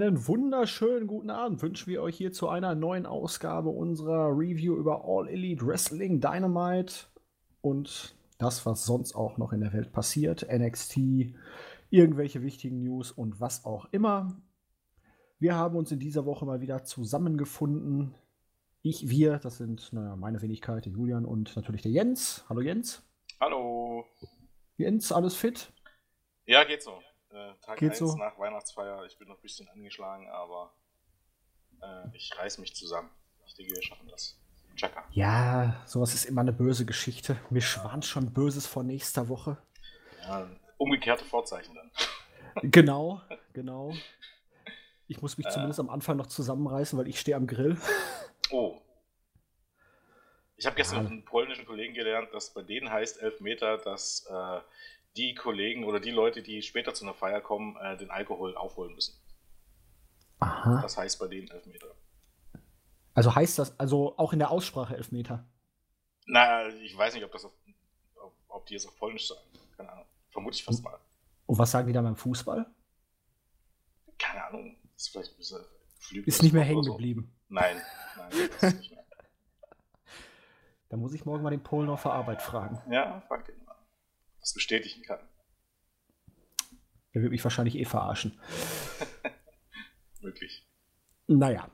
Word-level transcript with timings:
Einen 0.00 0.28
wunderschönen 0.28 1.08
guten 1.08 1.28
Abend 1.28 1.60
wünschen 1.60 1.90
wir 1.90 2.02
euch 2.02 2.16
hier 2.16 2.30
zu 2.30 2.48
einer 2.48 2.76
neuen 2.76 3.04
Ausgabe 3.04 3.70
unserer 3.70 4.28
Review 4.28 4.76
über 4.76 5.04
All 5.04 5.26
Elite 5.26 5.66
Wrestling 5.66 6.20
Dynamite 6.20 7.06
und 7.62 8.14
das, 8.38 8.64
was 8.64 8.84
sonst 8.84 9.16
auch 9.16 9.38
noch 9.38 9.52
in 9.52 9.60
der 9.60 9.72
Welt 9.72 9.90
passiert, 9.90 10.46
NXT, 10.48 10.98
irgendwelche 11.90 12.42
wichtigen 12.42 12.84
News 12.84 13.10
und 13.10 13.40
was 13.40 13.64
auch 13.64 13.86
immer. 13.90 14.40
Wir 15.40 15.56
haben 15.56 15.76
uns 15.76 15.90
in 15.90 15.98
dieser 15.98 16.24
Woche 16.24 16.46
mal 16.46 16.60
wieder 16.60 16.84
zusammengefunden. 16.84 18.14
Ich, 18.82 19.08
wir, 19.08 19.38
das 19.38 19.56
sind 19.56 19.92
naja, 19.92 20.14
meine 20.14 20.40
Wenigkeit, 20.42 20.84
der 20.84 20.92
Julian 20.92 21.24
und 21.24 21.56
natürlich 21.56 21.82
der 21.82 21.90
Jens. 21.90 22.44
Hallo 22.48 22.60
Jens. 22.60 23.02
Hallo. 23.40 24.04
Jens, 24.76 25.10
alles 25.10 25.34
fit? 25.34 25.72
Ja, 26.46 26.62
geht 26.62 26.84
so. 26.84 26.92
Äh, 27.30 27.54
Tag 27.62 27.78
Geht 27.78 27.90
1 27.90 27.98
so? 27.98 28.16
nach 28.16 28.38
Weihnachtsfeier. 28.38 29.04
Ich 29.06 29.18
bin 29.18 29.28
noch 29.28 29.36
ein 29.36 29.42
bisschen 29.42 29.68
angeschlagen, 29.68 30.28
aber 30.30 30.72
äh, 31.82 32.04
ich 32.16 32.36
reiß 32.36 32.58
mich 32.58 32.74
zusammen. 32.74 33.10
Ich 33.46 33.54
denke, 33.54 33.74
wir 33.74 33.82
schaffen 33.82 34.08
das. 34.08 34.38
Chaka. 34.76 35.04
Ja, 35.10 35.82
sowas 35.86 36.14
ist 36.14 36.24
immer 36.26 36.42
eine 36.42 36.52
böse 36.52 36.86
Geschichte. 36.86 37.36
Mir 37.50 37.60
schwant 37.62 38.04
schon 38.04 38.32
Böses 38.32 38.66
vor 38.66 38.82
nächster 38.84 39.28
Woche. 39.28 39.58
Ja, 40.22 40.48
umgekehrte 40.76 41.24
Vorzeichen 41.24 41.74
dann. 41.74 41.90
Genau, 42.62 43.20
genau. 43.52 43.92
Ich 45.06 45.22
muss 45.22 45.38
mich 45.38 45.46
Äh. 45.46 45.50
zumindest 45.50 45.78
am 45.78 45.90
Anfang 45.90 46.16
noch 46.16 46.26
zusammenreißen, 46.26 46.98
weil 46.98 47.06
ich 47.06 47.20
stehe 47.20 47.36
am 47.36 47.46
Grill. 47.46 47.78
Oh. 48.50 48.80
Ich 50.56 50.66
habe 50.66 50.74
gestern 50.74 51.04
Ja. 51.04 51.10
einen 51.10 51.24
polnischen 51.24 51.66
Kollegen 51.66 51.94
gelernt, 51.94 52.32
dass 52.34 52.52
bei 52.52 52.62
denen 52.62 52.90
heißt 52.90 53.22
Elfmeter, 53.22 53.78
dass 53.78 54.26
äh, 54.28 54.60
die 55.16 55.34
Kollegen 55.34 55.84
oder 55.84 56.00
die 56.00 56.10
Leute, 56.10 56.42
die 56.42 56.62
später 56.62 56.94
zu 56.94 57.04
einer 57.04 57.14
Feier 57.14 57.40
kommen, 57.40 57.76
äh, 57.76 57.96
den 57.96 58.10
Alkohol 58.10 58.56
aufholen 58.56 58.94
müssen. 58.94 59.14
Aha. 60.40 60.80
Das 60.82 60.96
heißt 60.96 61.18
bei 61.18 61.26
denen 61.28 61.48
Elfmeter. 61.48 61.94
Also 63.14 63.34
heißt 63.34 63.58
das, 63.58 63.78
also 63.80 64.16
auch 64.16 64.32
in 64.32 64.38
der 64.38 64.50
Aussprache 64.50 64.96
Elfmeter. 64.96 65.44
Na, 66.26 66.68
ich 66.68 66.96
weiß 66.96 67.14
nicht, 67.14 67.24
ob 67.24 67.32
das 67.32 67.44
auf, 67.44 67.52
ob, 68.22 68.34
ob 68.48 68.66
die 68.66 68.76
es 68.76 68.86
auf 68.86 68.96
Polnisch 68.96 69.26
sagen. 69.26 69.40
Keine 69.76 69.90
Ahnung. 69.90 70.06
Vermute 70.30 70.56
ich 70.56 70.64
fast 70.64 70.84
mal. 70.84 70.98
Und 71.46 71.58
was 71.58 71.70
sagen 71.70 71.86
die 71.88 71.92
da 71.92 72.02
beim 72.02 72.14
Fußball? 72.16 72.66
Keine 74.18 74.44
Ahnung. 74.44 74.76
Ist 74.94 75.08
vielleicht 75.08 75.32
ein 75.32 75.36
bisschen 75.38 75.64
Ist 76.26 76.42
nicht 76.42 76.52
mehr 76.52 76.62
hängen 76.62 76.78
oder 76.78 76.86
so. 76.86 76.92
geblieben. 76.92 77.34
Nein, 77.48 77.80
nein, 78.16 78.30
das 78.30 78.62
ist 78.62 78.76
nicht 78.78 78.90
mehr. 78.92 79.04
Da 80.90 80.96
muss 80.96 81.12
ich 81.12 81.26
morgen 81.26 81.42
mal 81.42 81.50
den 81.50 81.62
Polen 81.62 81.90
auf 81.90 82.02
der 82.02 82.12
Arbeit 82.12 82.40
fragen. 82.40 82.80
Ja, 82.90 83.20
frag 83.28 83.46
ihn 83.50 83.57
Das 84.48 84.54
bestätigen 84.54 85.02
kann. 85.02 85.18
Der 87.12 87.20
wird 87.20 87.32
mich 87.32 87.44
wahrscheinlich 87.44 87.76
eh 87.76 87.84
verarschen. 87.84 88.40
Wirklich. 90.22 90.66
Naja. 91.26 91.70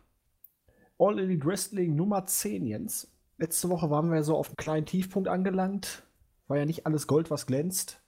All 0.98 1.20
Elite 1.20 1.46
Wrestling 1.46 1.94
Nummer 1.94 2.26
10, 2.26 2.66
Jens. 2.66 3.14
Letzte 3.38 3.68
Woche 3.68 3.90
waren 3.90 4.10
wir 4.10 4.24
so 4.24 4.36
auf 4.36 4.48
einem 4.48 4.56
kleinen 4.56 4.86
Tiefpunkt 4.86 5.28
angelangt. 5.28 6.02
War 6.48 6.56
ja 6.56 6.64
nicht 6.64 6.84
alles 6.84 7.06
Gold, 7.06 7.30
was 7.30 7.46
glänzt. 7.46 8.02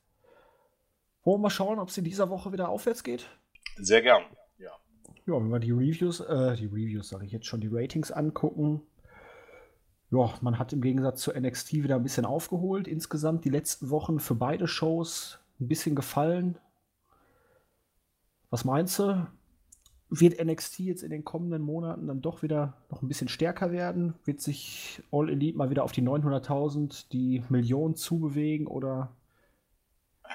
Wollen 1.23 1.39
wir 1.39 1.43
mal 1.43 1.51
schauen, 1.51 1.79
ob 1.79 1.91
es 1.91 1.99
in 1.99 2.03
dieser 2.03 2.29
Woche 2.29 2.53
wieder 2.53 2.69
aufwärts 2.69 3.05
geht? 3.05 3.29
Sehr 3.77 4.03
gern. 4.03 4.25
Ja. 4.59 4.73
Ja, 5.27 5.35
wenn 5.35 5.49
wir 5.49 5.61
die 5.61 5.71
Reviews, 5.71 6.19
äh, 6.19 6.57
die 6.57 6.67
Reviews 6.67 7.11
sage 7.11 7.25
ich 7.25 7.31
jetzt 7.31 7.47
schon, 7.47 7.61
die 7.61 7.71
Ratings 7.71 8.11
angucken. 8.11 8.83
Ja, 10.11 10.33
man 10.41 10.59
hat 10.59 10.73
im 10.73 10.83
Gegensatz 10.83 11.23
zu 11.23 11.33
NXT 11.33 11.75
wieder 11.75 11.97
ein 11.97 12.03
bisschen 12.03 12.25
aufgeholt. 12.25 12.87
Insgesamt 12.87 13.45
die 13.45 13.51
letzten 13.51 13.91
Wochen 13.91 14.21
für 14.21 14.35
beide 14.35 14.69
Shows 14.69 15.39
ein 15.61 15.69
bisschen 15.69 15.97
gefallen. 15.97 16.59
Was 18.51 18.65
meinst 18.65 18.99
du? 18.99 19.27
Wird 20.09 20.43
NXT 20.43 20.79
jetzt 20.81 21.03
in 21.03 21.11
den 21.11 21.25
kommenden 21.25 21.63
Monaten 21.63 22.07
dann 22.07 22.23
doch 22.23 22.43
wieder 22.43 22.75
noch 22.91 23.03
ein 23.03 23.09
bisschen 23.09 23.27
stärker 23.27 23.73
werden? 23.73 24.15
Wird 24.25 24.41
sich 24.41 25.03
All 25.11 25.29
Elite 25.29 25.59
mal 25.59 25.71
wieder 25.71 25.83
auf 25.83 25.91
die 25.91 26.03
900.000, 26.03 27.09
die 27.11 27.43
Millionen 27.49 27.97
zubewegen? 27.97 28.69
Oder 28.69 29.11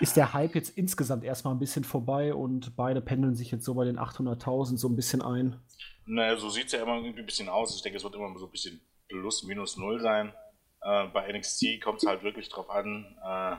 ist 0.02 0.18
der 0.18 0.34
Hype 0.34 0.56
jetzt 0.56 0.78
insgesamt 0.78 1.24
erstmal 1.24 1.56
ein 1.56 1.60
bisschen 1.60 1.86
vorbei 1.86 2.34
und 2.34 2.76
beide 2.76 3.00
pendeln 3.00 3.36
sich 3.36 3.52
jetzt 3.52 3.64
so 3.64 3.74
bei 3.76 3.86
den 3.86 3.98
800.000 3.98 4.76
so 4.76 4.90
ein 4.90 4.98
bisschen 4.98 5.22
ein? 5.22 5.56
Naja, 6.06 6.36
so 6.36 6.50
sieht 6.50 6.66
es 6.66 6.74
ja 6.74 6.82
immer 6.82 6.98
irgendwie 6.98 7.22
ein 7.22 7.26
bisschen 7.26 7.48
aus. 7.48 7.74
Ich 7.74 7.82
denke, 7.82 7.98
es 7.98 8.04
wird 8.04 8.16
immer 8.16 8.38
so 8.38 8.48
ein 8.48 8.52
bisschen 8.52 8.82
plus, 9.12 9.44
minus 9.44 9.78
null 9.78 10.00
sein. 10.02 10.34
Äh, 10.82 11.08
bei 11.08 11.32
NXT 11.32 11.82
kommt 11.82 12.02
es 12.02 12.08
halt 12.10 12.24
wirklich 12.24 12.50
drauf 12.50 12.70
an, 12.70 13.16
äh, 13.24 13.56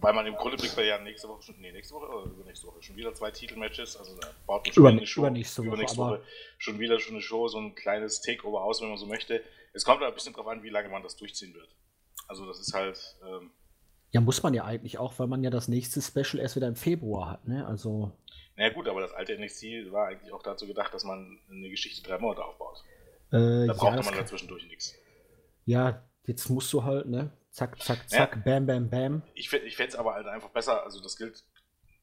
weil 0.00 0.12
man 0.12 0.26
im 0.26 0.34
Grunde 0.36 0.56
man 0.76 0.86
ja 0.86 0.98
nächste 0.98 1.28
Woche 1.28 1.42
schon, 1.42 1.58
nee, 1.60 1.72
nächste 1.72 1.94
Woche 1.94 2.06
oder 2.06 2.30
übernächste 2.30 2.66
Woche 2.66 2.82
schon 2.82 2.96
wieder 2.96 3.12
zwei 3.14 3.30
Titelmatches, 3.30 3.96
also 3.96 4.16
da 4.20 4.28
baut 4.46 4.64
man 4.66 4.72
schon 4.72 4.82
Über- 4.82 4.90
eine 4.90 5.06
Show, 5.06 5.20
übernächste 5.22 5.62
Woche, 5.62 5.68
übernächste 5.68 5.98
Woche 5.98 6.22
schon 6.58 6.78
wieder 6.78 7.00
schon 7.00 7.14
eine 7.14 7.22
Show, 7.22 7.48
so 7.48 7.58
ein 7.58 7.74
kleines 7.74 8.20
Takeover 8.20 8.62
aus, 8.62 8.80
wenn 8.80 8.88
man 8.88 8.98
so 8.98 9.06
möchte. 9.06 9.42
Es 9.72 9.84
kommt 9.84 10.00
halt 10.00 10.10
ein 10.12 10.14
bisschen 10.14 10.32
drauf 10.34 10.46
an, 10.46 10.62
wie 10.62 10.68
lange 10.70 10.88
man 10.88 11.02
das 11.02 11.16
durchziehen 11.16 11.54
wird. 11.54 11.68
Also 12.28 12.46
das 12.46 12.60
ist 12.60 12.72
halt, 12.74 12.98
ähm, 13.26 13.50
Ja, 14.12 14.20
muss 14.20 14.42
man 14.42 14.54
ja 14.54 14.64
eigentlich 14.64 14.98
auch, 14.98 15.18
weil 15.18 15.26
man 15.26 15.42
ja 15.42 15.50
das 15.50 15.68
nächste 15.68 16.00
Special 16.00 16.40
erst 16.40 16.56
wieder 16.56 16.68
im 16.68 16.76
Februar 16.76 17.30
hat, 17.32 17.48
ne? 17.48 17.66
Also, 17.66 18.12
naja 18.56 18.72
gut, 18.72 18.88
aber 18.88 19.00
das 19.00 19.12
alte 19.12 19.36
NXT 19.38 19.90
war 19.92 20.08
eigentlich 20.08 20.32
auch 20.32 20.42
dazu 20.42 20.66
gedacht, 20.66 20.92
dass 20.94 21.04
man 21.04 21.38
eine 21.50 21.68
Geschichte 21.70 22.02
drei 22.06 22.18
Monate 22.18 22.44
aufbaut. 22.44 22.82
Äh, 23.32 23.36
Da 23.36 23.64
ja, 23.66 23.72
brauchte 23.72 23.96
das 23.96 24.06
man 24.06 24.14
kann- 24.14 24.22
dazwischendurch 24.24 24.66
nichts. 24.68 24.94
ja, 25.64 26.02
jetzt 26.26 26.48
musst 26.48 26.72
du 26.72 26.84
halt, 26.84 27.06
ne? 27.06 27.30
Zack, 27.50 27.80
zack, 27.82 28.08
zack, 28.08 28.44
bam, 28.44 28.66
bam, 28.66 28.90
bam. 28.90 29.22
Ich, 29.34 29.50
ich 29.52 29.76
fände 29.76 29.90
es 29.90 29.96
aber 29.96 30.14
halt 30.14 30.26
einfach 30.26 30.50
besser, 30.50 30.82
also 30.84 31.00
das 31.02 31.16
gilt 31.16 31.42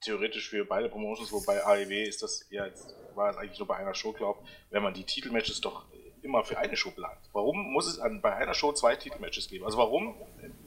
theoretisch 0.02 0.50
für 0.50 0.66
beide 0.66 0.90
Promotions, 0.90 1.32
wobei 1.32 1.64
AEW 1.64 2.04
ist 2.08 2.24
das 2.24 2.46
ja 2.50 2.66
jetzt, 2.66 2.96
war 3.16 3.30
es 3.30 3.38
eigentlich 3.38 3.60
nur 3.60 3.68
bei 3.68 3.76
einer 3.78 3.94
Show, 3.94 4.12
glaube 4.14 4.40
wenn 4.72 4.82
man 4.84 4.94
die 4.94 5.04
Titelmatches 5.04 5.62
doch 5.62 5.86
immer 6.24 6.44
für 6.44 6.58
eine 6.58 6.76
Show 6.76 6.90
plant. 6.92 7.20
Warum 7.34 7.72
muss 7.72 7.86
es 7.88 8.00
an, 8.00 8.22
bei 8.22 8.34
einer 8.36 8.54
Show 8.54 8.74
zwei 8.74 8.96
Titelmatches 8.96 9.48
geben? 9.48 9.66
Also 9.66 9.78
warum, 9.78 10.16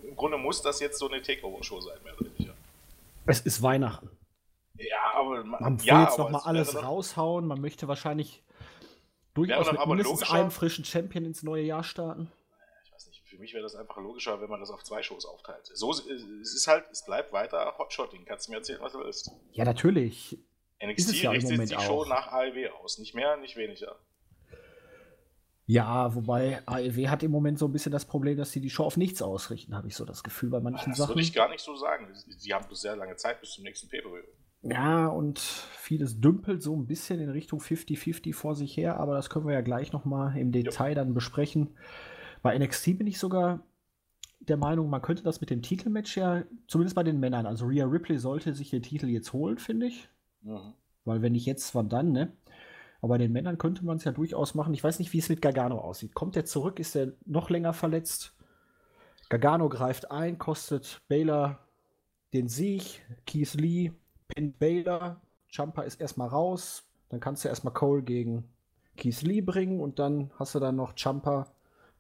im 0.05 0.15
Grunde 0.17 0.39
muss 0.39 0.63
das 0.63 0.81
jetzt 0.81 0.99
so 0.99 1.09
eine 1.09 1.21
Takeover-Show 1.23 1.81
sein, 1.81 1.99
mehr 2.05 2.15
oder 2.21 2.27
weniger. 2.35 2.55
Es 3.27 3.41
ist 3.41 3.61
Weihnachten. 3.63 4.09
Ja, 4.79 5.13
aber 5.15 5.43
man, 5.45 5.63
Man 5.63 5.81
will 5.81 5.87
ja, 5.87 6.05
jetzt 6.05 6.19
nochmal 6.19 6.41
es 6.43 6.47
alles 6.47 6.83
raushauen. 6.83 7.47
Man 7.47 7.61
möchte 7.61 7.89
wahrscheinlich 7.89 8.43
durchaus 9.37 9.67
doch 9.67 9.73
mit 9.73 9.81
aber 9.81 9.95
mindestens 9.95 10.31
einem 10.31 10.51
frischen 10.51 10.85
Champion 10.85 11.25
ins 11.25 11.43
neue 11.43 11.63
Jahr 11.63 11.85
starten. 11.85 12.31
Ich 12.85 12.93
weiß 12.93 13.07
nicht, 13.09 13.23
für 13.25 13.39
mich 13.39 13.53
wäre 13.55 13.63
das 13.63 13.75
einfach 13.77 13.97
logischer, 13.99 14.41
wenn 14.41 14.49
man 14.51 14.61
das 14.61 14.71
auf 14.71 14.83
zwei 14.83 15.03
Shows 15.03 15.25
aufteilt. 15.27 15.71
So, 15.75 15.93
es 15.93 16.01
ist 16.55 16.67
halt, 16.67 16.85
es 16.91 17.05
bleibt 17.05 17.33
weiter 17.33 17.75
Hotshotting. 17.79 18.25
Kannst 18.25 18.47
du 18.49 18.53
mir 18.53 18.59
erzählen, 18.59 18.81
was 18.81 18.93
du 18.93 18.99
willst? 18.99 19.31
Ja, 19.53 19.65
natürlich. 19.65 20.39
NXT 20.85 21.15
ja 21.23 21.31
im 21.31 21.37
richtet 21.37 21.53
Moment 21.53 21.71
die 21.71 21.81
Show 21.81 22.03
auch. 22.03 22.09
nach 22.09 22.29
AEW 22.33 22.69
aus. 22.83 22.99
Nicht 22.99 23.15
mehr, 23.15 23.37
nicht 23.39 23.57
weniger. 23.57 23.97
Ja, 25.69 26.15
wobei 26.15 26.63
AEW 26.67 27.09
hat 27.09 27.23
im 27.25 27.33
Moment 27.33 27.59
so 27.59 27.67
ein 27.67 27.73
bisschen 27.73 27.91
das 27.91 28.05
Problem, 28.05 28.37
dass 28.37 28.53
sie 28.53 28.61
die 28.61 28.71
Show 28.71 28.85
auf 28.85 28.97
nichts 28.97 29.21
ausrichten, 29.21 29.75
habe 29.75 29.89
ich 29.89 29.97
so 29.97 30.05
das 30.05 30.23
Gefühl 30.23 30.49
bei 30.51 30.61
manchen 30.61 30.91
Das 30.91 30.99
Sachen. 30.99 31.11
würde 31.11 31.23
ich 31.23 31.33
gar 31.33 31.49
nicht 31.49 31.61
so 31.65 31.75
sagen. 31.75 32.07
Sie 32.15 32.55
haben 32.55 32.67
bloß 32.67 32.81
sehr 32.83 32.95
lange 32.95 33.17
Zeit 33.17 33.41
bis 33.41 33.51
zum 33.53 33.65
nächsten 33.65 33.89
Pay-Per-View. 33.89 34.23
Ja, 34.63 35.07
und 35.07 35.39
vieles 35.39 36.21
dümpelt 36.21 36.63
so 36.63 36.75
ein 36.75 36.87
bisschen 36.87 37.21
in 37.21 37.31
Richtung 37.31 37.61
50-50 37.61 38.35
vor 38.35 38.55
sich 38.55 38.77
her, 38.77 38.99
aber 38.99 39.15
das 39.15 39.31
können 39.31 39.47
wir 39.47 39.55
ja 39.55 39.61
gleich 39.61 39.93
nochmal 39.93 40.37
im 40.37 40.51
Detail 40.51 40.95
dann 40.95 41.15
besprechen. 41.15 41.77
Bei 42.43 42.59
NXT 42.59 42.99
bin 42.99 43.07
ich 43.07 43.19
sogar 43.19 43.61
der 44.41 44.57
Meinung, 44.57 44.91
man 44.91 45.03
könnte 45.03 45.23
das 45.23 45.41
mit 45.41 45.51
dem 45.51 45.63
Titelmatch 45.63 46.17
ja, 46.17 46.45
zumindest 46.69 46.95
bei 46.95 47.03
den 47.03 47.21
Männern, 47.21 47.47
also 47.47 47.67
Rhea 47.67 47.87
Ripley 47.87 48.19
sollte 48.19 48.55
sich 48.55 48.71
den 48.71 48.83
Titel 48.83 49.09
jetzt 49.09 49.33
holen, 49.33 49.59
finde 49.59 49.87
ich. 49.87 50.09
Mhm. 50.43 50.75
Weil 51.05 51.23
wenn 51.23 51.33
nicht 51.33 51.47
jetzt, 51.47 51.75
wann 51.75 51.89
dann, 51.89 52.13
ne? 52.13 52.33
Aber 53.01 53.11
bei 53.15 53.19
den 53.19 53.33
Männern 53.33 53.59
könnte 53.59 53.85
man 53.85 53.99
es 53.99 54.05
ja 54.05 54.13
durchaus 54.13 54.55
machen. 54.55 54.75
Ich 54.75 54.83
weiß 54.83 54.99
nicht, 54.99 55.13
wie 55.13 55.19
es 55.19 55.29
mit 55.29 55.43
Gargano 55.43 55.79
aussieht. 55.79 56.15
Kommt 56.15 56.37
er 56.37 56.45
zurück? 56.45 56.81
Ist 56.81 56.97
er 56.97 57.13
noch 57.25 57.51
länger 57.51 57.73
verletzt? 57.73 58.35
Gargano 59.29 59.69
greift 59.69 60.11
ein, 60.11 60.39
kostet 60.39 61.03
Baylor 61.09 61.61
den 62.33 62.49
Sieg. 62.49 63.05
Keith 63.27 63.55
Lee 63.55 63.93
pinnt 64.37 64.59
Baylor. 64.59 65.21
Champa 65.49 65.83
ist 65.83 66.01
erstmal 66.01 66.29
raus. 66.29 66.85
Dann 67.09 67.21
kannst 67.21 67.45
du 67.45 67.49
erstmal 67.49 67.73
Cole 67.75 68.03
gegen 68.03 68.45
Keith 68.97 69.23
Lee 69.23 69.41
bringen 69.41 69.81
und 69.81 69.99
dann 69.99 70.31
hast 70.39 70.55
du 70.55 70.61
dann 70.61 70.77
noch 70.77 70.95
Champa 70.95 71.53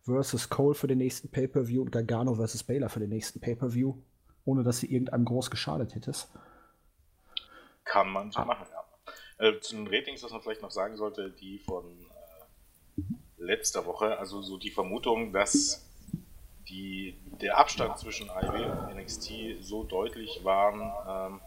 versus 0.02 0.48
Cole 0.48 0.74
für 0.74 0.86
den 0.86 0.98
nächsten 0.98 1.28
Pay-Per-View 1.30 1.82
und 1.82 1.90
Gargano 1.90 2.34
versus 2.34 2.62
Baylor 2.62 2.88
für 2.88 3.00
den 3.00 3.08
nächsten 3.10 3.40
Pay-Per-View, 3.40 3.94
ohne 4.44 4.62
dass 4.62 4.78
sie 4.78 4.92
irgendeinem 4.92 5.24
groß 5.24 5.50
geschadet 5.50 5.94
hättest. 5.94 6.30
Kann 7.84 8.10
man 8.10 8.30
so 8.30 8.40
Ah. 8.40 8.44
machen, 8.44 8.66
ja. 8.70 9.46
Äh, 9.48 9.60
zu 9.60 9.76
den 9.76 9.86
Ratings, 9.88 10.22
was 10.22 10.30
man 10.32 10.40
vielleicht 10.42 10.62
noch 10.62 10.70
sagen 10.70 10.96
sollte, 10.96 11.30
die 11.30 11.58
von 11.58 11.84
äh, 11.84 13.02
letzter 13.38 13.84
Woche, 13.86 14.18
also 14.18 14.42
so 14.42 14.56
die 14.58 14.70
Vermutung, 14.70 15.32
dass 15.32 15.84
die, 16.68 17.16
der 17.40 17.58
Abstand 17.58 17.98
zwischen 17.98 18.28
AEW 18.30 18.88
und 18.88 18.96
NXT 18.96 19.58
so 19.60 19.84
deutlich 19.84 20.40
waren, 20.44 20.80
ähm, 21.32 21.40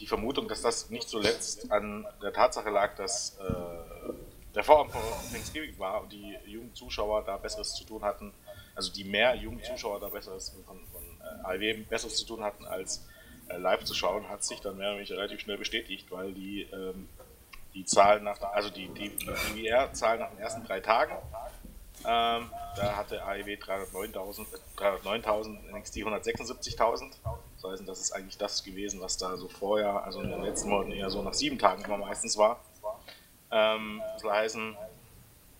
die 0.00 0.06
Vermutung, 0.06 0.48
dass 0.48 0.62
das 0.62 0.90
nicht 0.90 1.08
zuletzt 1.08 1.70
an 1.70 2.06
der 2.22 2.32
Tatsache 2.32 2.70
lag, 2.70 2.94
dass 2.96 3.38
äh, 3.38 4.12
der 4.54 4.64
Vorabend 4.64 4.92
von 4.92 5.02
Thanksgiving 5.30 5.78
war 5.78 6.02
und 6.02 6.12
die 6.12 6.36
jungen 6.46 6.74
Zuschauer 6.74 7.24
da 7.24 7.36
Besseres 7.36 7.74
zu 7.74 7.84
tun 7.84 8.02
hatten, 8.02 8.32
also 8.74 8.92
die 8.92 9.04
mehr 9.04 9.34
jungen 9.34 9.62
Zuschauer 9.62 10.00
da 10.00 10.08
Besseres 10.08 10.50
von, 10.66 10.80
von 10.90 11.02
äh, 11.20 11.64
AEW 11.64 11.84
Besseres 11.88 12.16
zu 12.16 12.26
tun 12.26 12.42
hatten 12.42 12.64
als 12.66 13.06
äh, 13.48 13.56
live 13.56 13.84
zu 13.84 13.94
schauen, 13.94 14.28
hat 14.28 14.44
sich 14.44 14.60
dann 14.60 14.76
mehr 14.76 14.88
oder 14.88 14.98
weniger 14.98 15.16
relativ 15.16 15.40
schnell 15.40 15.58
bestätigt, 15.58 16.10
weil 16.10 16.32
die, 16.32 16.62
ähm, 16.62 17.08
die 17.74 17.84
Zahlen 17.84 18.24
nach, 18.24 18.40
also 18.40 18.70
die, 18.70 18.88
die 18.88 19.10
DVR-Zahlen 19.10 20.20
nach 20.20 20.30
den 20.30 20.38
ersten 20.38 20.64
drei 20.64 20.80
Tagen, 20.80 21.14
ähm, 22.04 22.50
da 22.76 22.96
hatte 22.96 23.22
AEW 23.24 23.54
309.000, 23.54 24.46
309.000, 24.76 25.76
NXT 25.76 25.96
176.000. 25.98 27.10
Das 27.60 27.70
heißt, 27.70 27.88
das 27.88 28.00
ist 28.00 28.12
eigentlich 28.12 28.38
das 28.38 28.64
gewesen, 28.64 29.00
was 29.00 29.16
da 29.16 29.36
so 29.36 29.48
vorher, 29.48 30.04
also 30.04 30.20
in 30.20 30.30
den 30.30 30.42
letzten 30.42 30.70
Monaten 30.70 30.92
eher 30.92 31.10
so 31.10 31.22
nach 31.22 31.34
sieben 31.34 31.58
Tagen 31.58 31.84
immer 31.84 31.98
meistens 31.98 32.36
war. 32.36 32.60
Ähm, 33.50 34.02
das 34.14 34.24
heißt, 34.24 34.56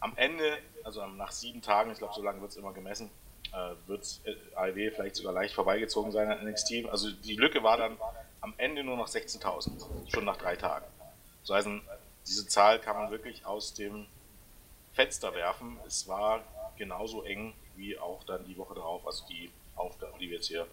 am 0.01 0.13
Ende, 0.17 0.59
also 0.85 1.07
nach 1.07 1.31
sieben 1.31 1.63
Tagen, 1.63 1.93
ich 1.93 1.99
glaube, 1.99 2.15
so 2.15 2.23
lange 2.23 2.41
wird 2.41 2.51
es 2.51 2.57
immer 2.57 2.73
gemessen, 2.73 3.11
äh, 3.53 3.75
wird 3.87 4.21
AEW 4.57 4.91
vielleicht 4.91 5.17
sogar 5.17 5.33
leicht 5.33 5.55
vorbeigezogen 5.55 6.11
sein 6.11 6.31
an 6.31 6.45
NXT. 6.45 6.87
Also 6.91 7.11
die 7.11 7.37
Lücke 7.37 7.63
war 7.63 7.77
dann 7.77 7.97
am 8.41 8.55
Ende 8.57 8.83
nur 8.83 8.97
noch 8.97 9.09
16.000, 9.09 9.71
schon 10.13 10.25
nach 10.25 10.39
drei 10.39 10.57
Tagen. 10.57 10.87
Das 11.47 11.57
heißt, 11.57 11.69
diese 12.27 12.47
Zahl 12.49 12.79
kann 12.81 12.97
man 12.97 13.11
wirklich 13.11 13.47
aus 13.47 13.75
dem 13.75 14.07
Fenster 14.93 15.35
werfen. 15.35 15.79
Es 15.87 16.07
war 16.09 16.43
genauso 16.77 17.23
eng 17.23 17.55
wie 17.77 17.99
auch 17.99 18.23
dann 18.25 18.45
die 18.45 18.57
Woche 18.57 18.75
darauf, 18.75 19.07
also 19.07 19.25
die 19.29 19.51
Aufgabe, 19.77 20.13
die 20.19 20.29
wir 20.29 20.37
jetzt 20.37 20.49
hier 20.49 20.67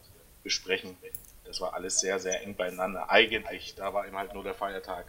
besprechen. 0.44 0.98
Das 1.46 1.62
war 1.62 1.74
alles 1.74 2.00
sehr, 2.00 2.20
sehr 2.20 2.42
eng 2.44 2.56
beieinander. 2.56 3.10
Eigentlich, 3.10 3.76
da 3.76 3.94
war 3.94 4.06
eben 4.08 4.18
halt 4.18 4.34
nur 4.34 4.44
der 4.44 4.54
Feiertag, 4.54 5.06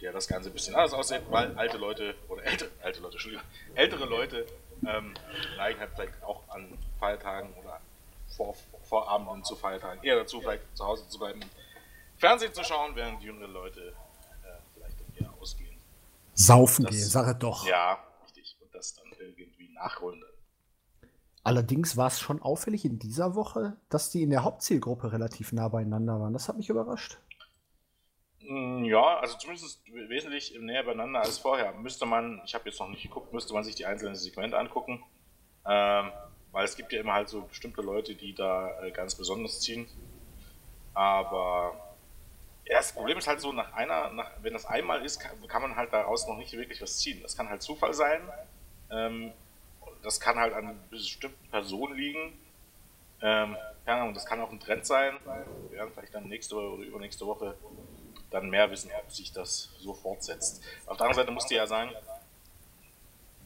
der 0.00 0.12
das 0.12 0.28
Ganze 0.28 0.50
ein 0.50 0.52
bisschen 0.52 0.74
anders 0.74 0.92
aussieht, 0.92 1.22
weil 1.30 1.56
alte 1.58 1.76
Leute, 1.76 2.14
oder 2.28 2.44
ältere, 2.44 2.70
alte 2.82 3.00
Leute, 3.00 3.14
Entschuldigung, 3.14 3.44
ältere 3.74 4.04
Leute 4.04 4.46
ähm, 4.86 5.14
neigen 5.56 5.80
halt 5.80 5.90
vielleicht 5.94 6.22
auch 6.22 6.42
an 6.48 6.78
Feiertagen 6.98 7.52
oder 7.54 7.80
vor, 8.36 8.54
Vorabenden 8.82 9.44
zu 9.44 9.56
Feiertagen 9.56 10.02
eher 10.02 10.16
dazu, 10.16 10.40
vielleicht 10.40 10.76
zu 10.76 10.84
Hause 10.84 11.08
zu 11.08 11.18
bleiben, 11.18 11.40
Fernsehen 12.16 12.52
zu 12.52 12.64
schauen, 12.64 12.94
während 12.96 13.22
jüngere 13.22 13.48
Leute 13.48 13.94
äh, 14.42 14.56
vielleicht 14.74 14.96
eher 15.20 15.32
ausgehen. 15.40 15.76
Saufen 16.34 16.84
das, 16.84 16.94
gehen, 16.94 17.04
sag 17.04 17.38
doch. 17.40 17.66
Ja, 17.66 18.02
nachholen. 19.84 20.22
Allerdings 21.42 21.96
war 21.96 22.06
es 22.06 22.20
schon 22.20 22.40
auffällig 22.40 22.84
in 22.86 22.98
dieser 22.98 23.34
Woche, 23.34 23.76
dass 23.90 24.10
die 24.10 24.22
in 24.22 24.30
der 24.30 24.44
Hauptzielgruppe 24.44 25.12
relativ 25.12 25.52
nah 25.52 25.68
beieinander 25.68 26.18
waren. 26.18 26.32
Das 26.32 26.48
hat 26.48 26.56
mich 26.56 26.70
überrascht. 26.70 27.18
Mm, 28.40 28.84
ja, 28.84 29.18
also 29.18 29.36
zumindest 29.36 29.82
wesentlich 30.08 30.56
näher 30.58 30.84
beieinander 30.84 31.20
als 31.20 31.38
vorher. 31.38 31.72
Müsste 31.74 32.06
man, 32.06 32.40
ich 32.46 32.54
habe 32.54 32.68
jetzt 32.68 32.80
noch 32.80 32.88
nicht 32.88 33.02
geguckt, 33.02 33.32
müsste 33.34 33.52
man 33.52 33.62
sich 33.62 33.74
die 33.74 33.84
einzelnen 33.84 34.14
Segmente 34.14 34.58
angucken. 34.58 35.04
Ähm, 35.66 36.10
weil 36.50 36.64
es 36.64 36.76
gibt 36.76 36.92
ja 36.92 37.00
immer 37.00 37.14
halt 37.14 37.28
so 37.28 37.42
bestimmte 37.42 37.82
Leute, 37.82 38.14
die 38.14 38.34
da 38.34 38.80
äh, 38.82 38.90
ganz 38.90 39.14
besonders 39.14 39.60
ziehen. 39.60 39.86
Aber 40.94 41.74
ja, 42.64 42.76
das 42.76 42.92
Problem 42.92 43.18
ist 43.18 43.26
halt 43.26 43.40
so, 43.40 43.52
nach 43.52 43.72
einer, 43.72 44.10
nach, 44.12 44.30
wenn 44.40 44.52
das 44.52 44.64
einmal 44.64 45.04
ist, 45.04 45.18
kann, 45.18 45.32
kann, 45.48 45.62
man 45.62 45.76
halt 45.76 45.92
daraus 45.92 46.26
noch 46.26 46.38
nicht 46.38 46.52
wirklich 46.52 46.80
was 46.80 46.98
ziehen. 46.98 47.20
Das 47.22 47.36
kann 47.36 47.48
halt 47.48 47.60
Zufall 47.60 47.92
sein, 47.92 48.20
ähm, 48.90 49.32
das 50.04 50.20
kann 50.20 50.36
halt 50.36 50.52
an 50.54 50.78
bestimmten 50.90 51.48
Personen 51.48 51.96
liegen. 51.96 52.38
Ähm, 53.20 53.56
keine 53.84 54.02
Ahnung, 54.02 54.14
das 54.14 54.26
kann 54.26 54.40
auch 54.40 54.50
ein 54.50 54.60
Trend 54.60 54.86
sein. 54.86 55.16
Wir 55.70 55.78
werden 55.78 55.90
vielleicht 55.94 56.14
dann 56.14 56.28
nächste 56.28 56.56
Woche 56.56 56.70
oder 56.70 56.84
übernächste 56.84 57.26
Woche 57.26 57.54
dann 58.30 58.50
mehr 58.50 58.70
wissen, 58.70 58.90
ob 58.98 59.10
sich 59.10 59.32
das 59.32 59.70
so 59.78 59.94
fortsetzt. 59.94 60.62
Auf 60.86 60.96
der 60.96 61.06
anderen 61.06 61.24
Seite 61.26 61.30
musst 61.30 61.50
du 61.50 61.54
ja 61.54 61.66
sagen, 61.66 61.90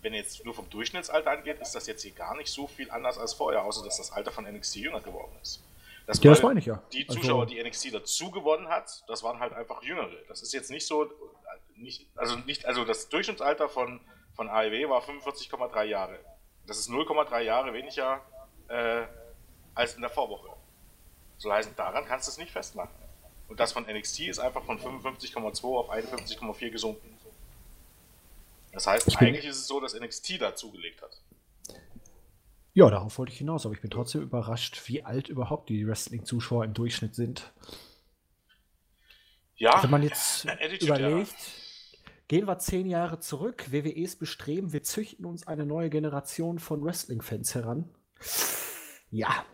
wenn 0.00 0.14
jetzt 0.14 0.44
nur 0.44 0.54
vom 0.54 0.68
Durchschnittsalter 0.70 1.30
angeht, 1.30 1.60
ist 1.60 1.74
das 1.74 1.86
jetzt 1.86 2.02
hier 2.02 2.12
gar 2.12 2.36
nicht 2.36 2.48
so 2.48 2.66
viel 2.66 2.90
anders 2.90 3.18
als 3.18 3.34
vorher, 3.34 3.64
außer 3.64 3.84
dass 3.84 3.96
das 3.96 4.12
Alter 4.12 4.30
von 4.30 4.44
NXT 4.44 4.76
jünger 4.76 5.00
geworden 5.00 5.32
ist. 5.42 5.62
Das, 6.06 6.22
ja, 6.22 6.30
das 6.30 6.42
meine 6.42 6.60
ich 6.60 6.66
ja. 6.66 6.82
Die 6.92 7.06
also 7.06 7.20
Zuschauer, 7.20 7.42
also, 7.42 7.54
die 7.54 7.62
NXT 7.62 7.94
dazu 7.94 8.30
gewonnen 8.30 8.68
hat, 8.68 9.04
das 9.08 9.22
waren 9.22 9.40
halt 9.40 9.52
einfach 9.52 9.82
jüngere. 9.82 10.10
Das 10.28 10.40
ist 10.40 10.54
jetzt 10.54 10.70
nicht 10.70 10.86
so, 10.86 11.10
nicht, 11.76 12.06
also 12.16 12.36
nicht, 12.36 12.64
also 12.64 12.84
das 12.84 13.08
Durchschnittsalter 13.08 13.68
von 13.68 14.00
von 14.38 14.48
AEW 14.48 14.88
war 14.88 15.02
45,3 15.02 15.84
Jahre. 15.84 16.16
Das 16.68 16.78
ist 16.78 16.90
0,3 16.90 17.40
Jahre 17.40 17.72
weniger 17.72 18.20
äh, 18.68 19.06
als 19.74 19.94
in 19.94 20.02
der 20.02 20.10
Vorwoche. 20.10 20.50
So 21.38 21.50
heißt, 21.50 21.72
daran 21.76 22.04
kannst 22.04 22.28
du 22.28 22.30
es 22.30 22.36
nicht 22.36 22.52
festmachen. 22.52 22.94
Und 23.48 23.58
das 23.58 23.72
von 23.72 23.84
NXT 23.84 24.20
ist 24.20 24.38
einfach 24.38 24.62
von 24.64 24.78
55,2 24.78 25.64
auf 25.64 25.90
51,4 25.90 26.70
gesunken. 26.70 27.18
Das 28.72 28.86
heißt, 28.86 29.16
eigentlich 29.16 29.46
ist 29.46 29.56
es 29.56 29.66
so, 29.66 29.80
dass 29.80 29.98
NXT 29.98 30.42
dazugelegt 30.42 31.00
hat. 31.00 31.22
Ja, 32.74 32.90
darauf 32.90 33.16
wollte 33.18 33.32
ich 33.32 33.38
hinaus, 33.38 33.64
aber 33.64 33.74
ich 33.74 33.80
bin 33.80 33.90
trotzdem 33.90 34.20
überrascht, 34.20 34.82
wie 34.88 35.02
alt 35.04 35.28
überhaupt 35.28 35.70
die 35.70 35.88
Wrestling-Zuschauer 35.88 36.64
im 36.66 36.74
Durchschnitt 36.74 37.14
sind. 37.14 37.50
Ja, 39.56 39.82
wenn 39.82 39.90
man 39.90 40.02
jetzt 40.02 40.44
überlegt, 40.80 41.34
Gehen 42.28 42.46
wir 42.46 42.58
zehn 42.58 42.86
Jahre 42.86 43.20
zurück. 43.20 43.72
WWEs 43.72 44.16
Bestreben, 44.16 44.74
wir 44.74 44.82
züchten 44.82 45.24
uns 45.24 45.46
eine 45.46 45.64
neue 45.64 45.88
Generation 45.88 46.58
von 46.58 46.84
Wrestling-Fans 46.84 47.54
heran. 47.54 47.88
Ja. 49.10 49.46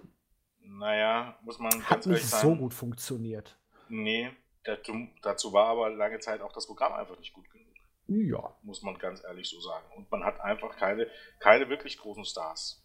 Naja, 0.58 1.38
muss 1.42 1.60
man 1.60 1.84
Hat 1.84 2.04
nicht 2.06 2.26
so 2.26 2.56
gut 2.56 2.74
funktioniert. 2.74 3.56
Nee, 3.88 4.32
dazu 4.64 5.52
war 5.52 5.68
aber 5.68 5.90
lange 5.90 6.18
Zeit 6.18 6.40
auch 6.40 6.52
das 6.52 6.66
Programm 6.66 6.94
einfach 6.94 7.16
nicht 7.20 7.32
gut 7.32 7.48
genug. 7.48 7.64
Ja. 8.08 8.56
Muss 8.62 8.82
man 8.82 8.98
ganz 8.98 9.22
ehrlich 9.22 9.48
so 9.48 9.60
sagen. 9.60 9.86
Und 9.96 10.10
man 10.10 10.24
hat 10.24 10.40
einfach 10.40 10.76
keine, 10.76 11.06
keine 11.38 11.68
wirklich 11.68 11.96
großen 11.96 12.24
Stars. 12.24 12.84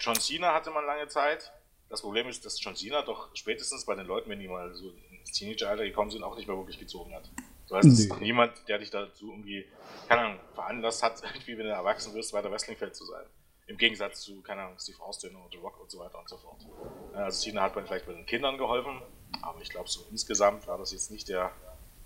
John 0.00 0.16
Cena 0.16 0.52
hatte 0.52 0.72
man 0.72 0.84
lange 0.84 1.06
Zeit. 1.06 1.52
Das 1.88 2.02
Problem 2.02 2.26
ist, 2.26 2.44
dass 2.44 2.60
John 2.60 2.74
Cena 2.74 3.02
doch 3.02 3.34
spätestens 3.36 3.86
bei 3.86 3.94
den 3.94 4.06
Leuten, 4.06 4.28
wenn 4.30 4.40
die 4.40 4.48
mal 4.48 4.74
so 4.74 4.90
ins 4.90 5.30
Teenageralter 5.30 5.84
gekommen 5.84 6.10
sind, 6.10 6.24
auch 6.24 6.36
nicht 6.36 6.48
mehr 6.48 6.56
wirklich 6.56 6.80
gezogen 6.80 7.14
hat. 7.14 7.30
Du 7.68 7.76
hast 7.76 7.84
nee. 7.84 8.08
niemand, 8.20 8.66
der 8.66 8.78
dich 8.78 8.90
dazu 8.90 9.30
irgendwie, 9.30 9.66
keine 10.08 10.22
Ahnung, 10.22 10.40
veranlasst 10.54 11.02
hat, 11.02 11.22
irgendwie, 11.34 11.58
wenn 11.58 11.66
du 11.66 11.72
erwachsen 11.72 12.14
wirst, 12.14 12.32
weiter 12.32 12.50
Wrestling-Feld 12.50 12.96
zu 12.96 13.04
sein. 13.04 13.24
Im 13.66 13.76
Gegensatz 13.76 14.22
zu, 14.22 14.40
keine 14.40 14.62
Ahnung, 14.62 14.78
Steve 14.78 14.98
Austin 15.02 15.36
oder 15.36 15.48
The 15.52 15.58
Rock 15.58 15.78
und 15.80 15.90
so 15.90 15.98
weiter 15.98 16.18
und 16.18 16.28
so 16.28 16.38
fort. 16.38 16.66
Also 17.12 17.42
Cena 17.42 17.62
hat 17.62 17.74
vielleicht 17.74 18.06
bei 18.06 18.14
den 18.14 18.24
Kindern 18.24 18.56
geholfen, 18.56 19.02
aber 19.42 19.60
ich 19.60 19.68
glaube, 19.68 19.90
so 19.90 20.06
insgesamt 20.10 20.66
war 20.66 20.78
das 20.78 20.92
jetzt 20.92 21.10
nicht 21.10 21.28
der, 21.28 21.52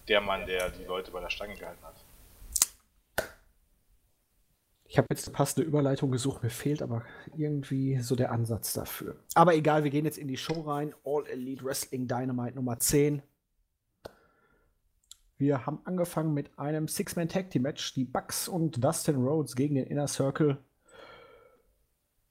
der 0.08 0.20
Mann, 0.20 0.46
der 0.46 0.70
die 0.70 0.84
Leute 0.84 1.12
bei 1.12 1.20
der 1.20 1.30
Stange 1.30 1.54
gehalten 1.54 1.84
hat. 1.84 1.94
Ich 4.92 4.98
habe 4.98 5.06
jetzt 5.10 5.26
eine 5.26 5.34
passende 5.34 5.66
Überleitung 5.66 6.10
gesucht, 6.10 6.42
mir 6.42 6.50
fehlt 6.50 6.82
aber 6.82 7.04
irgendwie 7.36 8.00
so 8.00 8.16
der 8.16 8.32
Ansatz 8.32 8.74
dafür. 8.74 9.16
Aber 9.34 9.54
egal, 9.54 9.84
wir 9.84 9.90
gehen 9.90 10.04
jetzt 10.04 10.18
in 10.18 10.28
die 10.28 10.36
Show 10.36 10.60
rein. 10.62 10.94
All 11.04 11.26
Elite 11.28 11.64
Wrestling 11.64 12.08
Dynamite 12.08 12.56
Nummer 12.56 12.78
10. 12.78 13.22
Wir 15.42 15.66
haben 15.66 15.80
angefangen 15.82 16.34
mit 16.34 16.56
einem 16.56 16.86
Six-Man 16.86 17.28
Tag 17.28 17.50
Team 17.50 17.62
Match. 17.62 17.94
Die 17.94 18.04
Bucks 18.04 18.46
und 18.46 18.84
Dustin 18.84 19.16
Rhodes 19.16 19.56
gegen 19.56 19.74
den 19.74 19.88
Inner 19.88 20.06
Circle. 20.06 20.58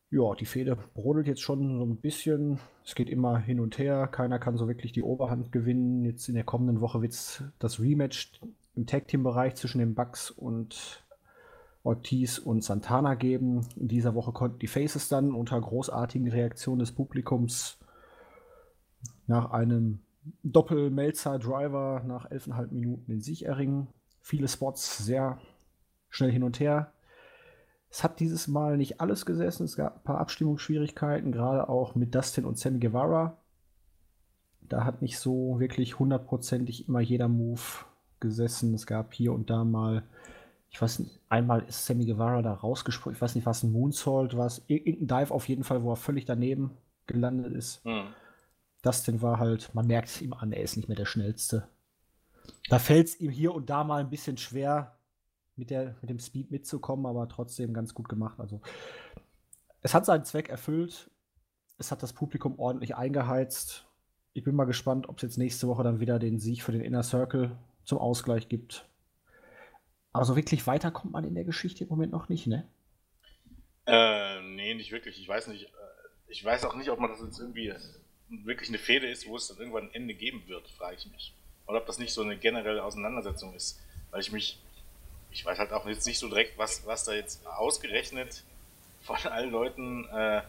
Ja, 0.09 0.33
die 0.33 0.45
Fehde 0.45 0.77
brodelt 0.93 1.27
jetzt 1.27 1.41
schon 1.41 1.77
so 1.77 1.83
ein 1.83 1.97
bisschen. 1.97 2.59
Es 2.85 2.95
geht 2.95 3.09
immer 3.09 3.37
hin 3.37 3.59
und 3.59 3.77
her. 3.77 4.07
Keiner 4.07 4.39
kann 4.39 4.55
so 4.55 4.69
wirklich 4.69 4.93
die 4.93 5.03
Oberhand 5.03 5.51
gewinnen. 5.51 6.05
Jetzt 6.05 6.29
in 6.29 6.35
der 6.35 6.45
kommenden 6.45 6.79
Woche 6.79 7.01
wird 7.01 7.11
es 7.11 7.43
das 7.59 7.81
Rematch 7.81 8.39
im 8.75 8.85
Tag 8.85 9.09
Team 9.09 9.23
Bereich 9.23 9.55
zwischen 9.55 9.79
den 9.79 9.93
Bucks 9.93 10.31
und 10.31 11.03
Ortiz 11.83 12.37
und 12.37 12.63
Santana 12.63 13.15
geben. 13.15 13.67
In 13.75 13.89
dieser 13.89 14.15
Woche 14.15 14.31
konnten 14.31 14.59
die 14.59 14.67
Faces 14.67 15.09
dann 15.09 15.33
unter 15.33 15.59
großartigen 15.59 16.29
Reaktionen 16.29 16.79
des 16.79 16.93
Publikums 16.93 17.77
nach 19.27 19.51
einem 19.51 19.99
Doppel-Melzer-Driver 20.43 22.03
nach 22.05 22.29
11,5 22.29 22.71
Minuten 22.71 23.11
den 23.11 23.21
Sieg 23.21 23.43
erringen. 23.43 23.87
Viele 24.21 24.47
Spots 24.47 25.03
sehr 25.03 25.39
schnell 26.09 26.31
hin 26.31 26.43
und 26.43 26.59
her. 26.59 26.93
Es 27.89 28.03
hat 28.03 28.19
dieses 28.19 28.47
Mal 28.47 28.77
nicht 28.77 29.01
alles 29.01 29.25
gesessen. 29.25 29.65
Es 29.65 29.75
gab 29.75 29.97
ein 29.97 30.03
paar 30.03 30.19
Abstimmungsschwierigkeiten, 30.19 31.31
gerade 31.31 31.67
auch 31.67 31.95
mit 31.95 32.15
Dustin 32.15 32.45
und 32.45 32.57
Sammy 32.57 32.79
Guevara. 32.79 33.37
Da 34.61 34.85
hat 34.85 35.01
nicht 35.01 35.19
so 35.19 35.59
wirklich 35.59 35.99
hundertprozentig 35.99 36.87
immer 36.87 37.01
jeder 37.01 37.27
Move 37.27 37.61
gesessen. 38.21 38.73
Es 38.73 38.85
gab 38.85 39.13
hier 39.13 39.33
und 39.33 39.49
da 39.49 39.65
mal, 39.65 40.03
ich 40.69 40.81
weiß 40.81 40.99
nicht, 40.99 41.19
einmal 41.27 41.63
ist 41.63 41.85
Sammy 41.85 42.05
Guevara 42.05 42.41
da 42.41 42.53
rausgesprungen. 42.53 43.15
Ich 43.15 43.21
weiß 43.21 43.35
nicht, 43.35 43.45
was 43.45 43.63
ein 43.63 43.73
Moonsault 43.73 44.37
war. 44.37 44.49
Irgendein 44.67 45.25
Dive 45.25 45.33
auf 45.33 45.49
jeden 45.49 45.65
Fall, 45.65 45.83
wo 45.83 45.91
er 45.91 45.97
völlig 45.97 46.23
daneben 46.23 46.71
gelandet 47.07 47.53
ist. 47.53 47.83
Hm. 47.83 48.05
Dustin 48.81 49.21
war 49.21 49.39
halt, 49.39 49.73
man 49.73 49.87
merkt 49.87 50.09
es 50.09 50.21
ihm 50.21 50.33
an, 50.33 50.51
er 50.51 50.63
ist 50.63 50.75
nicht 50.75 50.87
mehr 50.87 50.97
der 50.97 51.05
Schnellste. 51.05 51.67
Da 52.69 52.79
fällt 52.79 53.07
es 53.07 53.19
ihm 53.19 53.29
hier 53.29 53.53
und 53.53 53.69
da 53.69 53.83
mal 53.83 53.99
ein 53.99 54.09
bisschen 54.09 54.37
schwer, 54.37 54.97
mit, 55.55 55.69
der, 55.69 55.95
mit 56.01 56.09
dem 56.09 56.19
Speed 56.19 56.51
mitzukommen, 56.51 57.05
aber 57.05 57.27
trotzdem 57.27 57.73
ganz 57.73 57.93
gut 57.93 58.09
gemacht. 58.09 58.39
Also, 58.39 58.61
es 59.81 59.93
hat 59.93 60.05
seinen 60.05 60.25
Zweck 60.25 60.49
erfüllt. 60.49 61.09
Es 61.77 61.91
hat 61.91 62.03
das 62.03 62.13
Publikum 62.13 62.59
ordentlich 62.59 62.95
eingeheizt. 62.95 63.85
Ich 64.33 64.43
bin 64.43 64.55
mal 64.55 64.65
gespannt, 64.65 65.09
ob 65.09 65.17
es 65.17 65.23
jetzt 65.23 65.37
nächste 65.37 65.67
Woche 65.67 65.83
dann 65.83 65.99
wieder 65.99 66.19
den 66.19 66.39
Sieg 66.39 66.63
für 66.63 66.71
den 66.71 66.81
Inner 66.81 67.03
Circle 67.03 67.57
zum 67.83 67.97
Ausgleich 67.97 68.49
gibt. 68.49 68.87
Aber 70.13 70.25
so 70.25 70.35
wirklich 70.35 70.67
weiter 70.67 70.91
kommt 70.91 71.13
man 71.13 71.23
in 71.23 71.35
der 71.35 71.43
Geschichte 71.43 71.83
im 71.83 71.89
Moment 71.89 72.11
noch 72.11 72.29
nicht, 72.29 72.47
ne? 72.47 72.67
Äh, 73.85 74.41
nee, 74.41 74.73
nicht 74.73 74.91
wirklich. 74.91 75.19
Ich 75.19 75.27
weiß 75.27 75.47
nicht. 75.47 75.65
Äh, 75.65 75.67
ich 76.27 76.43
weiß 76.43 76.65
auch 76.65 76.75
nicht, 76.75 76.89
ob 76.89 76.99
man 76.99 77.09
das 77.09 77.21
jetzt 77.21 77.39
irgendwie 77.39 77.73
wirklich 78.43 78.69
eine 78.69 78.77
Fehde 78.77 79.07
ist, 79.07 79.27
wo 79.27 79.35
es 79.35 79.47
dann 79.47 79.57
irgendwann 79.57 79.85
ein 79.85 79.93
Ende 79.93 80.13
geben 80.13 80.43
wird, 80.47 80.67
frage 80.69 80.95
ich 80.97 81.05
mich. 81.07 81.33
Oder 81.67 81.79
ob 81.79 81.85
das 81.85 81.99
nicht 81.99 82.13
so 82.13 82.21
eine 82.21 82.37
generelle 82.37 82.83
Auseinandersetzung 82.83 83.53
ist. 83.53 83.79
Weil 84.09 84.21
ich 84.21 84.31
mich, 84.31 84.59
ich 85.31 85.45
weiß 85.45 85.59
halt 85.59 85.71
auch 85.73 85.85
jetzt 85.87 86.07
nicht 86.07 86.19
so 86.19 86.27
direkt, 86.27 86.57
was, 86.57 86.85
was 86.85 87.05
da 87.05 87.13
jetzt 87.13 87.45
ausgerechnet 87.45 88.43
von 89.01 89.15
allen 89.31 89.51
Leuten 89.51 90.07
äh, 90.09 90.41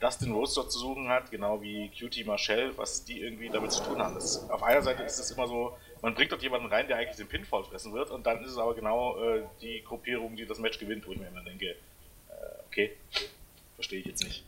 Dustin 0.00 0.30
Rose 0.32 0.54
dort 0.54 0.70
zu 0.70 0.78
suchen 0.78 1.08
hat, 1.08 1.30
genau 1.30 1.60
wie 1.60 1.90
Cutie 1.90 2.24
Marshall, 2.24 2.76
was 2.76 3.04
die 3.04 3.20
irgendwie 3.20 3.48
damit 3.48 3.72
zu 3.72 3.82
tun 3.82 3.98
haben. 3.98 4.14
Das, 4.14 4.48
auf 4.48 4.62
einer 4.62 4.82
Seite 4.82 5.02
ist 5.02 5.18
es 5.18 5.30
immer 5.32 5.48
so, 5.48 5.76
man 6.02 6.14
bringt 6.14 6.30
dort 6.30 6.42
jemanden 6.42 6.68
rein, 6.68 6.86
der 6.86 6.98
eigentlich 6.98 7.16
den 7.16 7.26
Pinfall 7.26 7.64
fressen 7.64 7.92
wird, 7.92 8.10
und 8.10 8.24
dann 8.24 8.42
ist 8.44 8.52
es 8.52 8.58
aber 8.58 8.74
genau 8.74 9.20
äh, 9.20 9.42
die 9.60 9.82
Gruppierung, 9.82 10.36
die 10.36 10.46
das 10.46 10.58
Match 10.58 10.78
gewinnt, 10.78 11.06
wo 11.06 11.12
ich 11.12 11.18
mir 11.18 11.26
immer 11.26 11.42
denke, 11.42 11.70
äh, 11.70 11.74
okay, 12.68 12.96
verstehe 13.74 13.98
ich 14.00 14.06
jetzt 14.06 14.22
nicht. 14.22 14.44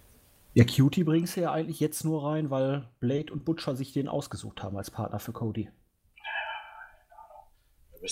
Ja, 0.52 0.64
Cutie 0.64 1.04
bringst 1.04 1.36
du 1.36 1.42
ja 1.42 1.52
eigentlich 1.52 1.80
jetzt 1.80 2.04
nur 2.04 2.24
rein, 2.24 2.50
weil 2.50 2.88
Blade 2.98 3.32
und 3.32 3.44
Butcher 3.44 3.76
sich 3.76 3.92
den 3.92 4.08
ausgesucht 4.08 4.62
haben 4.62 4.76
als 4.76 4.90
Partner 4.90 5.20
für 5.20 5.32
Cody. 5.32 5.70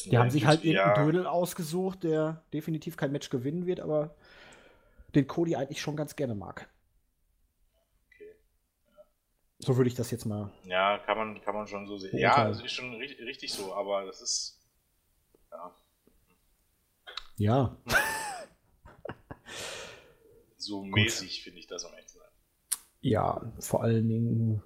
Die 0.04 0.18
haben 0.18 0.30
sich 0.30 0.46
halt 0.46 0.64
irgendeinen 0.64 0.96
ja. 0.96 1.04
Dödel 1.04 1.26
ausgesucht, 1.26 2.04
der 2.04 2.44
definitiv 2.52 2.96
kein 2.96 3.10
Match 3.10 3.30
gewinnen 3.30 3.66
wird, 3.66 3.80
aber 3.80 4.14
den 5.14 5.26
Cody 5.26 5.56
eigentlich 5.56 5.80
schon 5.80 5.96
ganz 5.96 6.14
gerne 6.14 6.34
mag. 6.34 6.68
So 9.60 9.76
würde 9.76 9.88
ich 9.88 9.96
das 9.96 10.10
jetzt 10.10 10.24
mal. 10.24 10.52
Ja, 10.64 10.98
kann 10.98 11.18
man, 11.18 11.42
kann 11.42 11.54
man 11.54 11.66
schon 11.66 11.86
so 11.86 11.96
sehen. 11.96 12.16
Ja, 12.16 12.46
das 12.46 12.60
ist 12.60 12.72
schon 12.72 12.94
richtig, 12.94 13.26
richtig 13.26 13.52
so, 13.52 13.74
aber 13.74 14.04
das 14.04 14.20
ist. 14.20 14.60
Ja. 15.50 15.74
Ja. 17.38 17.76
so 20.56 20.84
mäßig 20.84 21.42
finde 21.42 21.58
ich 21.58 21.66
das 21.66 21.84
am 21.84 21.92
Ende. 21.94 22.07
Ja, 23.08 23.40
vor 23.58 23.82
allen 23.82 24.06
Dingen. 24.06 24.62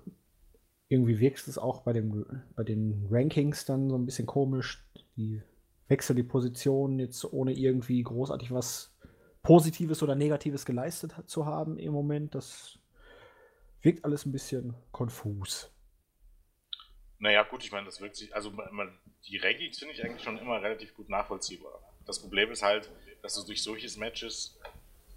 Irgendwie 0.89 1.21
wirkt 1.21 1.47
es 1.47 1.59
auch 1.59 1.83
bei, 1.83 1.93
dem, 1.93 2.43
bei 2.57 2.65
den 2.65 3.07
Rankings 3.09 3.65
dann 3.65 3.89
so 3.89 3.97
ein 3.97 4.05
bisschen 4.05 4.27
komisch. 4.27 4.85
Die 5.17 5.41
wechseln 5.87 6.17
die 6.17 6.25
Position 6.25 6.99
jetzt 6.99 7.25
ohne 7.33 7.53
irgendwie 7.53 8.03
großartig 8.03 8.51
was 8.51 8.95
Positives 9.43 10.03
oder 10.03 10.17
Negatives 10.17 10.67
geleistet 10.67 11.15
zu 11.27 11.47
haben 11.47 11.79
im 11.79 11.93
Moment. 11.93 12.35
Das 12.35 12.79
wirkt 13.81 14.05
alles 14.05 14.27
ein 14.27 14.33
bisschen 14.33 14.75
konfus. 14.91 15.71
Naja, 17.21 17.45
gut, 17.45 17.63
ich 17.63 17.71
meine, 17.71 17.87
das 17.87 18.01
wirkt 18.01 18.17
sich, 18.17 18.35
also 18.35 18.51
man, 18.51 18.99
die 19.29 19.37
Rankings 19.37 19.79
finde 19.79 19.95
ich 19.95 20.05
eigentlich 20.05 20.23
schon 20.23 20.37
immer 20.37 20.61
relativ 20.61 20.95
gut 20.95 21.09
nachvollziehbar. 21.09 21.81
Das 22.07 22.19
Problem 22.19 22.51
ist 22.51 22.63
halt, 22.63 22.91
dass 23.23 23.35
du 23.37 23.47
durch 23.47 23.63
solches 23.63 23.97
Matches, 23.97 24.59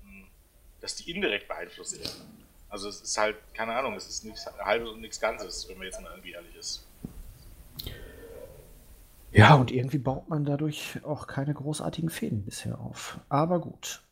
hm, 0.03 0.27
dass 0.79 0.96
die 0.96 1.12
indirekt 1.12 1.48
beeinflusst 1.48 2.00
werden. 2.00 2.45
Also 2.75 2.89
es 2.89 3.00
ist 3.00 3.17
halt, 3.17 3.38
keine 3.53 3.74
Ahnung, 3.74 3.94
es 3.94 4.10
ist 4.10 4.25
nichts 4.25 4.46
halbes 4.60 4.89
und 4.89 5.00
nichts 5.00 5.22
Ganzes, 5.22 5.70
wenn 5.70 5.77
man 5.77 5.86
jetzt 5.86 6.01
mal 6.01 6.12
irgendwie 6.12 6.34
ehrlich 6.34 6.58
ist. 6.58 6.86
Ja, 9.32 9.55
und 9.55 9.72
irgendwie 9.72 9.98
baut 9.98 10.27
man 10.27 10.44
dadurch 10.44 11.00
auch 11.05 11.25
keine 11.25 11.53
großartigen 11.53 12.10
Fäden 12.10 12.44
bisher 12.44 12.77
auf. 12.77 13.22
Aber 13.29 13.62
gut. 13.62 14.03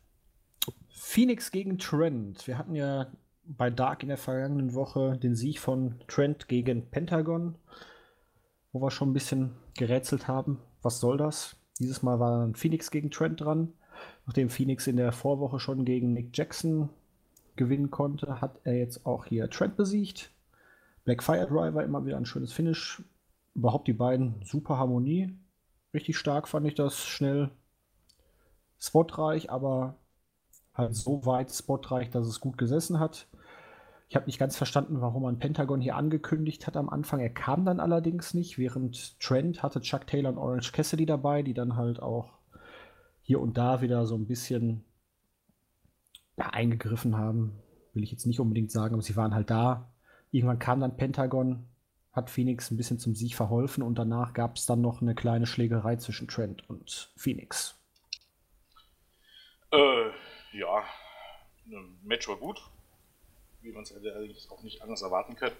Phoenix 0.88 1.50
gegen 1.50 1.76
Trent. 1.76 2.46
Wir 2.46 2.56
hatten 2.56 2.74
ja 2.74 3.08
bei 3.44 3.68
Dark 3.68 4.02
in 4.02 4.08
der 4.08 4.16
vergangenen 4.16 4.72
Woche 4.72 5.18
den 5.18 5.34
Sieg 5.34 5.60
von 5.60 6.00
Trent 6.08 6.48
gegen 6.48 6.88
Pentagon, 6.88 7.56
wo 8.72 8.80
wir 8.80 8.90
schon 8.90 9.10
ein 9.10 9.14
bisschen 9.14 9.52
gerätselt 9.76 10.26
haben, 10.26 10.58
was 10.80 11.00
soll 11.00 11.18
das? 11.18 11.56
Dieses 11.80 12.02
Mal 12.02 12.18
war 12.18 12.48
Phoenix 12.54 12.90
gegen 12.90 13.10
Trent 13.10 13.42
dran. 13.42 13.74
Nachdem 14.24 14.48
Phoenix 14.48 14.86
in 14.86 14.96
der 14.96 15.12
Vorwoche 15.12 15.60
schon 15.60 15.84
gegen 15.84 16.14
Nick 16.14 16.30
Jackson 16.34 16.88
gewinnen 17.56 17.90
konnte, 17.90 18.40
hat 18.40 18.60
er 18.64 18.76
jetzt 18.76 19.06
auch 19.06 19.26
hier 19.26 19.48
Trent 19.50 19.76
besiegt. 19.76 20.30
Black 21.04 21.22
Fire 21.22 21.46
Driver 21.46 21.84
immer 21.84 22.04
wieder 22.06 22.16
ein 22.16 22.26
schönes 22.26 22.52
Finish. 22.52 23.02
Überhaupt 23.54 23.86
die 23.86 23.92
beiden 23.92 24.42
super 24.44 24.78
Harmonie. 24.78 25.36
Richtig 25.92 26.18
stark 26.18 26.48
fand 26.48 26.66
ich 26.66 26.74
das 26.74 27.04
schnell 27.04 27.50
spotreich, 28.78 29.50
aber 29.50 29.96
halt 30.74 30.94
so 30.94 31.24
weit 31.24 31.52
spotreich, 31.52 32.10
dass 32.10 32.26
es 32.26 32.40
gut 32.40 32.58
gesessen 32.58 32.98
hat. 32.98 33.28
Ich 34.08 34.16
habe 34.16 34.26
nicht 34.26 34.38
ganz 34.38 34.56
verstanden, 34.56 35.00
warum 35.00 35.22
man 35.22 35.38
Pentagon 35.38 35.80
hier 35.80 35.96
angekündigt 35.96 36.66
hat 36.66 36.76
am 36.76 36.88
Anfang. 36.88 37.20
Er 37.20 37.30
kam 37.30 37.64
dann 37.64 37.80
allerdings 37.80 38.34
nicht, 38.34 38.58
während 38.58 39.18
Trent 39.20 39.62
hatte 39.62 39.80
Chuck 39.80 40.06
Taylor 40.06 40.30
und 40.30 40.38
Orange 40.38 40.72
Cassidy 40.72 41.06
dabei, 41.06 41.42
die 41.42 41.54
dann 41.54 41.76
halt 41.76 42.00
auch 42.00 42.32
hier 43.22 43.40
und 43.40 43.56
da 43.56 43.80
wieder 43.80 44.04
so 44.06 44.14
ein 44.14 44.26
bisschen 44.26 44.84
ja, 46.36 46.50
eingegriffen 46.50 47.16
haben. 47.16 47.58
Will 47.92 48.02
ich 48.02 48.10
jetzt 48.10 48.26
nicht 48.26 48.40
unbedingt 48.40 48.70
sagen, 48.70 48.94
aber 48.94 49.02
sie 49.02 49.16
waren 49.16 49.34
halt 49.34 49.50
da. 49.50 49.92
Irgendwann 50.30 50.58
kam 50.58 50.80
dann 50.80 50.96
Pentagon, 50.96 51.68
hat 52.12 52.30
Phoenix 52.30 52.70
ein 52.70 52.76
bisschen 52.76 52.98
zum 52.98 53.14
Sieg 53.14 53.34
verholfen 53.34 53.82
und 53.82 53.98
danach 53.98 54.32
gab 54.32 54.56
es 54.56 54.66
dann 54.66 54.80
noch 54.80 55.00
eine 55.00 55.14
kleine 55.14 55.46
Schlägerei 55.46 55.96
zwischen 55.96 56.28
Trent 56.28 56.68
und 56.68 57.12
Phoenix. 57.16 57.78
Äh, 59.70 60.10
ja, 60.52 60.84
Match 62.02 62.28
war 62.28 62.36
gut, 62.36 62.60
wie 63.62 63.72
man 63.72 63.82
es 63.82 63.94
eigentlich 63.94 64.50
auch 64.50 64.62
nicht 64.62 64.82
anders 64.82 65.02
erwarten 65.02 65.36
können. 65.36 65.56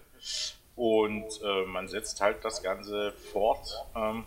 Und 0.75 1.41
äh, 1.41 1.65
man 1.65 1.87
setzt 1.87 2.19
halt 2.21 2.43
das 2.43 2.61
Ganze 2.61 3.13
fort. 3.31 3.67
Ähm, 3.95 4.25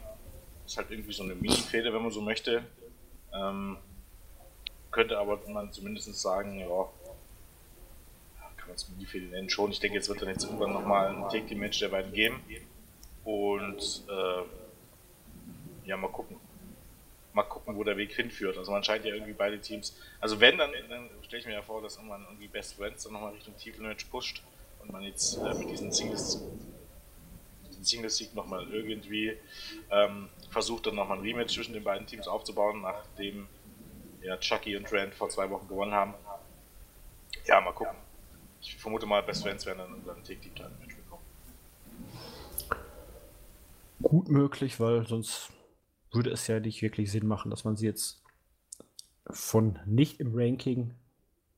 ist 0.65 0.77
halt 0.77 0.91
irgendwie 0.91 1.13
so 1.13 1.23
eine 1.23 1.35
Mini-Fehde, 1.35 1.93
wenn 1.93 2.03
man 2.03 2.11
so 2.11 2.21
möchte. 2.21 2.63
Ähm, 3.33 3.77
könnte 4.91 5.19
aber 5.19 5.39
man 5.49 5.73
zumindest 5.73 6.13
sagen, 6.15 6.59
ja, 6.59 6.89
kann 8.57 8.69
man 8.69 8.77
es 8.77 8.89
Mini-Fehde 8.89 9.27
nennen 9.27 9.51
schon. 9.51 9.71
Ich 9.71 9.81
denke, 9.81 9.97
jetzt 9.97 10.09
wird 10.09 10.23
dann 10.23 10.29
jetzt 10.29 10.45
irgendwann 10.45 10.73
nochmal 10.73 11.09
ein 11.09 11.29
Take-Team-Match 11.29 11.79
der 11.81 11.89
beiden 11.89 12.13
geben. 12.13 12.41
Und 13.25 14.05
äh, 14.09 15.89
ja, 15.89 15.97
mal 15.97 16.09
gucken 16.09 16.37
mal 17.39 17.45
gucken, 17.45 17.77
wo 17.77 17.85
der 17.85 17.97
Weg 17.97 18.13
hinführt. 18.13 18.59
Also 18.59 18.73
man 18.73 18.83
scheint 18.83 19.05
ja 19.05 19.15
irgendwie 19.15 19.33
beide 19.33 19.61
Teams. 19.61 19.97
Also 20.21 20.41
wenn, 20.41 20.59
dann, 20.59 20.73
dann 20.89 21.09
stelle 21.23 21.41
ich 21.41 21.47
mir 21.47 21.53
ja 21.53 21.63
vor, 21.63 21.81
dass 21.81 22.01
man 22.03 22.25
irgendwie 22.25 22.49
Best 22.49 22.75
Friends 22.75 23.05
dann 23.05 23.13
nochmal 23.13 23.33
Richtung 23.33 23.57
Titelmatch 23.57 24.07
pusht 24.07 24.43
und 24.81 24.91
man 24.91 25.03
jetzt 25.03 25.37
äh, 25.37 25.55
mit 25.55 25.71
diesen 25.71 25.93
Singles 25.93 26.43
Singles-Sieg 27.81 28.35
nochmal 28.35 28.67
irgendwie 28.73 29.35
ähm, 29.93 30.29
versucht, 30.51 30.87
dann 30.87 30.97
nochmal 30.97 31.19
ein 31.19 31.23
Rematch 31.23 31.55
zwischen 31.55 31.75
den 31.75 31.85
beiden 31.85 32.09
Teams 32.09 32.27
aufzubauen, 32.27 32.83
nachdem 32.83 33.47
ja, 34.23 34.37
Chucky 34.39 34.77
und 34.77 34.87
Trent 34.87 35.15
vor 35.15 35.29
zwei 35.29 35.49
Wochen 35.51 35.69
gewonnen 35.69 35.93
haben. 35.93 36.15
Ja, 37.47 37.61
mal 37.61 37.73
gucken. 37.73 37.97
Ich 38.61 38.77
vermute 38.77 39.07
mal, 39.07 39.23
Best 39.23 39.43
Friends 39.43 39.65
werden 39.67 39.79
dann 39.79 39.95
unser 39.95 40.15
Take-Team-Match 40.17 40.97
bekommen. 40.97 41.23
Gut 44.03 44.29
möglich, 44.29 44.81
weil 44.81 45.07
sonst 45.07 45.51
würde 46.13 46.31
es 46.31 46.47
ja 46.47 46.61
nicht 46.61 46.83
wirklich 46.83 47.11
Sinn 47.11 47.27
machen, 47.27 47.51
dass 47.51 47.65
man 47.65 47.77
sie 47.77 47.87
jetzt 47.87 48.23
von 49.31 49.79
nicht 49.85 50.21
im 50.21 50.33
Ranking 50.35 50.95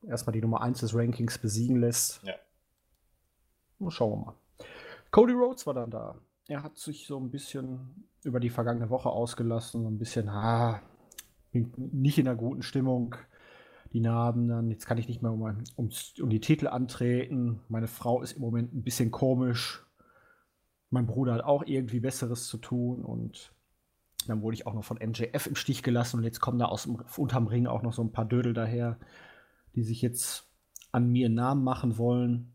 erstmal 0.03 0.33
die 0.33 0.41
Nummer 0.41 0.61
1 0.61 0.79
des 0.79 0.95
Rankings 0.95 1.37
besiegen 1.37 1.79
lässt. 1.79 2.21
Ja. 2.23 2.35
Schauen 3.89 4.11
wir 4.11 4.25
mal. 4.25 4.35
Cody 5.09 5.33
Rhodes 5.33 5.65
war 5.65 5.73
dann 5.73 5.91
da. 5.91 6.15
Er 6.47 6.63
hat 6.63 6.77
sich 6.77 7.07
so 7.07 7.17
ein 7.19 7.31
bisschen 7.31 8.07
über 8.23 8.39
die 8.39 8.49
vergangene 8.49 8.89
Woche 8.89 9.09
ausgelassen, 9.09 9.83
so 9.83 9.89
ein 9.89 9.97
bisschen, 9.97 10.29
ah, 10.29 10.81
nicht 11.53 12.17
in 12.17 12.27
einer 12.27 12.37
guten 12.37 12.61
Stimmung. 12.61 13.15
Die 13.93 13.99
Narben 13.99 14.47
dann, 14.47 14.69
jetzt 14.69 14.85
kann 14.85 14.97
ich 14.97 15.07
nicht 15.07 15.21
mehr 15.21 15.31
um, 15.31 15.41
um, 15.75 15.89
um 16.21 16.29
die 16.29 16.39
Titel 16.39 16.67
antreten. 16.67 17.59
Meine 17.67 17.87
Frau 17.87 18.21
ist 18.21 18.33
im 18.33 18.41
Moment 18.41 18.73
ein 18.73 18.83
bisschen 18.83 19.11
komisch. 19.11 19.85
Mein 20.89 21.07
Bruder 21.07 21.33
hat 21.33 21.43
auch 21.43 21.63
irgendwie 21.65 21.99
Besseres 21.99 22.47
zu 22.47 22.57
tun 22.57 23.03
und 23.03 23.53
dann 24.27 24.41
wurde 24.41 24.55
ich 24.55 24.67
auch 24.67 24.73
noch 24.73 24.83
von 24.83 24.97
NJF 24.97 25.47
im 25.47 25.55
Stich 25.55 25.83
gelassen 25.83 26.17
und 26.17 26.23
jetzt 26.23 26.39
kommen 26.39 26.59
da 26.59 26.65
aus 26.65 26.83
dem, 26.83 26.95
unterm 27.17 27.47
Ring 27.47 27.67
auch 27.67 27.81
noch 27.81 27.93
so 27.93 28.03
ein 28.03 28.11
paar 28.11 28.25
Dödel 28.25 28.53
daher, 28.53 28.97
die 29.75 29.83
sich 29.83 30.01
jetzt 30.01 30.51
an 30.91 31.09
mir 31.09 31.29
Namen 31.29 31.63
machen 31.63 31.97
wollen. 31.97 32.53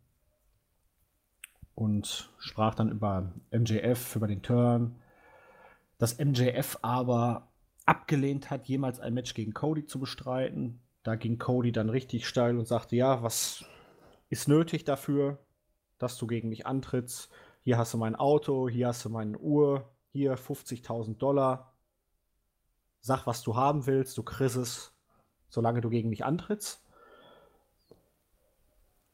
Und 1.75 2.31
sprach 2.39 2.75
dann 2.75 2.91
über 2.91 3.35
MJF, 3.51 4.17
über 4.17 4.27
den 4.27 4.43
Turn. 4.43 4.97
Dass 5.99 6.19
MJF 6.19 6.79
aber 6.81 7.49
abgelehnt 7.87 8.51
hat, 8.51 8.67
jemals 8.67 9.01
ein 9.01 9.15
Match 9.15 9.35
gegen 9.35 9.55
Cody 9.55 9.87
zu 9.87 9.99
bestreiten. 9.99 10.81
Da 11.03 11.15
ging 11.15 11.39
Cody 11.39 11.73
dann 11.73 11.89
richtig 11.89 12.27
steil 12.27 12.59
und 12.59 12.67
sagte, 12.67 12.97
ja, 12.97 13.23
was 13.23 13.65
ist 14.29 14.49
nötig 14.49 14.85
dafür, 14.85 15.39
dass 15.99 16.19
du 16.19 16.27
gegen 16.27 16.49
mich 16.49 16.67
antrittst? 16.67 17.31
Hier 17.61 17.79
hast 17.79 17.95
du 17.95 17.99
mein 17.99 18.17
Auto, 18.17 18.69
hier 18.69 18.89
hast 18.89 19.05
du 19.05 19.09
meine 19.09 19.39
Uhr, 19.39 19.89
hier 20.13 20.37
50.000 20.37 21.17
Dollar, 21.17 21.73
sag, 23.01 23.27
was 23.27 23.43
du 23.43 23.57
haben 23.57 23.87
willst, 23.87 24.19
du 24.19 24.23
kriegst 24.23 24.57
es, 24.57 24.93
solange 25.49 25.81
du 25.81 25.89
gegen 25.89 26.09
mich 26.09 26.25
antrittst. 26.25 26.85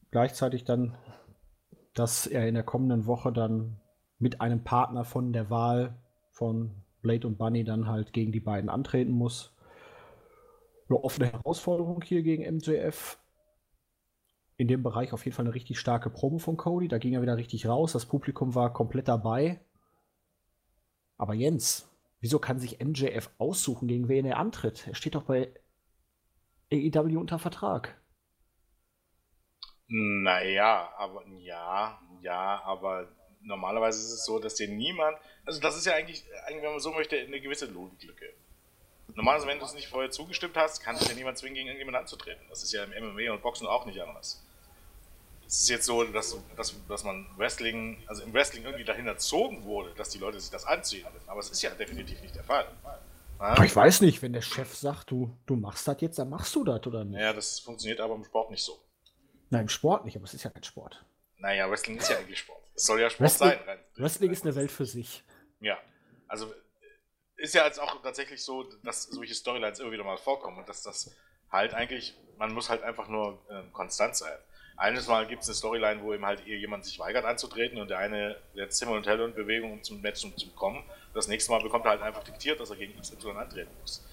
Gleichzeitig 0.09 0.63
dann, 0.63 0.95
dass 1.93 2.25
er 2.27 2.47
in 2.47 2.55
der 2.55 2.63
kommenden 2.63 3.05
Woche 3.05 3.31
dann 3.31 3.79
mit 4.17 4.41
einem 4.41 4.63
Partner 4.63 5.05
von 5.05 5.33
der 5.33 5.49
Wahl 5.49 5.95
von 6.31 6.82
Blade 7.03 7.27
und 7.27 7.37
Bunny 7.37 7.63
dann 7.63 7.87
halt 7.87 8.13
gegen 8.13 8.31
die 8.31 8.39
beiden 8.39 8.69
antreten 8.71 9.11
muss. 9.11 9.55
Eine 10.89 11.03
offene 11.03 11.31
Herausforderung 11.31 12.01
hier 12.01 12.23
gegen 12.23 12.43
MJF. 12.55 13.19
in 14.57 14.67
dem 14.67 14.81
Bereich 14.83 15.13
auf 15.13 15.25
jeden 15.25 15.35
Fall 15.35 15.45
eine 15.45 15.53
richtig 15.55 15.79
starke 15.79 16.09
Promo 16.09 16.37
von 16.39 16.57
Cody. 16.57 16.87
Da 16.87 16.97
ging 16.97 17.13
er 17.13 17.21
wieder 17.21 17.37
richtig 17.37 17.67
raus. 17.67 17.91
Das 17.93 18.05
Publikum 18.07 18.55
war 18.55 18.73
komplett 18.73 19.07
dabei. 19.07 19.59
Aber 21.17 21.33
Jens, 21.33 21.89
wieso 22.21 22.39
kann 22.39 22.59
sich 22.59 22.83
MJF 22.83 23.29
aussuchen, 23.37 23.87
gegen 23.87 24.07
wen 24.09 24.25
er 24.25 24.37
antritt? 24.37 24.87
Er 24.87 24.95
steht 24.95 25.15
doch 25.15 25.23
bei 25.23 25.53
AEW 26.71 27.19
unter 27.19 27.39
Vertrag. 27.39 27.99
Naja, 29.87 30.89
aber 30.97 31.23
ja, 31.39 31.99
ja, 32.21 32.61
aber 32.63 33.09
normalerweise 33.43 33.99
ist 33.99 34.11
es 34.11 34.25
so, 34.25 34.39
dass 34.39 34.55
dir 34.55 34.67
niemand, 34.67 35.17
also 35.45 35.59
das 35.59 35.77
ist 35.77 35.85
ja 35.85 35.93
eigentlich, 35.93 36.23
eigentlich 36.45 36.63
wenn 36.63 36.71
man 36.71 36.79
so 36.79 36.91
möchte, 36.91 37.17
eine 37.17 37.39
gewisse 37.39 37.65
Logiklücke. 37.65 38.33
Normalerweise, 39.15 39.47
wenn 39.47 39.59
du 39.59 39.65
es 39.65 39.73
nicht 39.73 39.87
vorher 39.87 40.09
zugestimmt 40.09 40.55
hast, 40.55 40.81
kann 40.81 40.95
sich 40.95 41.07
ja 41.07 41.13
niemand 41.13 41.37
zwingen, 41.37 41.55
gegen 41.55 41.67
irgendjemanden 41.67 42.01
anzutreten. 42.01 42.43
Das 42.49 42.63
ist 42.63 42.71
ja 42.71 42.83
im 42.83 43.13
MMA 43.13 43.33
und 43.33 43.41
Boxen 43.41 43.67
auch 43.67 43.85
nicht 43.85 44.01
anders. 44.01 44.41
Es 45.45 45.61
ist 45.61 45.69
jetzt 45.69 45.85
so, 45.85 46.03
dass, 46.03 46.35
dass, 46.55 46.73
dass 46.87 47.03
man 47.03 47.27
Wrestling, 47.37 48.01
also 48.07 48.23
im 48.23 48.33
Wrestling 48.33 48.63
irgendwie 48.63 48.85
dahin 48.85 49.05
erzogen 49.05 49.63
wurde, 49.65 49.93
dass 49.95 50.09
die 50.09 50.17
Leute 50.17 50.39
sich 50.39 50.49
das 50.49 50.65
anziehen. 50.65 51.05
Aber 51.27 51.41
es 51.41 51.49
ist 51.49 51.61
ja 51.61 51.69
definitiv 51.71 52.21
nicht 52.21 52.35
der 52.35 52.43
Fall. 52.43 52.65
Ja? 53.39 53.63
Ich 53.63 53.75
weiß 53.75 54.01
nicht, 54.01 54.21
wenn 54.21 54.33
der 54.33 54.41
Chef 54.41 54.73
sagt, 54.73 55.11
du, 55.11 55.35
du 55.45 55.55
machst 55.55 55.87
das 55.87 55.99
jetzt, 55.99 56.17
dann 56.17 56.29
machst 56.29 56.55
du 56.55 56.63
das 56.63 56.87
oder 56.87 57.03
nicht. 57.03 57.19
Ja, 57.19 57.33
das 57.33 57.59
funktioniert 57.59 57.99
aber 57.99 58.15
im 58.15 58.23
Sport 58.23 58.49
nicht 58.49 58.63
so. 58.63 58.79
Nein, 59.49 59.63
im 59.63 59.69
Sport 59.69 60.05
nicht, 60.05 60.15
aber 60.15 60.25
es 60.25 60.33
ist 60.33 60.43
ja 60.43 60.49
kein 60.49 60.63
Sport. 60.63 61.03
Naja, 61.37 61.69
Wrestling 61.69 61.97
ist 61.97 62.09
ja 62.09 62.17
eigentlich 62.17 62.39
Sport. 62.39 62.62
Es 62.75 62.85
soll 62.85 63.01
ja 63.01 63.09
Sport 63.09 63.21
Wrestling, 63.21 63.49
sein. 63.49 63.59
Rein, 63.67 63.79
Wrestling 63.95 64.31
ist 64.31 64.43
eine 64.43 64.55
Welt 64.55 64.71
für 64.71 64.85
sich. 64.85 65.23
Ja, 65.59 65.77
also 66.27 66.53
ist 67.37 67.53
ja 67.53 67.65
jetzt 67.65 67.79
auch 67.79 68.01
tatsächlich 68.01 68.43
so, 68.43 68.63
dass 68.83 69.03
solche 69.03 69.35
Storylines 69.35 69.79
immer 69.79 69.91
wieder 69.91 70.03
mal 70.03 70.17
vorkommen 70.17 70.57
und 70.59 70.69
dass 70.69 70.81
das 70.81 71.15
halt 71.51 71.73
eigentlich, 71.73 72.15
man 72.37 72.53
muss 72.53 72.69
halt 72.69 72.83
einfach 72.83 73.07
nur 73.07 73.39
äh, 73.49 73.63
konstant 73.71 74.15
sein. 74.15 74.37
Eines 74.75 75.07
Mal 75.07 75.27
gibt 75.27 75.43
es 75.43 75.49
eine 75.49 75.55
Storyline, 75.55 76.01
wo 76.01 76.13
eben 76.13 76.25
halt 76.25 76.45
jemand 76.47 76.83
sich 76.85 76.97
weigert 76.97 77.25
anzutreten 77.25 77.79
und 77.79 77.89
der 77.89 77.99
eine 77.99 78.37
setzt 78.55 78.79
Zimmer 78.79 78.93
und 78.93 79.05
Helle 79.05 79.23
und 79.23 79.35
Bewegung, 79.35 79.73
um 79.73 79.83
zum 79.83 80.01
Match 80.01 80.21
zu 80.21 80.49
kommen. 80.55 80.83
Das 81.13 81.27
nächste 81.27 81.51
Mal 81.51 81.61
bekommt 81.61 81.85
er 81.85 81.91
halt 81.91 82.01
einfach 82.01 82.23
diktiert, 82.23 82.59
dass 82.59 82.71
er 82.71 82.77
gegen 82.77 82.99
XY 82.99 83.31
antreten 83.31 83.71
muss. 83.81 84.03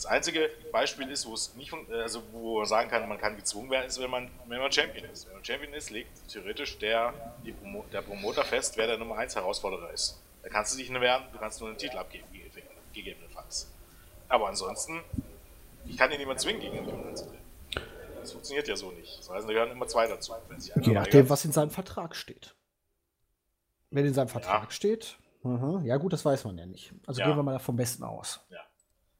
Das 0.00 0.06
einzige 0.06 0.48
Beispiel 0.72 1.10
ist, 1.10 1.26
wo 1.26 1.34
es 1.34 1.54
nicht, 1.56 1.70
also 1.92 2.22
wo 2.32 2.60
man 2.60 2.66
sagen 2.66 2.88
kann, 2.88 3.06
man 3.06 3.18
kann 3.18 3.36
gezwungen 3.36 3.68
werden, 3.68 3.86
ist, 3.86 4.00
wenn 4.00 4.08
man, 4.08 4.30
wenn 4.46 4.58
man 4.58 4.72
Champion 4.72 5.04
ist. 5.04 5.26
Wenn 5.26 5.34
man 5.34 5.44
Champion 5.44 5.74
ist, 5.74 5.90
legt 5.90 6.26
theoretisch 6.26 6.78
der, 6.78 7.12
Promo, 7.60 7.84
der 7.92 8.00
Promoter 8.00 8.42
fest, 8.42 8.78
wer 8.78 8.86
der 8.86 8.96
Nummer 8.96 9.18
1 9.18 9.36
Herausforderer 9.36 9.90
ist. 9.90 10.18
Da 10.42 10.48
kannst 10.48 10.72
du 10.72 10.78
dich 10.78 10.88
nicht 10.88 11.02
wehren, 11.02 11.24
du 11.34 11.38
kannst 11.38 11.60
nur 11.60 11.68
einen 11.68 11.76
Titel 11.76 11.98
abgeben, 11.98 12.24
gegebenenfalls. 12.94 13.70
Aber 14.26 14.48
ansonsten, 14.48 15.02
ich 15.84 15.98
kann 15.98 16.10
ihn 16.10 16.18
niemand 16.18 16.40
zwingen, 16.40 16.62
gegen 16.62 16.76
jemanden 16.76 17.06
anzutreten. 17.06 17.44
Das 18.22 18.32
funktioniert 18.32 18.68
ja 18.68 18.76
so 18.76 18.92
nicht. 18.92 19.18
Das 19.18 19.28
heißt, 19.28 19.46
da 19.46 19.52
gehören 19.52 19.70
immer 19.70 19.86
zwei 19.86 20.06
dazu. 20.06 20.32
Je 20.80 20.94
nachdem, 20.94 21.28
was 21.28 21.44
in 21.44 21.52
seinem 21.52 21.70
Vertrag 21.70 22.16
steht. 22.16 22.54
Wenn 23.90 24.06
in 24.06 24.14
seinem 24.14 24.28
Vertrag 24.28 24.64
ja. 24.64 24.70
steht, 24.70 25.18
aha, 25.44 25.82
ja 25.84 25.98
gut, 25.98 26.14
das 26.14 26.24
weiß 26.24 26.44
man 26.44 26.56
ja 26.56 26.64
nicht. 26.64 26.90
Also 27.06 27.20
ja. 27.20 27.26
gehen 27.26 27.36
wir 27.36 27.42
mal 27.42 27.58
vom 27.58 27.76
Besten 27.76 28.02
aus. 28.02 28.40
Ja. 28.48 28.60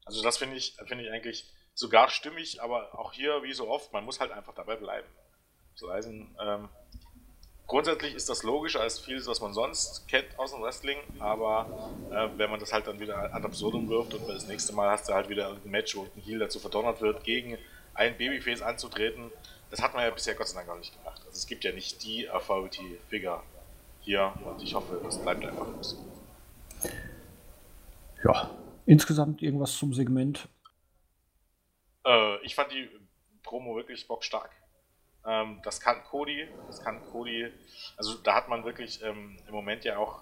Also 0.05 0.21
das 0.23 0.37
finde 0.37 0.57
ich, 0.57 0.75
finde 0.85 1.03
ich 1.03 1.11
eigentlich 1.11 1.45
sogar 1.73 2.09
stimmig, 2.09 2.61
aber 2.61 2.97
auch 2.97 3.13
hier, 3.13 3.43
wie 3.43 3.53
so 3.53 3.69
oft, 3.69 3.93
man 3.93 4.03
muss 4.03 4.19
halt 4.19 4.31
einfach 4.31 4.53
dabei 4.53 4.75
bleiben. 4.75 5.07
So 5.75 5.91
heißt, 5.91 6.09
ähm, 6.09 6.69
grundsätzlich 7.67 8.13
ist 8.13 8.29
das 8.29 8.43
logischer 8.43 8.81
als 8.81 8.99
vieles, 8.99 9.27
was 9.27 9.41
man 9.41 9.53
sonst 9.53 10.07
kennt 10.07 10.37
aus 10.37 10.51
dem 10.51 10.61
Wrestling, 10.61 10.99
aber 11.19 11.91
äh, 12.11 12.27
wenn 12.37 12.49
man 12.49 12.59
das 12.59 12.73
halt 12.73 12.87
dann 12.87 12.99
wieder 12.99 13.33
ad 13.33 13.45
absurdum 13.45 13.89
wirft 13.89 14.13
und 14.13 14.27
das 14.27 14.47
nächste 14.47 14.73
Mal 14.73 14.89
hast 14.89 15.07
du 15.07 15.13
halt 15.13 15.29
wieder 15.29 15.49
ein 15.49 15.71
Match, 15.71 15.95
wo 15.95 16.03
ein 16.03 16.21
Heel 16.21 16.39
dazu 16.39 16.59
verdonnert 16.59 17.01
wird, 17.01 17.23
gegen 17.23 17.57
ein 17.93 18.17
Babyface 18.17 18.61
anzutreten, 18.61 19.31
das 19.69 19.81
hat 19.81 19.93
man 19.93 20.03
ja 20.03 20.09
bisher 20.09 20.35
Gott 20.35 20.49
sei 20.49 20.55
Dank 20.55 20.67
gar 20.67 20.77
nicht 20.77 20.97
gemacht. 20.97 21.21
Also 21.25 21.37
es 21.37 21.47
gibt 21.47 21.63
ja 21.63 21.71
nicht 21.71 22.03
die 22.03 22.29
Authority-Figure 22.29 23.41
hier 24.01 24.33
und 24.43 24.61
ich 24.61 24.73
hoffe, 24.73 24.99
das 25.03 25.21
bleibt 25.21 25.45
einfach 25.45 25.67
so. 25.81 25.97
Ja, 28.23 28.51
insgesamt 28.85 29.41
irgendwas 29.41 29.75
zum 29.77 29.93
Segment? 29.93 30.47
Äh, 32.05 32.43
ich 32.45 32.55
fand 32.55 32.71
die 32.71 32.89
Promo 33.43 33.75
wirklich 33.75 34.07
bockstark. 34.07 34.51
Ähm, 35.25 35.59
das 35.63 35.79
kann 35.79 36.03
Cody, 36.03 36.47
das 36.67 36.83
kann 36.83 37.01
Cody, 37.11 37.51
also 37.95 38.15
da 38.15 38.35
hat 38.35 38.49
man 38.49 38.63
wirklich 38.63 39.03
ähm, 39.03 39.37
im 39.47 39.53
Moment 39.53 39.83
ja 39.83 39.97
auch 39.97 40.21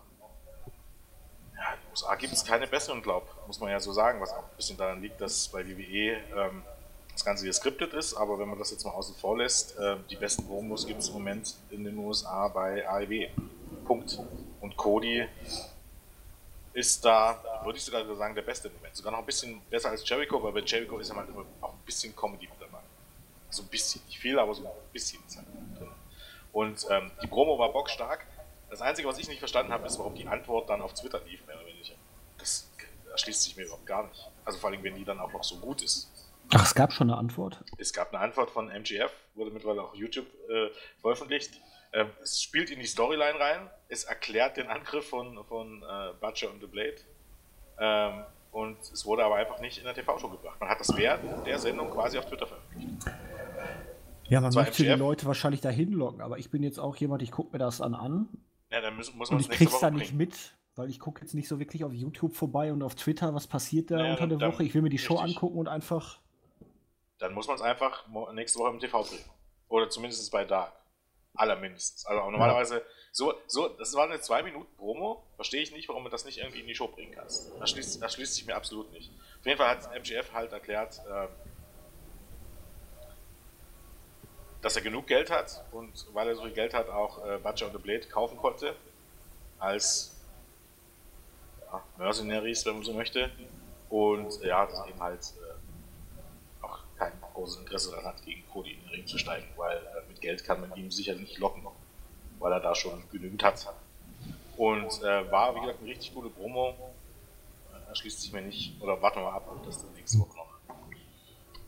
ja, 1.55 1.73
in 1.73 1.79
den 1.81 1.91
USA 1.91 2.15
gibt 2.15 2.33
es 2.33 2.45
keine 2.45 2.67
besseren, 2.67 3.01
glaub, 3.01 3.27
muss 3.47 3.59
man 3.59 3.69
ja 3.69 3.79
so 3.79 3.91
sagen, 3.91 4.21
was 4.21 4.31
auch 4.31 4.43
ein 4.43 4.55
bisschen 4.55 4.77
daran 4.77 5.01
liegt, 5.01 5.19
dass 5.21 5.49
bei 5.49 5.65
WWE 5.65 6.17
ähm, 6.35 6.63
das 7.11 7.25
Ganze 7.25 7.45
geskriptet 7.45 7.93
ist, 7.93 8.13
aber 8.13 8.39
wenn 8.39 8.47
man 8.47 8.57
das 8.57 8.71
jetzt 8.71 8.85
mal 8.85 8.91
außen 8.91 9.15
vor 9.15 9.37
lässt, 9.37 9.77
äh, 9.77 9.97
die 10.09 10.15
besten 10.15 10.45
Promos 10.47 10.87
gibt 10.87 11.01
es 11.01 11.09
im 11.09 11.15
Moment 11.15 11.55
in 11.69 11.83
den 11.83 11.97
USA 11.97 12.47
bei 12.47 12.87
AEW. 12.87 13.27
Punkt. 13.85 14.19
Und 14.61 14.77
Cody 14.77 15.27
ist 16.73 17.03
da, 17.03 17.43
würde 17.63 17.77
ich 17.77 17.83
sogar 17.83 18.03
sagen, 18.15 18.35
der 18.35 18.41
beste 18.41 18.67
im 18.67 18.75
Moment. 18.75 18.95
Sogar 18.95 19.11
noch 19.11 19.19
ein 19.19 19.25
bisschen 19.25 19.61
besser 19.69 19.89
als 19.89 20.07
Jericho, 20.07 20.41
weil 20.41 20.51
bei 20.51 20.61
Jericho 20.61 20.97
ist 20.99 21.09
ja 21.09 21.15
mal 21.15 21.27
immer 21.27 21.45
auch 21.61 21.73
ein 21.73 21.79
bisschen 21.85 22.15
Comedy 22.15 22.47
mit 22.47 22.61
dabei. 22.61 22.79
So 23.49 23.63
ein 23.63 23.67
bisschen, 23.67 24.01
nicht 24.05 24.19
viel, 24.19 24.37
aber 24.37 24.53
so 24.53 24.65
ein 24.65 24.71
bisschen 24.93 25.19
ist 25.25 25.37
halt 25.37 25.47
drin. 25.47 25.89
Und 26.53 26.85
ähm, 26.89 27.11
die 27.21 27.27
Promo 27.27 27.57
war 27.57 27.71
bockstark. 27.71 28.25
Das 28.69 28.81
Einzige, 28.81 29.07
was 29.07 29.17
ich 29.17 29.27
nicht 29.27 29.39
verstanden 29.39 29.71
habe, 29.71 29.87
ist, 29.87 29.97
warum 29.97 30.15
die 30.15 30.27
Antwort 30.27 30.69
dann 30.69 30.81
auf 30.81 30.93
Twitter 30.93 31.19
lief, 31.25 31.45
mehr 31.47 31.55
oder 31.57 31.65
weniger. 31.65 31.95
Das 32.37 32.69
erschließt 33.11 33.41
sich 33.41 33.57
mir 33.57 33.63
überhaupt 33.63 33.85
gar 33.85 34.07
nicht. 34.07 34.29
Also 34.45 34.59
vor 34.59 34.69
allem, 34.69 34.83
wenn 34.83 34.95
die 34.95 35.03
dann 35.03 35.19
auch 35.19 35.31
noch 35.31 35.43
so 35.43 35.57
gut 35.57 35.81
ist. 35.81 36.11
Ach, 36.51 36.63
es 36.63 36.73
gab 36.73 36.93
schon 36.93 37.09
eine 37.09 37.19
Antwort? 37.19 37.63
Es 37.77 37.93
gab 37.93 38.13
eine 38.13 38.23
Antwort 38.23 38.49
von 38.49 38.69
MGF, 38.69 39.11
wurde 39.35 39.51
mittlerweile 39.51 39.83
auch 39.83 39.93
YouTube 39.93 40.27
äh, 40.49 40.69
veröffentlicht. 41.01 41.59
Ähm, 41.93 42.09
es 42.21 42.41
spielt 42.41 42.69
in 42.69 42.79
die 42.79 42.85
Storyline 42.85 43.39
rein, 43.39 43.69
es 43.87 44.03
erklärt 44.03 44.57
den 44.57 44.67
Angriff 44.67 45.09
von, 45.09 45.43
von 45.45 45.83
äh, 45.83 46.13
Butcher 46.19 46.51
und 46.51 46.61
The 46.61 46.67
Blade. 46.67 46.97
Ähm, 47.79 48.23
und 48.51 48.79
es 48.79 49.05
wurde 49.05 49.23
aber 49.23 49.35
einfach 49.35 49.59
nicht 49.59 49.77
in 49.77 49.83
der 49.83 49.93
TV-Show 49.93 50.29
gebracht. 50.29 50.59
Man 50.59 50.69
hat 50.69 50.79
das 50.79 50.95
während 50.95 51.45
der 51.45 51.59
Sendung 51.59 51.89
quasi 51.91 52.17
auf 52.17 52.25
Twitter 52.25 52.47
veröffentlicht. 52.47 53.05
Ja, 54.27 54.41
man 54.41 54.53
möchte 54.53 54.83
MGF. 54.83 54.95
die 54.95 54.99
Leute 54.99 55.25
wahrscheinlich 55.25 55.61
dahin 55.61 55.91
locken, 55.91 56.21
aber 56.21 56.37
ich 56.37 56.51
bin 56.51 56.61
jetzt 56.61 56.79
auch 56.79 56.95
jemand, 56.97 57.21
ich 57.21 57.31
gucke 57.31 57.51
mir 57.53 57.59
das 57.59 57.81
an 57.81 57.95
an. 57.95 58.27
Ja, 58.71 58.81
dann 58.81 58.95
muss, 58.95 59.13
muss 59.15 59.29
und 59.31 59.39
ich 59.39 59.49
krieg's 59.49 59.79
da 59.79 59.89
nicht 59.89 60.13
mit, 60.13 60.55
weil 60.75 60.89
ich 60.89 60.99
gucke 60.99 61.21
jetzt 61.21 61.33
nicht 61.33 61.47
so 61.47 61.59
wirklich 61.59 61.83
auf 61.83 61.93
YouTube 61.93 62.35
vorbei 62.35 62.71
und 62.71 62.83
auf 62.83 62.93
Twitter, 62.93 63.33
was 63.33 63.47
passiert 63.47 63.89
da 63.89 63.97
naja, 63.97 64.11
unter 64.13 64.27
der 64.27 64.51
Woche. 64.51 64.63
Ich 64.63 64.75
will 64.75 64.83
mir 64.83 64.89
die 64.89 64.99
Show 64.99 65.17
angucken 65.17 65.57
und 65.57 65.67
einfach 65.67 66.19
dann 67.19 67.33
muss 67.33 67.47
man 67.47 67.57
es 67.57 67.61
einfach 67.61 68.05
nächste 68.33 68.59
Woche 68.59 68.71
im 68.71 68.79
TV 68.79 69.03
bringen. 69.03 69.25
Oder 69.67 69.89
zumindest 69.89 70.31
bei 70.31 70.45
Dark. 70.45 70.73
Allermindestens. 71.35 72.05
Also 72.05 72.29
normalerweise, 72.29 72.83
so, 73.11 73.33
so, 73.47 73.69
das 73.69 73.93
war 73.93 74.05
eine 74.05 74.19
2 74.19 74.43
Minuten 74.43 74.75
Promo, 74.75 75.23
verstehe 75.35 75.61
ich 75.61 75.71
nicht, 75.71 75.87
warum 75.87 76.03
man 76.03 76.11
das 76.11 76.25
nicht 76.25 76.37
irgendwie 76.37 76.61
in 76.61 76.67
die 76.67 76.75
Show 76.75 76.87
bringen 76.87 77.11
kann. 77.11 77.25
Das 77.25 77.69
schließt, 77.69 78.01
das 78.01 78.13
schließt 78.13 78.35
sich 78.35 78.45
mir 78.45 78.55
absolut 78.55 78.91
nicht. 78.91 79.09
Auf 79.39 79.45
jeden 79.45 79.57
Fall 79.57 79.69
hat 79.69 79.95
MGF 79.95 80.33
halt 80.33 80.51
erklärt, 80.51 80.99
äh, 81.09 81.27
dass 84.61 84.75
er 84.75 84.81
genug 84.81 85.07
Geld 85.07 85.31
hat 85.31 85.63
und 85.71 86.07
weil 86.13 86.27
er 86.27 86.35
so 86.35 86.43
viel 86.43 86.51
Geld 86.51 86.73
hat, 86.73 86.89
auch 86.89 87.25
äh, 87.25 87.37
Butcher 87.37 87.67
und 87.67 87.71
The 87.73 87.79
Blade 87.79 88.07
kaufen 88.07 88.37
konnte. 88.37 88.75
Als 89.59 90.15
ja, 91.71 91.83
Mercenaries, 91.97 92.65
wenn 92.65 92.75
man 92.75 92.83
so 92.83 92.93
möchte. 92.93 93.31
Und 93.89 94.41
ja, 94.43 94.65
das 94.65 94.87
eben 94.87 94.99
halt 94.99 95.33
äh, 95.37 96.67
kein 96.97 97.13
großes 97.33 97.61
Interesse 97.61 97.91
daran 97.91 98.05
hat, 98.05 98.25
gegen 98.25 98.43
Cody 98.51 98.73
in 98.73 98.81
den 98.81 98.89
Ring 98.89 99.07
zu 99.07 99.17
steigen, 99.17 99.47
weil 99.55 99.77
äh, 99.77 100.08
mit 100.19 100.21
Geld 100.21 100.43
kann 100.43 100.61
man 100.61 100.75
ihn 100.75 100.91
sicher 100.91 101.15
nicht 101.15 101.37
locken, 101.39 101.63
weil 102.39 102.51
er 102.51 102.59
da 102.59 102.75
schon 102.75 103.03
genügend 103.11 103.43
hat. 103.43 103.73
Und 104.57 105.01
äh, 105.03 105.31
war, 105.31 105.55
wie 105.55 105.61
gesagt, 105.61 105.79
eine 105.79 105.89
richtig 105.89 106.13
gute 106.13 106.29
Promo. 106.29 106.75
Äh, 107.73 107.89
erschließt 107.89 108.21
sich 108.21 108.33
mir 108.33 108.41
nicht, 108.41 108.81
oder 108.81 109.01
warten 109.01 109.19
wir 109.19 109.23
mal 109.23 109.35
ab, 109.35 109.47
ob 109.49 109.65
das 109.65 109.81
dann 109.81 109.93
nächste 109.93 110.19
Woche 110.19 110.35
noch 110.37 110.49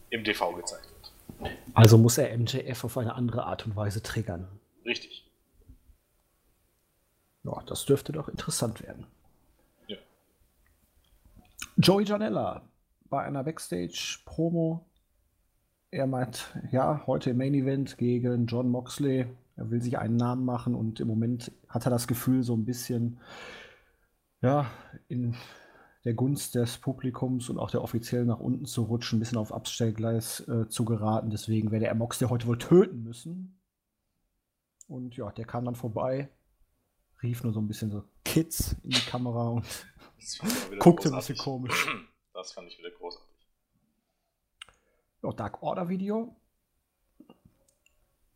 im 0.10 0.24
TV 0.24 0.54
gezeigt 0.54 0.88
wird. 0.90 1.52
Also 1.74 1.98
muss 1.98 2.18
er 2.18 2.38
MJF 2.38 2.84
auf 2.84 2.98
eine 2.98 3.16
andere 3.16 3.46
Art 3.46 3.66
und 3.66 3.76
Weise 3.76 4.04
triggern. 4.04 4.48
Richtig. 4.86 5.26
Ja, 7.44 7.64
das 7.66 7.86
dürfte 7.86 8.12
doch 8.12 8.28
interessant 8.28 8.84
werden. 8.84 9.08
Ja. 9.88 9.98
Joey 11.78 12.04
Janella 12.04 12.70
bei 13.06 13.24
einer 13.24 13.44
Backstage-Promo 13.44 14.86
er 15.92 16.08
meint, 16.08 16.56
ja, 16.72 17.06
heute 17.06 17.32
im 17.32 17.38
Main 17.38 17.54
Event 17.54 17.98
gegen 17.98 18.48
John 18.48 18.70
Moxley. 18.70 19.28
Er 19.58 19.70
will 19.70 19.82
sich 19.82 20.00
einen 20.00 20.16
Namen 20.16 20.46
machen 20.46 20.74
und 20.74 21.02
im 21.02 21.08
Moment 21.08 21.52
hat 21.68 21.86
er 21.86 21.92
das 21.92 22.08
Gefühl, 22.08 22.44
so 22.44 22.56
ein 22.56 22.66
bisschen, 22.66 23.20
ja, 24.42 24.72
in 25.10 25.36
der 26.06 26.14
Gunst 26.14 26.56
des 26.56 26.78
Publikums 26.78 27.50
und 27.50 27.60
auch 27.60 27.70
der 27.70 27.84
Offiziellen 27.84 28.28
nach 28.28 28.40
unten 28.40 28.66
zu 28.66 28.84
rutschen, 28.84 29.18
ein 29.18 29.20
bisschen 29.20 29.38
auf 29.38 29.54
Abstellgleis 29.54 30.40
äh, 30.48 30.68
zu 30.70 30.86
geraten. 30.86 31.30
Deswegen 31.30 31.72
werde 31.72 31.88
er 31.88 31.96
Moxley 31.96 32.30
heute 32.30 32.48
wohl 32.48 32.58
töten 32.58 33.04
müssen. 33.04 33.60
Und 34.88 35.16
ja, 35.18 35.30
der 35.32 35.46
kam 35.46 35.66
dann 35.66 35.76
vorbei, 35.76 36.30
rief 37.22 37.44
nur 37.44 37.54
so 37.54 37.60
ein 37.60 37.68
bisschen 37.68 37.92
so 37.92 38.04
Kids 38.24 38.78
in 38.84 38.92
die 38.92 39.06
Kamera 39.06 39.50
und 39.50 39.66
guckte 40.80 41.10
ein 41.10 41.16
bisschen 41.16 41.38
komisch. 41.38 41.88
Das 42.34 42.54
fand 42.54 42.70
ich 42.70 42.80
wieder 42.80 42.90
großartig 42.92 43.31
ja, 45.24 45.32
Dark 45.32 45.62
Order 45.62 45.90
Video. 45.90 46.36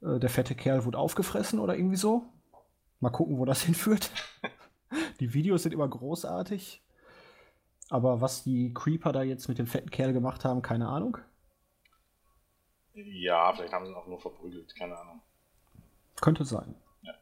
Äh, 0.02 0.20
der 0.20 0.30
fette 0.30 0.56
Kerl 0.56 0.86
wurde 0.86 0.98
aufgefressen 0.98 1.60
oder 1.60 1.76
irgendwie 1.76 1.98
so. 1.98 2.24
Mal 3.00 3.10
gucken, 3.10 3.38
wo 3.38 3.46
das 3.46 3.62
hinführt. 3.64 4.12
die 5.20 5.34
Videos 5.34 5.64
sind 5.64 5.74
immer 5.74 5.88
großartig. 5.88 6.82
Aber 7.90 8.22
was 8.22 8.44
die 8.44 8.74
Creeper 8.74 9.12
da 9.12 9.22
jetzt 9.22 9.48
mit 9.48 9.60
dem 9.60 9.68
fetten 9.68 9.92
Kerl 9.92 10.14
gemacht 10.14 10.44
haben, 10.44 10.62
keine 10.62 10.88
Ahnung. 10.88 11.18
Ja, 12.94 13.54
vielleicht 13.54 13.74
haben 13.74 13.86
sie 13.86 13.92
ihn 13.92 13.98
auch 13.98 14.08
nur 14.08 14.20
verprügelt, 14.20 14.74
keine 14.76 14.98
Ahnung. 14.98 15.22
Könnte 16.22 16.46
sein. 16.46 16.76
Ja. 17.02 17.14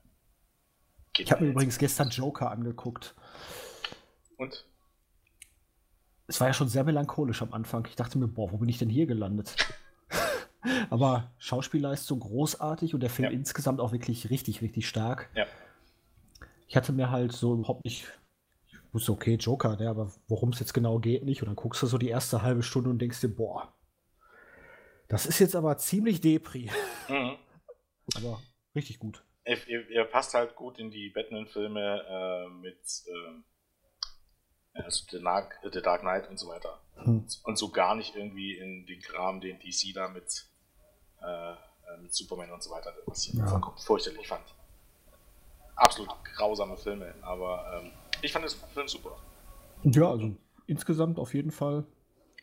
ich 1.17 1.32
habe 1.32 1.43
mir 1.43 1.52
übrigens 1.52 1.80
gestern 1.80 2.10
Joker 2.10 2.52
angeguckt. 2.52 3.15
Und? 4.38 4.65
Es 6.34 6.41
war 6.41 6.48
ja 6.48 6.54
schon 6.54 6.67
sehr 6.67 6.84
melancholisch 6.84 7.43
am 7.43 7.54
Anfang. 7.54 7.86
Ich 7.88 7.96
dachte 7.96 8.17
mir, 8.17 8.28
boah, 8.28 8.52
wo 8.52 8.58
bin 8.58 8.67
ich 8.67 8.80
denn 8.80 8.89
hier 8.89 9.06
gelandet? 9.06 9.56
Aber 10.89 11.32
Schauspielleistung 11.38 12.22
großartig 12.22 12.96
und 12.96 13.02
der 13.02 13.12
Film 13.12 13.30
ja. 13.30 13.38
insgesamt 13.38 13.80
auch 13.80 13.91
wirklich 13.91 14.32
richtig, 14.32 14.63
richtig 14.63 14.88
stark. 14.88 15.30
Ja. 15.36 15.46
Ich 16.67 16.76
hatte 16.76 16.91
mir 16.91 17.12
halt 17.12 17.34
so 17.34 17.54
überhaupt 17.54 17.86
nicht 17.86 18.08
wusste, 18.93 19.12
okay, 19.12 19.36
Joker, 19.36 19.78
der, 19.78 19.91
aber 19.91 20.12
worum 20.28 20.50
es 20.50 20.60
jetzt 20.60 20.74
genau 20.74 20.98
geht, 20.98 21.24
nicht. 21.24 21.43
Und 21.43 21.50
dann 21.50 21.56
guckst 21.56 21.84
du 21.84 21.86
so 21.86 22.00
die 22.00 22.10
erste 22.10 22.41
halbe 22.41 22.63
Stunde 22.63 22.89
und 22.89 22.98
denkst 22.98 23.22
dir, 23.22 23.30
boah, 23.30 23.72
das 25.10 25.28
ist 25.28 25.38
jetzt 25.38 25.56
aber 25.56 25.78
ziemlich 25.78 26.19
Depri. 26.19 26.72
Mhm. 27.10 27.38
aber 28.15 28.41
richtig 28.76 28.98
gut. 28.98 29.24
Er, 29.43 29.58
er, 29.67 30.06
passt 30.06 30.34
halt 30.34 30.56
gut 30.56 30.80
in 30.80 30.89
die 30.89 31.10
Batman-Filme 31.10 32.02
äh, 32.10 32.50
mit 32.50 32.80
äh, 32.80 33.43
also 34.73 35.05
The, 35.09 35.21
Dark, 35.21 35.59
The, 35.63 35.81
Dark, 35.81 36.01
Knight 36.01 36.29
und 36.29 36.38
so 36.38 36.47
weiter. 36.47 36.79
Hm. 36.95 37.25
Und 37.43 37.57
so 37.57 37.69
gar 37.69 37.95
nicht 37.95 38.15
irgendwie 38.15 38.57
in 38.57 38.86
den 38.86 39.01
Kram, 39.01 39.41
den 39.41 39.59
DC 39.59 39.93
da 39.93 40.07
mit, 40.09 40.45
äh, 41.21 41.51
äh, 41.51 41.97
mit 42.01 42.13
Superman 42.13 42.51
und 42.51 42.63
so 42.63 42.71
weiter, 42.71 42.93
was 43.05 43.27
ich 43.27 43.33
ja. 43.33 43.73
fürchterlich 43.77 44.27
fand. 44.27 44.43
Absolut 45.75 46.09
grausame 46.36 46.77
Filme, 46.77 47.13
aber 47.21 47.81
ähm, 47.81 47.91
ich 48.21 48.31
fand 48.31 48.45
den 48.45 48.51
Film 48.73 48.88
super. 48.88 49.17
Ja, 49.83 50.12
also 50.12 50.36
insgesamt 50.67 51.19
auf 51.19 51.33
jeden 51.33 51.51
Fall. 51.51 51.86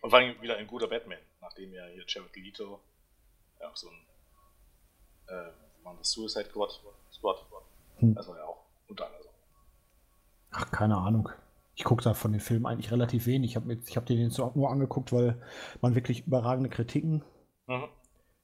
Und 0.02 0.10
vor 0.10 0.18
allem 0.18 0.40
wieder 0.42 0.56
ein 0.56 0.66
guter 0.66 0.88
Batman, 0.88 1.18
nachdem 1.40 1.72
ja 1.72 1.86
hier 1.86 2.04
Jared 2.06 2.34
Leto 2.36 2.80
ja 3.60 3.68
auch 3.68 3.76
so 3.76 3.88
ein 3.88 3.96
äh, 5.28 5.52
war 5.84 5.94
das 5.96 6.10
Suicide 6.10 6.48
Squad, 6.50 6.80
Squad 7.12 7.36
hm. 7.98 8.14
das 8.14 8.28
war 8.28 8.36
ja 8.36 8.44
auch 8.44 8.64
unter 8.88 9.06
anderem. 9.06 9.26
Ach, 10.50 10.70
keine 10.70 10.96
Ahnung. 10.96 11.28
Ich 11.80 11.84
gucke 11.84 12.04
da 12.04 12.12
von 12.12 12.30
den 12.30 12.42
Filmen 12.42 12.66
eigentlich 12.66 12.92
relativ 12.92 13.24
wenig. 13.24 13.52
Ich 13.52 13.56
habe 13.56 13.74
hab 13.74 14.04
den 14.04 14.18
jetzt 14.18 14.38
auch 14.38 14.54
nur 14.54 14.70
angeguckt, 14.70 15.14
weil 15.14 15.40
man 15.80 15.94
wirklich 15.94 16.26
überragende 16.26 16.68
Kritiken 16.68 17.24
mhm. 17.66 17.88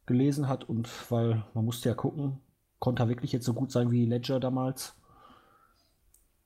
gelesen 0.06 0.48
hat 0.48 0.64
und 0.64 0.88
weil 1.10 1.44
man 1.52 1.66
musste 1.66 1.90
ja 1.90 1.94
gucken, 1.94 2.40
konnte 2.78 3.02
er 3.02 3.10
wirklich 3.10 3.32
jetzt 3.32 3.44
so 3.44 3.52
gut 3.52 3.70
sein 3.70 3.90
wie 3.90 4.06
Ledger 4.06 4.40
damals. 4.40 4.96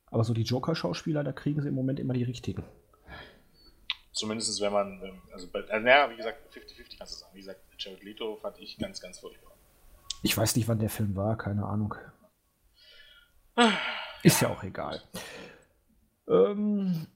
Aber 0.06 0.24
so 0.24 0.34
die 0.34 0.42
Joker-Schauspieler, 0.42 1.22
da 1.22 1.30
kriegen 1.30 1.62
sie 1.62 1.68
im 1.68 1.76
Moment 1.76 2.00
immer 2.00 2.12
die 2.12 2.24
richtigen. 2.24 2.64
Zumindest 4.10 4.60
wenn 4.60 4.72
man, 4.72 5.00
also, 5.32 5.46
bei, 5.46 5.60
also 5.60 5.84
naja, 5.86 6.10
wie 6.10 6.16
gesagt, 6.16 6.52
50-50 6.52 6.98
kannst 6.98 7.14
du 7.14 7.18
sagen. 7.20 7.34
Wie 7.34 7.38
gesagt, 7.38 7.60
Jared 7.78 8.02
Leto 8.02 8.36
fand 8.42 8.58
ich 8.58 8.78
ganz, 8.78 9.00
ganz 9.00 9.20
furchtbar. 9.20 9.52
Ich 10.24 10.36
weiß 10.36 10.56
nicht, 10.56 10.66
wann 10.66 10.80
der 10.80 10.90
Film 10.90 11.14
war, 11.14 11.38
keine 11.38 11.66
Ahnung. 11.66 11.94
Ist 14.24 14.42
ja, 14.42 14.48
ja 14.48 14.56
auch 14.56 14.64
egal. 14.64 15.00
Ähm, 16.30 17.06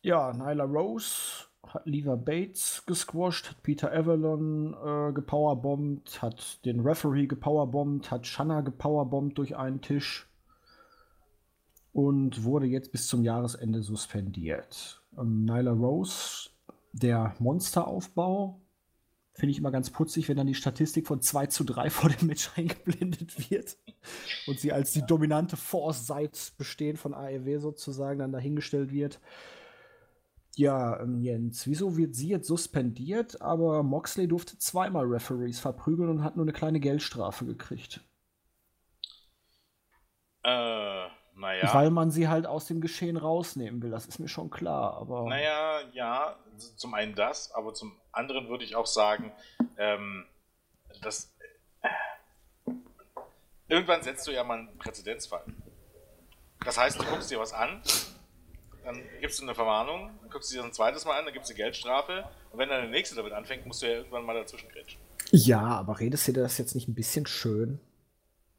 ja, 0.00 0.32
Nyla 0.32 0.64
Rose 0.64 1.46
hat 1.66 1.84
Lever 1.86 2.16
Bates 2.16 2.84
gesquasht, 2.86 3.50
hat 3.50 3.62
Peter 3.62 3.92
Avalon 3.92 4.74
äh, 4.74 5.12
gepowerbombt, 5.12 6.22
hat 6.22 6.64
den 6.64 6.80
Referee 6.80 7.26
gepowerbombt, 7.26 8.10
hat 8.10 8.26
Shanna 8.26 8.60
gepowerbombt 8.60 9.36
durch 9.36 9.56
einen 9.56 9.80
Tisch 9.80 10.28
und 11.92 12.44
wurde 12.44 12.66
jetzt 12.66 12.92
bis 12.92 13.08
zum 13.08 13.24
Jahresende 13.24 13.82
suspendiert. 13.82 15.02
Ähm, 15.18 15.44
Nyla 15.44 15.72
Rose, 15.72 16.50
der 16.92 17.34
Monsteraufbau, 17.40 18.60
finde 19.38 19.52
ich 19.52 19.58
immer 19.58 19.70
ganz 19.70 19.90
putzig, 19.90 20.28
wenn 20.28 20.36
dann 20.36 20.48
die 20.48 20.54
Statistik 20.54 21.06
von 21.06 21.20
2 21.20 21.46
zu 21.46 21.62
3 21.64 21.90
vor 21.90 22.10
dem 22.10 22.26
Match 22.26 22.50
eingeblendet 22.56 23.50
wird 23.50 23.76
und 24.46 24.58
sie 24.58 24.72
als 24.72 24.92
die 24.92 25.06
dominante 25.06 25.56
Force 25.56 26.06
seit 26.06 26.52
Bestehen 26.58 26.96
von 26.96 27.14
AEW 27.14 27.60
sozusagen 27.60 28.18
dann 28.18 28.32
dahingestellt 28.32 28.92
wird. 28.92 29.20
Ja, 30.56 31.00
ähm, 31.00 31.20
Jens, 31.20 31.68
wieso 31.68 31.96
wird 31.96 32.16
sie 32.16 32.30
jetzt 32.30 32.48
suspendiert, 32.48 33.40
aber 33.40 33.84
Moxley 33.84 34.26
durfte 34.26 34.58
zweimal 34.58 35.06
Referees 35.06 35.60
verprügeln 35.60 36.10
und 36.10 36.24
hat 36.24 36.34
nur 36.34 36.44
eine 36.44 36.52
kleine 36.52 36.80
Geldstrafe 36.80 37.46
gekriegt? 37.46 38.00
Äh, 40.42 41.06
naja. 41.38 41.72
Weil 41.72 41.90
man 41.90 42.10
sie 42.10 42.28
halt 42.28 42.46
aus 42.46 42.66
dem 42.66 42.80
Geschehen 42.80 43.16
rausnehmen 43.16 43.82
will, 43.82 43.90
das 43.90 44.06
ist 44.06 44.18
mir 44.18 44.28
schon 44.28 44.50
klar. 44.50 44.94
Aber 44.94 45.24
naja, 45.28 45.80
ja, 45.92 46.36
zum 46.76 46.94
einen 46.94 47.14
das, 47.14 47.52
aber 47.52 47.74
zum 47.74 47.96
anderen 48.12 48.48
würde 48.48 48.64
ich 48.64 48.74
auch 48.74 48.86
sagen, 48.86 49.32
ähm, 49.76 50.26
dass 51.02 51.32
äh, 51.82 52.70
irgendwann 53.68 54.02
setzt 54.02 54.26
du 54.26 54.32
ja 54.32 54.42
mal 54.42 54.58
einen 54.58 54.78
Präzedenzfall. 54.78 55.44
Das 56.64 56.76
heißt, 56.76 57.00
du 57.00 57.04
guckst 57.04 57.30
dir 57.30 57.38
was 57.38 57.52
an, 57.52 57.82
dann 58.84 59.00
gibst 59.20 59.38
du 59.38 59.44
eine 59.44 59.54
Verwarnung, 59.54 60.10
dann 60.20 60.30
guckst 60.30 60.50
du 60.50 60.54
dir 60.54 60.62
das 60.62 60.70
ein 60.70 60.74
zweites 60.74 61.04
Mal 61.04 61.18
an, 61.18 61.24
dann 61.24 61.34
gibst 61.34 61.48
du 61.50 61.54
Geldstrafe 61.54 62.28
und 62.50 62.58
wenn 62.58 62.68
dann 62.68 62.82
der 62.82 62.90
nächste 62.90 63.14
damit 63.14 63.32
anfängt, 63.32 63.64
musst 63.64 63.82
du 63.82 63.86
ja 63.86 63.92
irgendwann 63.92 64.24
mal 64.24 64.34
dazwischen 64.34 64.68
grätschen. 64.70 65.00
Ja, 65.30 65.60
aber 65.60 66.00
redest 66.00 66.26
du 66.26 66.32
dir 66.32 66.42
das 66.42 66.58
jetzt 66.58 66.74
nicht 66.74 66.88
ein 66.88 66.94
bisschen 66.94 67.26
schön? 67.26 67.80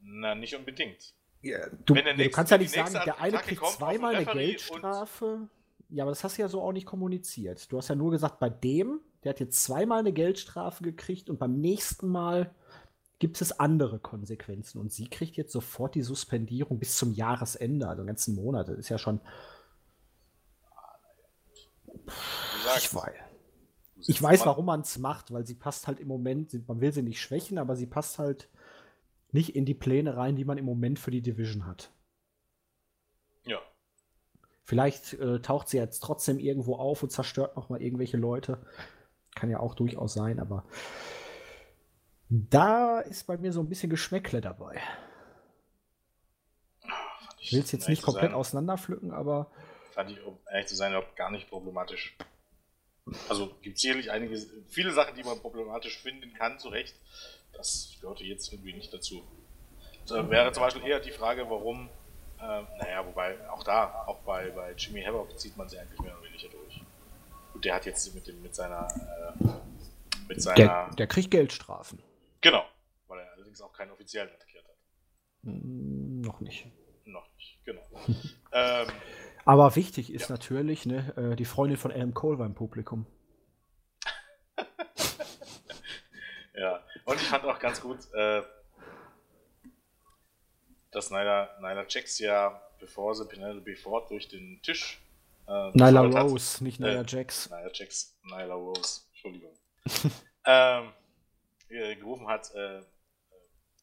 Na, 0.00 0.34
nicht 0.34 0.54
unbedingt. 0.54 1.12
Ja, 1.42 1.58
du, 1.86 1.94
nächste, 1.94 2.16
du, 2.16 2.30
kannst 2.30 2.52
ja 2.52 2.58
nicht 2.58 2.74
sagen, 2.74 2.92
der 2.92 3.20
eine 3.20 3.38
kriegt 3.38 3.64
zweimal 3.66 4.14
eine 4.14 4.26
Geldstrafe. 4.26 5.48
Ja, 5.88 6.04
aber 6.04 6.10
das 6.12 6.22
hast 6.22 6.38
du 6.38 6.42
ja 6.42 6.48
so 6.48 6.62
auch 6.62 6.72
nicht 6.72 6.86
kommuniziert. 6.86 7.72
Du 7.72 7.78
hast 7.78 7.88
ja 7.88 7.94
nur 7.94 8.10
gesagt, 8.10 8.38
bei 8.38 8.50
dem, 8.50 9.00
der 9.24 9.30
hat 9.30 9.40
jetzt 9.40 9.62
zweimal 9.64 10.00
eine 10.00 10.12
Geldstrafe 10.12 10.84
gekriegt 10.84 11.30
und 11.30 11.38
beim 11.38 11.60
nächsten 11.60 12.08
Mal 12.08 12.54
gibt 13.18 13.40
es 13.40 13.58
andere 13.58 13.98
Konsequenzen. 13.98 14.78
Und 14.78 14.92
sie 14.92 15.08
kriegt 15.08 15.36
jetzt 15.36 15.52
sofort 15.52 15.94
die 15.94 16.02
Suspendierung 16.02 16.78
bis 16.78 16.96
zum 16.96 17.12
Jahresende, 17.12 17.88
also 17.88 18.02
den 18.02 18.08
ganzen 18.08 18.34
Monat. 18.34 18.68
Das 18.68 18.78
ist 18.78 18.88
ja 18.88 18.98
schon. 18.98 19.20
Ich 22.76 22.94
weiß. 22.94 23.12
Ich 24.06 24.22
weiß, 24.22 24.46
warum 24.46 24.64
man 24.66 24.80
es 24.80 24.98
macht, 24.98 25.32
weil 25.32 25.46
sie 25.46 25.54
passt 25.54 25.86
halt 25.86 26.00
im 26.00 26.08
Moment, 26.08 26.66
man 26.66 26.80
will 26.80 26.92
sie 26.92 27.02
nicht 27.02 27.20
schwächen, 27.20 27.58
aber 27.58 27.76
sie 27.76 27.86
passt 27.86 28.18
halt 28.18 28.48
nicht 29.32 29.56
in 29.56 29.64
die 29.64 29.74
Pläne 29.74 30.16
rein, 30.16 30.36
die 30.36 30.44
man 30.44 30.58
im 30.58 30.64
Moment 30.64 30.98
für 30.98 31.10
die 31.10 31.22
Division 31.22 31.66
hat. 31.66 31.90
Ja. 33.44 33.60
Vielleicht 34.64 35.14
äh, 35.14 35.40
taucht 35.40 35.68
sie 35.68 35.78
jetzt 35.78 36.00
trotzdem 36.00 36.38
irgendwo 36.38 36.76
auf 36.76 37.02
und 37.02 37.10
zerstört 37.10 37.56
noch 37.56 37.68
mal 37.68 37.82
irgendwelche 37.82 38.16
Leute. 38.16 38.64
Kann 39.34 39.50
ja 39.50 39.60
auch 39.60 39.74
durchaus 39.74 40.14
sein, 40.14 40.40
aber 40.40 40.64
da 42.28 43.00
ist 43.00 43.26
bei 43.26 43.36
mir 43.36 43.52
so 43.52 43.60
ein 43.60 43.68
bisschen 43.68 43.90
Geschmäckle 43.90 44.40
dabei. 44.40 44.80
Ich 47.40 47.52
will 47.52 47.60
es 47.60 47.72
jetzt 47.72 47.88
nicht 47.88 48.02
komplett 48.02 48.30
sein, 48.30 48.34
auseinanderpflücken, 48.34 49.12
aber. 49.12 49.50
Fand 49.92 50.10
ich, 50.10 50.22
um 50.22 50.38
ehrlich 50.50 50.68
zu 50.68 50.76
sein, 50.76 50.92
überhaupt 50.92 51.16
gar 51.16 51.30
nicht 51.30 51.48
problematisch. 51.48 52.16
Also 53.28 53.54
gibt 53.62 53.76
es 53.76 53.82
sicherlich 53.82 54.10
einige, 54.10 54.40
viele 54.68 54.92
Sachen, 54.92 55.14
die 55.16 55.22
man 55.22 55.40
problematisch 55.40 55.98
finden 55.98 56.32
kann, 56.34 56.58
zu 56.58 56.68
Recht 56.68 56.94
das 57.60 57.96
gehörte 58.00 58.24
jetzt 58.24 58.52
irgendwie 58.52 58.72
nicht 58.72 58.92
dazu. 58.92 59.22
Da 60.06 60.28
wäre 60.28 60.50
zum 60.52 60.62
Beispiel 60.62 60.86
eher 60.86 60.98
die 60.98 61.10
Frage, 61.10 61.48
warum, 61.48 61.88
äh, 62.38 62.62
naja, 62.78 63.06
wobei 63.06 63.48
auch 63.50 63.62
da, 63.62 64.04
auch 64.06 64.20
bei, 64.20 64.50
bei 64.50 64.72
Jimmy 64.72 65.02
Havoc 65.02 65.38
zieht 65.38 65.56
man 65.56 65.68
sie 65.68 65.78
eigentlich 65.78 66.00
mehr 66.00 66.16
oder 66.16 66.26
weniger 66.26 66.48
durch. 66.48 66.80
Und 67.54 67.64
der 67.64 67.74
hat 67.74 67.86
jetzt 67.86 68.14
mit, 68.14 68.26
dem, 68.26 68.42
mit 68.42 68.54
seiner. 68.54 68.88
Äh, 68.88 69.44
mit 70.26 70.42
seiner 70.42 70.56
der, 70.56 70.90
der 70.96 71.06
kriegt 71.06 71.30
Geldstrafen. 71.30 72.02
Genau, 72.40 72.64
weil 73.08 73.20
er 73.20 73.32
allerdings 73.32 73.60
auch 73.60 73.72
keinen 73.72 73.90
offiziellen 73.90 74.30
attackiert 74.30 74.64
hat. 74.64 74.76
Hm, 75.44 76.20
noch 76.22 76.40
nicht. 76.40 76.66
Noch 77.04 77.26
nicht, 77.36 77.58
genau. 77.64 77.82
ähm, 78.52 78.88
Aber 79.44 79.76
wichtig 79.76 80.12
ist 80.12 80.28
ja. 80.28 80.34
natürlich, 80.34 80.86
ne, 80.86 81.14
äh, 81.16 81.36
die 81.36 81.44
Freundin 81.44 81.76
von 81.78 81.92
Adam 81.92 82.14
Cole 82.14 82.38
war 82.38 82.46
im 82.46 82.54
Publikum. 82.54 83.06
ja, 86.54 86.84
und 87.04 87.16
ich 87.16 87.26
fand 87.26 87.44
auch 87.44 87.58
ganz 87.58 87.80
gut, 87.80 87.98
äh, 88.12 88.42
dass 90.90 91.10
Nyla, 91.10 91.56
Nyla 91.60 91.86
Jax 91.88 92.18
ja, 92.18 92.60
bevor 92.78 93.14
sie 93.14 93.24
Penelope 93.26 93.76
Ford 93.76 94.10
durch 94.10 94.28
den 94.28 94.60
Tisch. 94.62 95.00
Äh, 95.46 95.70
Nyla 95.72 96.02
Rose, 96.02 96.56
hat, 96.56 96.62
nicht 96.62 96.80
Nyla 96.80 97.02
äh, 97.02 97.04
Jax. 97.06 97.50
Nyla 97.50 97.70
Jax, 97.72 98.18
Nyla 98.24 98.54
Rose, 98.54 99.02
Entschuldigung. 99.10 99.54
ähm, 100.44 100.92
gerufen 101.68 102.26
hat, 102.28 102.52
äh, 102.54 102.78
äh 102.78 102.82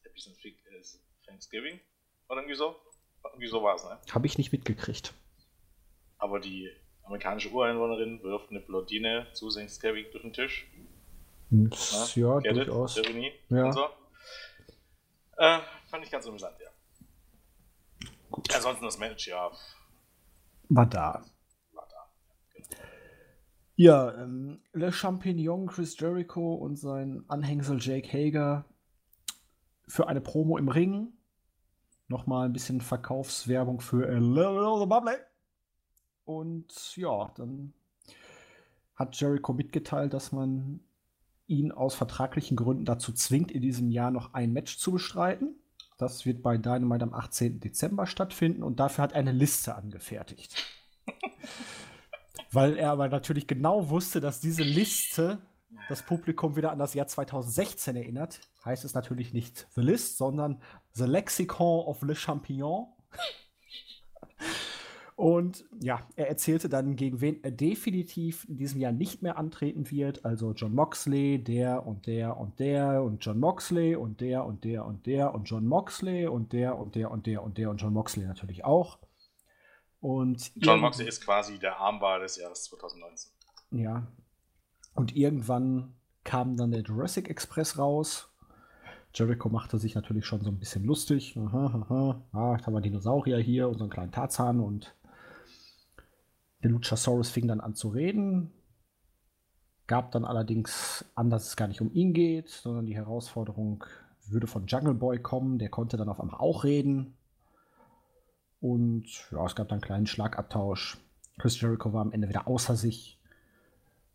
Happy 0.04 0.48
äh, 0.48 0.82
Thanksgiving 1.26 1.80
oder 2.28 2.40
irgendwie 2.40 2.56
so. 2.56 2.76
Irgendwie 3.24 3.48
so 3.48 3.62
war 3.62 3.74
es, 3.74 3.84
ne? 3.84 3.98
Habe 4.12 4.26
ich 4.26 4.38
nicht 4.38 4.52
mitgekriegt. 4.52 5.12
Aber 6.18 6.40
die 6.40 6.70
amerikanische 7.04 7.50
Ureinwohnerin 7.50 8.22
wirft 8.22 8.50
eine 8.50 8.60
Blondine 8.60 9.26
zu 9.32 9.48
Thanksgiving 9.48 10.06
durch 10.12 10.22
den 10.22 10.32
Tisch 10.32 10.68
ja, 11.50 12.40
ja 12.40 12.52
durchaus. 12.52 12.96
Ironie 12.96 13.32
ja. 13.48 13.72
So. 13.72 13.84
Äh, 15.36 15.60
fand 15.86 16.04
ich 16.04 16.10
ganz 16.10 16.26
amüsant, 16.26 16.56
ja. 16.60 16.68
Gut. 18.30 18.54
Ansonsten 18.54 18.84
das 18.84 18.98
Match, 18.98 19.28
ja. 19.28 19.50
War 20.68 20.86
da. 20.86 21.24
War 21.72 21.88
da. 21.88 22.10
Genau. 22.52 22.66
Ja, 23.76 24.14
ähm, 24.22 24.62
Le 24.72 24.92
Champignon, 24.92 25.66
Chris 25.68 25.98
Jericho 25.98 26.54
und 26.54 26.76
sein 26.76 27.24
Anhängsel 27.28 27.78
Jake 27.80 28.12
Hager 28.12 28.66
für 29.86 30.08
eine 30.08 30.20
Promo 30.20 30.58
im 30.58 30.68
Ring. 30.68 31.14
Nochmal 32.08 32.46
ein 32.46 32.52
bisschen 32.52 32.80
Verkaufswerbung 32.80 33.80
für 33.80 34.06
A 34.06 34.18
Little 34.18 34.86
Bubbly. 34.86 35.14
Und 36.28 36.94
ja, 36.98 37.32
dann 37.36 37.72
hat 38.94 39.18
Jericho 39.18 39.54
mitgeteilt, 39.54 40.12
dass 40.12 40.30
man 40.30 40.80
ihn 41.46 41.72
aus 41.72 41.94
vertraglichen 41.94 42.54
Gründen 42.54 42.84
dazu 42.84 43.14
zwingt, 43.14 43.50
in 43.50 43.62
diesem 43.62 43.90
Jahr 43.90 44.10
noch 44.10 44.34
ein 44.34 44.52
Match 44.52 44.76
zu 44.76 44.92
bestreiten. 44.92 45.54
Das 45.96 46.26
wird 46.26 46.42
bei 46.42 46.58
Dynamite 46.58 47.04
am 47.04 47.14
18. 47.14 47.60
Dezember 47.60 48.06
stattfinden 48.06 48.62
und 48.62 48.78
dafür 48.78 49.04
hat 49.04 49.12
er 49.12 49.20
eine 49.20 49.32
Liste 49.32 49.74
angefertigt. 49.74 50.54
Weil 52.52 52.76
er 52.76 52.90
aber 52.90 53.08
natürlich 53.08 53.46
genau 53.46 53.88
wusste, 53.88 54.20
dass 54.20 54.38
diese 54.38 54.64
Liste 54.64 55.38
das 55.88 56.02
Publikum 56.02 56.56
wieder 56.56 56.72
an 56.72 56.78
das 56.78 56.92
Jahr 56.92 57.06
2016 57.06 57.96
erinnert, 57.96 58.40
heißt 58.66 58.84
es 58.84 58.92
natürlich 58.92 59.32
nicht 59.32 59.66
The 59.74 59.80
List, 59.80 60.18
sondern 60.18 60.60
The 60.92 61.04
Lexicon 61.04 61.86
of 61.86 62.02
Le 62.02 62.14
Champignon. 62.14 62.88
Und 65.18 65.64
ja, 65.80 66.06
er 66.14 66.28
erzählte 66.28 66.68
dann, 66.68 66.94
gegen 66.94 67.20
wen 67.20 67.42
er 67.42 67.50
definitiv 67.50 68.48
in 68.48 68.56
diesem 68.56 68.80
Jahr 68.80 68.92
nicht 68.92 69.20
mehr 69.20 69.36
antreten 69.36 69.90
wird. 69.90 70.24
Also 70.24 70.52
John 70.52 70.72
Moxley, 70.72 71.42
der 71.42 71.84
und 71.84 72.06
der 72.06 72.36
und 72.36 72.60
der 72.60 73.02
und 73.02 73.18
John 73.24 73.40
Moxley 73.40 73.96
und 73.96 74.20
der 74.20 74.44
und 74.44 74.62
der 74.62 74.86
und 74.86 75.06
der 75.06 75.34
und 75.34 75.42
John 75.42 75.66
Moxley 75.66 76.28
und 76.28 76.52
der 76.52 76.78
und 76.78 76.94
der 76.94 77.10
und 77.10 77.26
der 77.26 77.42
und 77.42 77.58
der 77.58 77.68
und 77.68 77.78
John 77.78 77.94
Moxley 77.94 78.26
natürlich 78.26 78.64
auch. 78.64 79.00
Und 80.00 80.52
John 80.54 80.78
Moxley 80.78 81.08
ist 81.08 81.24
quasi 81.24 81.58
der 81.58 81.80
Armbar 81.80 82.20
des 82.20 82.36
Jahres 82.36 82.62
2019. 82.62 83.32
Ja. 83.72 84.06
Und 84.94 85.16
irgendwann 85.16 85.96
kam 86.22 86.56
dann 86.56 86.70
der 86.70 86.82
Jurassic 86.82 87.28
Express 87.28 87.76
raus. 87.76 88.32
Jericho 89.12 89.48
machte 89.48 89.78
sich 89.78 89.96
natürlich 89.96 90.26
schon 90.26 90.42
so 90.42 90.50
ein 90.50 90.60
bisschen 90.60 90.84
lustig. 90.84 91.36
Aha, 91.36 91.84
aha. 91.88 92.22
Ah, 92.30 92.56
da 92.56 92.66
haben 92.66 92.74
wir 92.74 92.80
Dinosaurier 92.80 93.38
hier 93.38 93.66
einen 93.66 93.90
kleinen 93.90 94.12
Tarzan 94.12 94.60
und 94.60 94.94
der 96.62 96.70
Luchasaurus 96.70 97.30
fing 97.30 97.46
dann 97.46 97.60
an 97.60 97.74
zu 97.74 97.88
reden, 97.88 98.52
gab 99.86 100.12
dann 100.12 100.24
allerdings 100.24 101.04
an, 101.14 101.30
dass 101.30 101.46
es 101.48 101.56
gar 101.56 101.68
nicht 101.68 101.80
um 101.80 101.92
ihn 101.92 102.12
geht, 102.12 102.48
sondern 102.48 102.86
die 102.86 102.96
Herausforderung 102.96 103.84
würde 104.26 104.46
von 104.46 104.66
Jungle 104.66 104.94
Boy 104.94 105.18
kommen. 105.20 105.58
Der 105.58 105.70
konnte 105.70 105.96
dann 105.96 106.08
auf 106.08 106.20
einmal 106.20 106.40
auch 106.40 106.64
reden. 106.64 107.14
Und 108.60 109.06
ja, 109.30 109.44
es 109.46 109.54
gab 109.54 109.68
dann 109.68 109.76
einen 109.76 109.82
kleinen 109.82 110.06
Schlagabtausch. 110.06 110.98
Chris 111.38 111.60
Jericho 111.60 111.92
war 111.92 112.02
am 112.02 112.12
Ende 112.12 112.28
wieder 112.28 112.48
außer 112.48 112.76
sich. 112.76 113.18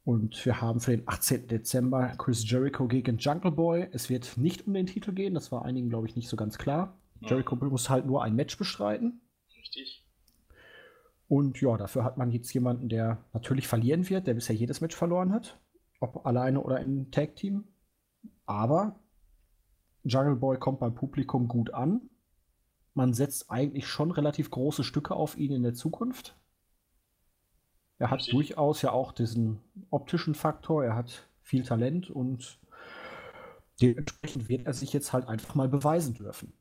Und 0.06 0.46
wir 0.46 0.60
haben 0.60 0.82
für 0.82 0.92
den 0.92 1.08
18. 1.08 1.48
Dezember 1.48 2.14
Chris 2.18 2.50
Jericho 2.50 2.88
gegen 2.88 3.18
Jungle 3.18 3.52
Boy. 3.52 3.88
Es 3.94 4.10
wird 4.10 4.38
nicht 4.38 4.68
um 4.68 4.74
den 4.74 4.86
Titel 4.86 5.14
gehen, 5.14 5.34
das 5.34 5.52
war 5.52 5.64
einigen, 5.64 5.90
glaube 5.90 6.08
ich, 6.08 6.16
nicht 6.18 6.28
so 6.28 6.36
ganz 6.36 6.58
klar. 6.58 6.98
Jericho 7.22 7.56
muss 7.56 7.90
halt 7.90 8.06
nur 8.06 8.22
ein 8.22 8.36
Match 8.36 8.58
bestreiten. 8.58 9.22
Richtig. 9.58 10.04
Und 11.28 11.60
ja, 11.62 11.78
dafür 11.78 12.04
hat 12.04 12.18
man 12.18 12.32
jetzt 12.32 12.54
jemanden, 12.54 12.90
der 12.90 13.24
natürlich 13.34 13.68
verlieren 13.68 14.10
wird, 14.10 14.28
der 14.28 14.34
bisher 14.34 14.56
jedes 14.56 14.82
Match 14.82 14.96
verloren 14.96 15.34
hat. 15.34 15.60
Ob 16.00 16.26
alleine 16.26 16.62
oder 16.62 16.80
im 16.80 17.12
Tag-Team. 17.12 17.64
Aber 18.46 19.00
Jungle 20.04 20.36
Boy 20.36 20.58
kommt 20.58 20.80
beim 20.80 20.96
Publikum 20.96 21.48
gut 21.48 21.74
an. 21.74 22.10
Man 22.94 23.14
setzt 23.14 23.50
eigentlich 23.50 23.88
schon 23.88 24.12
relativ 24.12 24.52
große 24.52 24.84
Stücke 24.84 25.16
auf 25.16 25.38
ihn 25.38 25.54
in 25.54 25.64
der 25.64 25.74
Zukunft. 25.74 26.38
Er 27.98 28.12
hat 28.12 28.32
durchaus 28.32 28.82
ja 28.82 28.92
auch 28.92 29.14
diesen 29.14 29.60
optischen 29.90 30.36
Faktor, 30.36 30.84
er 30.84 30.96
hat 30.96 31.28
viel 31.42 31.64
Talent 31.64 32.10
und 32.10 32.60
dementsprechend 33.82 34.50
wird 34.50 34.68
er 34.68 34.74
sich 34.74 34.92
jetzt 34.92 35.14
halt 35.14 35.28
einfach 35.28 35.56
mal 35.56 35.70
beweisen 35.70 36.14
dürfen. 36.14 36.54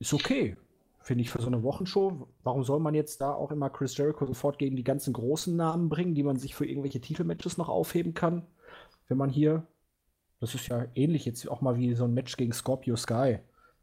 Ist 0.00 0.12
okay 0.12 0.56
finde 1.02 1.22
ich, 1.22 1.30
für 1.30 1.40
so 1.40 1.48
eine 1.48 1.62
Wochenshow. 1.62 2.28
Warum 2.42 2.64
soll 2.64 2.80
man 2.80 2.94
jetzt 2.94 3.20
da 3.20 3.34
auch 3.34 3.50
immer 3.50 3.70
Chris 3.70 3.96
Jericho 3.96 4.26
sofort 4.26 4.58
gegen 4.58 4.76
die 4.76 4.84
ganzen 4.84 5.12
großen 5.12 5.54
Namen 5.54 5.88
bringen, 5.88 6.14
die 6.14 6.22
man 6.22 6.36
sich 6.36 6.54
für 6.54 6.66
irgendwelche 6.66 7.00
Titelmatches 7.00 7.58
noch 7.58 7.68
aufheben 7.68 8.14
kann? 8.14 8.46
Wenn 9.08 9.18
man 9.18 9.30
hier, 9.30 9.66
das 10.40 10.54
ist 10.54 10.68
ja 10.68 10.86
ähnlich 10.94 11.24
jetzt 11.24 11.46
auch 11.48 11.60
mal 11.60 11.76
wie 11.76 11.94
so 11.94 12.04
ein 12.04 12.14
Match 12.14 12.36
gegen 12.36 12.52
Scorpio 12.52 12.96
Sky. 12.96 13.38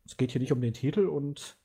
Es 0.05 0.17
geht 0.17 0.31
hier 0.31 0.41
nicht 0.41 0.51
um 0.51 0.61
den 0.61 0.73
Titel 0.73 1.07
und 1.07 1.57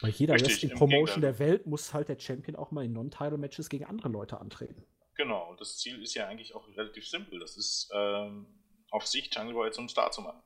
bei 0.00 0.08
jeder 0.08 0.34
Wrestling-Promotion 0.34 1.20
der 1.20 1.38
Welt 1.38 1.66
muss 1.66 1.92
halt 1.92 2.08
der 2.08 2.18
Champion 2.18 2.56
auch 2.56 2.70
mal 2.70 2.84
in 2.84 2.92
Non-Title-Matches 2.92 3.68
gegen 3.68 3.84
andere 3.84 4.08
Leute 4.08 4.40
antreten. 4.40 4.84
Genau, 5.16 5.50
und 5.50 5.60
das 5.60 5.76
Ziel 5.76 6.02
ist 6.02 6.14
ja 6.14 6.26
eigentlich 6.26 6.54
auch 6.54 6.66
relativ 6.76 7.06
simpel. 7.06 7.38
Das 7.40 7.56
ist 7.56 7.90
ähm, 7.92 8.46
auf 8.90 9.06
sich 9.06 9.34
Jungle 9.34 9.54
Boy 9.54 9.70
zum 9.70 9.88
Star 9.88 10.10
zu 10.10 10.22
machen. 10.22 10.40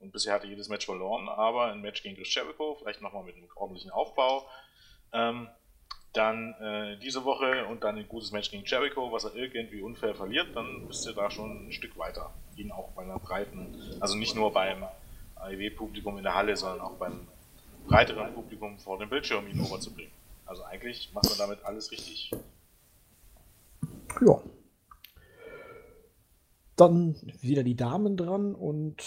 Und 0.00 0.12
bisher 0.12 0.34
hatte 0.34 0.46
jedes 0.46 0.68
Match 0.68 0.86
verloren, 0.86 1.28
aber 1.28 1.66
ein 1.66 1.82
Match 1.82 2.02
gegen 2.02 2.16
Chris 2.16 2.34
Jericho, 2.34 2.76
vielleicht 2.76 3.02
nochmal 3.02 3.22
mit 3.22 3.36
einem 3.36 3.48
ordentlichen 3.54 3.90
Aufbau. 3.90 4.46
Ähm, 5.12 5.48
dann 6.12 6.54
äh, 6.54 6.98
diese 6.98 7.24
Woche 7.24 7.66
und 7.66 7.84
dann 7.84 7.96
ein 7.96 8.08
gutes 8.08 8.32
Match 8.32 8.50
gegen 8.50 8.64
Jericho, 8.64 9.12
was 9.12 9.24
er 9.24 9.34
irgendwie 9.34 9.80
unfair 9.80 10.14
verliert, 10.14 10.48
dann 10.56 10.86
bist 10.88 11.06
du 11.06 11.12
da 11.12 11.30
schon 11.30 11.68
ein 11.68 11.72
Stück 11.72 11.96
weiter. 11.96 12.32
Ihn 12.56 12.72
auch 12.72 12.88
bei 12.92 13.02
einer 13.02 13.18
breiten, 13.18 13.96
also 14.00 14.16
nicht 14.16 14.34
nur 14.34 14.52
beim 14.52 14.84
AEW-Publikum 15.36 16.16
in 16.16 16.24
der 16.24 16.34
Halle, 16.34 16.56
sondern 16.56 16.80
auch 16.80 16.94
beim 16.94 17.28
breiteren 17.86 18.34
Publikum 18.34 18.78
vor 18.78 18.98
dem 18.98 19.08
Bildschirm 19.08 19.46
ihn 19.46 19.60
overzubringen. 19.60 20.12
Also 20.46 20.64
eigentlich 20.64 21.12
macht 21.12 21.28
man 21.28 21.38
damit 21.38 21.64
alles 21.64 21.92
richtig. 21.92 22.32
Ja. 24.20 24.40
Dann 26.74 27.14
wieder 27.40 27.62
die 27.62 27.76
Damen 27.76 28.16
dran 28.16 28.54
und 28.54 29.04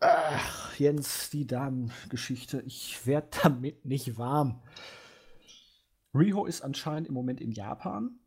Ach, 0.00 0.78
Jens, 0.78 1.28
die 1.28 1.46
Damengeschichte. 1.46 2.62
Ich 2.62 3.06
werde 3.06 3.28
damit 3.42 3.84
nicht 3.84 4.18
warm. 4.18 4.62
Riho 6.14 6.46
ist 6.46 6.62
anscheinend 6.62 7.08
im 7.08 7.14
Moment 7.14 7.40
in 7.40 7.52
Japan. 7.52 8.18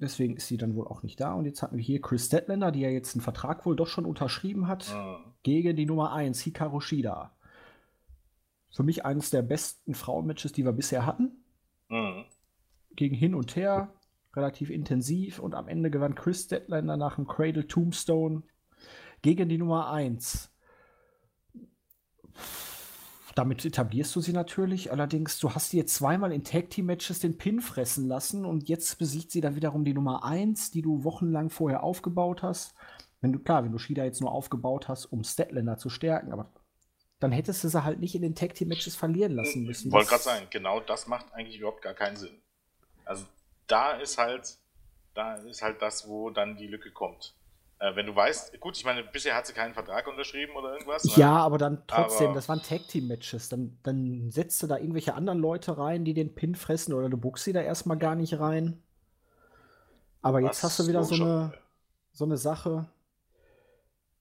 Deswegen 0.00 0.36
ist 0.36 0.46
sie 0.46 0.58
dann 0.58 0.76
wohl 0.76 0.86
auch 0.86 1.02
nicht 1.02 1.18
da. 1.18 1.32
Und 1.32 1.46
jetzt 1.46 1.62
hatten 1.62 1.76
wir 1.76 1.82
hier 1.82 2.00
Chris 2.00 2.26
Statlander, 2.26 2.70
die 2.70 2.80
ja 2.80 2.90
jetzt 2.90 3.14
einen 3.14 3.22
Vertrag 3.22 3.66
wohl 3.66 3.74
doch 3.74 3.88
schon 3.88 4.04
unterschrieben 4.04 4.68
hat, 4.68 4.94
mhm. 4.94 5.32
gegen 5.42 5.76
die 5.76 5.86
Nummer 5.86 6.12
1, 6.12 6.40
Hikaru 6.40 6.80
Shida. 6.80 7.34
Für 8.70 8.84
mich 8.84 9.04
eines 9.04 9.30
der 9.30 9.42
besten 9.42 9.94
Frauenmatches, 9.94 10.52
die 10.52 10.64
wir 10.64 10.72
bisher 10.72 11.04
hatten. 11.04 11.42
Mhm. 11.88 12.26
Gegen 12.94 13.16
hin 13.16 13.34
und 13.34 13.56
her, 13.56 13.92
relativ 14.36 14.70
intensiv. 14.70 15.40
Und 15.40 15.54
am 15.54 15.66
Ende 15.66 15.90
gewann 15.90 16.14
Chris 16.14 16.44
Statlander 16.44 16.96
nach 16.96 17.18
einem 17.18 17.26
Cradle 17.26 17.66
Tombstone 17.66 18.42
gegen 19.22 19.48
die 19.48 19.58
Nummer 19.58 19.90
1. 19.90 20.50
Damit 23.34 23.64
etablierst 23.64 24.16
du 24.16 24.20
sie 24.20 24.32
natürlich. 24.32 24.90
Allerdings, 24.90 25.38
du 25.38 25.54
hast 25.54 25.70
sie 25.70 25.76
jetzt 25.76 25.94
zweimal 25.94 26.32
in 26.32 26.42
Tag 26.42 26.70
Team 26.70 26.86
Matches 26.86 27.20
den 27.20 27.38
Pin 27.38 27.60
fressen 27.60 28.08
lassen 28.08 28.44
und 28.44 28.68
jetzt 28.68 28.98
besiegt 28.98 29.30
sie 29.30 29.40
dann 29.40 29.54
wiederum 29.54 29.84
die 29.84 29.94
Nummer 29.94 30.24
1, 30.24 30.72
die 30.72 30.82
du 30.82 31.04
wochenlang 31.04 31.48
vorher 31.48 31.84
aufgebaut 31.84 32.42
hast. 32.42 32.74
Wenn 33.20 33.32
du, 33.32 33.38
klar, 33.38 33.64
wenn 33.64 33.72
du 33.72 33.78
Shida 33.78 34.04
jetzt 34.04 34.20
nur 34.20 34.32
aufgebaut 34.32 34.88
hast, 34.88 35.06
um 35.06 35.22
Statlander 35.22 35.78
zu 35.78 35.88
stärken, 35.88 36.32
aber 36.32 36.52
dann 37.20 37.32
hättest 37.32 37.64
du 37.64 37.68
sie 37.68 37.84
halt 37.84 38.00
nicht 38.00 38.14
in 38.14 38.22
den 38.22 38.34
Tag 38.34 38.54
Team 38.54 38.68
Matches 38.68 38.96
verlieren 38.96 39.32
lassen 39.32 39.64
müssen. 39.64 39.88
Ich 39.88 39.92
wollte 39.92 40.08
gerade 40.08 40.22
sagen, 40.22 40.46
genau 40.50 40.80
das 40.80 41.06
macht 41.06 41.32
eigentlich 41.32 41.58
überhaupt 41.58 41.82
gar 41.82 41.94
keinen 41.94 42.16
Sinn. 42.16 42.42
Also 43.04 43.24
da 43.68 43.92
ist 43.92 44.18
halt, 44.18 44.58
da 45.14 45.36
ist 45.36 45.62
halt 45.62 45.80
das, 45.80 46.08
wo 46.08 46.30
dann 46.30 46.56
die 46.56 46.66
Lücke 46.66 46.90
kommt. 46.90 47.37
Äh, 47.80 47.94
wenn 47.94 48.06
du 48.06 48.16
weißt, 48.16 48.58
gut, 48.60 48.76
ich 48.76 48.84
meine, 48.84 49.04
bisher 49.04 49.36
hat 49.36 49.46
sie 49.46 49.52
keinen 49.52 49.72
Vertrag 49.72 50.08
unterschrieben 50.08 50.56
oder 50.56 50.72
irgendwas. 50.72 51.04
Ne? 51.04 51.12
Ja, 51.16 51.36
aber 51.36 51.58
dann 51.58 51.82
trotzdem, 51.86 52.28
aber 52.28 52.34
das 52.34 52.48
waren 52.48 52.62
Tag-Team-Matches. 52.62 53.48
Dann, 53.48 53.78
dann 53.84 54.30
setzt 54.30 54.62
du 54.62 54.66
da 54.66 54.78
irgendwelche 54.78 55.14
anderen 55.14 55.38
Leute 55.38 55.78
rein, 55.78 56.04
die 56.04 56.14
den 56.14 56.34
Pin 56.34 56.56
fressen 56.56 56.92
oder 56.92 57.08
du 57.08 57.16
buchst 57.16 57.44
sie 57.44 57.52
da 57.52 57.60
erstmal 57.60 57.96
gar 57.96 58.16
nicht 58.16 58.40
rein. 58.40 58.82
Aber 60.22 60.40
jetzt 60.40 60.64
hast 60.64 60.80
du 60.80 60.88
wieder 60.88 61.04
so 61.04 61.14
eine, 61.14 61.52
so 62.12 62.24
eine 62.24 62.36
Sache. 62.36 62.88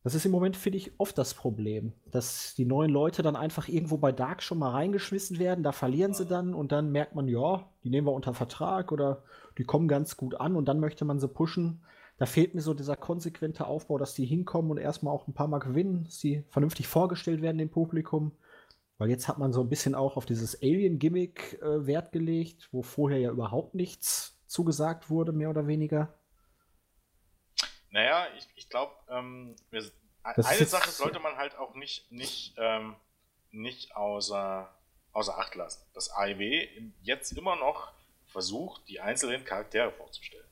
Das 0.03 0.13
ist 0.13 0.25
im 0.25 0.31
Moment, 0.31 0.55
finde 0.55 0.77
ich, 0.77 0.91
oft 0.99 1.17
das 1.17 1.33
Problem, 1.33 1.91
dass 2.05 2.53
die 2.53 2.63
neuen 2.63 2.91
Leute 2.91 3.23
dann 3.23 3.35
einfach 3.35 3.67
irgendwo 3.67 3.97
bei 3.97 4.11
Dark 4.11 4.43
schon 4.43 4.59
mal 4.59 4.69
reingeschmissen 4.69 5.39
werden, 5.39 5.63
da 5.63 5.71
verlieren 5.71 6.13
sie 6.13 6.25
dann 6.25 6.53
und 6.53 6.71
dann 6.71 6.91
merkt 6.91 7.15
man, 7.15 7.27
ja, 7.27 7.67
die 7.83 7.89
nehmen 7.89 8.07
wir 8.07 8.13
unter 8.13 8.33
Vertrag 8.33 8.91
oder 8.91 9.23
die 9.57 9.65
kommen 9.65 9.87
ganz 9.87 10.15
gut 10.15 10.39
an 10.39 10.55
und 10.55 10.65
dann 10.65 10.79
möchte 10.79 11.03
man 11.03 11.19
sie 11.19 11.27
pushen 11.27 11.81
da 12.17 12.25
fehlt 12.25 12.55
mir 12.55 12.61
so 12.61 12.73
dieser 12.73 12.95
konsequente 12.95 13.67
Aufbau, 13.67 13.97
dass 13.97 14.15
die 14.15 14.25
hinkommen 14.25 14.71
und 14.71 14.77
erstmal 14.77 15.13
auch 15.13 15.27
ein 15.27 15.33
paar 15.33 15.47
Mal 15.47 15.59
gewinnen, 15.59 16.05
dass 16.05 16.17
die 16.17 16.43
vernünftig 16.49 16.87
vorgestellt 16.87 17.41
werden 17.41 17.59
dem 17.59 17.69
Publikum. 17.69 18.31
Weil 18.97 19.09
jetzt 19.09 19.27
hat 19.27 19.37
man 19.37 19.53
so 19.53 19.61
ein 19.61 19.69
bisschen 19.69 19.93
auch 19.93 20.17
auf 20.17 20.25
dieses 20.25 20.59
Alien-Gimmick 20.61 21.61
äh, 21.61 21.85
Wert 21.85 22.11
gelegt, 22.11 22.69
wo 22.71 22.81
vorher 22.81 23.19
ja 23.19 23.29
überhaupt 23.29 23.75
nichts 23.75 24.39
zugesagt 24.47 25.11
wurde, 25.11 25.31
mehr 25.31 25.51
oder 25.51 25.67
weniger. 25.67 26.17
Naja, 27.91 28.27
ich, 28.35 28.47
ich 28.55 28.69
glaube, 28.69 28.93
ähm, 29.09 29.55
eine 30.23 30.65
Sache 30.65 30.89
sollte 30.89 31.19
man 31.19 31.37
halt 31.37 31.55
auch 31.57 31.75
nicht, 31.75 32.11
nicht, 32.11 32.55
ähm, 32.57 32.95
nicht 33.51 33.95
außer, 33.95 34.73
außer 35.11 35.37
Acht 35.37 35.53
lassen. 35.53 35.85
Das 35.93 36.09
AEW 36.09 36.67
jetzt 37.01 37.31
immer 37.37 37.55
noch 37.55 37.93
versucht, 38.27 38.87
die 38.87 38.99
einzelnen 38.99 39.43
Charaktere 39.43 39.91
vorzustellen. 39.91 40.45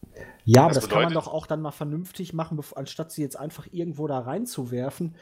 Ja, 0.45 0.63
aber 0.63 0.69
das, 0.69 0.77
das 0.77 0.85
bedeutet, 0.85 1.03
kann 1.03 1.13
man 1.13 1.13
doch 1.13 1.31
auch 1.31 1.45
dann 1.45 1.61
mal 1.61 1.71
vernünftig 1.71 2.33
machen, 2.33 2.59
anstatt 2.75 3.11
sie 3.11 3.21
jetzt 3.21 3.38
einfach 3.38 3.67
irgendwo 3.71 4.07
da 4.07 4.19
reinzuwerfen. 4.19 5.15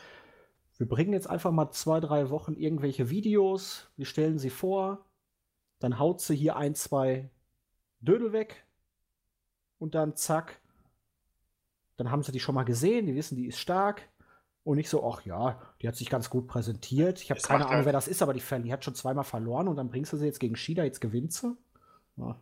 Wir 0.77 0.87
bringen 0.87 1.13
jetzt 1.13 1.29
einfach 1.29 1.51
mal 1.51 1.71
zwei, 1.71 1.99
drei 1.99 2.29
Wochen 2.29 2.53
irgendwelche 2.53 3.09
Videos, 3.09 3.89
wir 3.97 4.05
stellen 4.05 4.37
sie 4.39 4.49
vor, 4.49 5.05
dann 5.79 5.99
haut 5.99 6.21
sie 6.21 6.35
hier 6.35 6.55
ein, 6.55 6.75
zwei 6.75 7.29
Dödel 8.01 8.33
weg 8.33 8.65
und 9.79 9.95
dann 9.95 10.15
zack, 10.15 10.61
dann 11.97 12.11
haben 12.11 12.23
sie 12.23 12.31
die 12.31 12.39
schon 12.39 12.55
mal 12.55 12.63
gesehen, 12.63 13.05
die 13.05 13.15
wissen, 13.15 13.35
die 13.35 13.47
ist 13.47 13.59
stark. 13.59 14.09
Und 14.65 14.77
nicht 14.77 14.89
so, 14.89 15.05
ach 15.05 15.25
ja, 15.25 15.61
die 15.81 15.89
hat 15.89 15.97
sich 15.97 16.09
ganz 16.09 16.29
gut 16.29 16.47
präsentiert. 16.47 17.21
Ich 17.21 17.31
habe 17.31 17.41
keine 17.41 17.65
Ahnung, 17.65 17.75
halt 17.77 17.85
wer 17.85 17.91
das 17.91 18.07
ist, 18.07 18.21
aber 18.21 18.33
die, 18.33 18.41
die 18.63 18.71
hat 18.71 18.85
schon 18.85 18.95
zweimal 18.95 19.25
verloren 19.25 19.67
und 19.67 19.75
dann 19.75 19.89
bringst 19.89 20.13
du 20.13 20.17
sie 20.17 20.25
jetzt 20.25 20.39
gegen 20.39 20.55
Shida, 20.55 20.85
jetzt 20.85 21.01
gewinnt 21.01 21.33
sie. 21.33 21.57
Ja. 22.17 22.35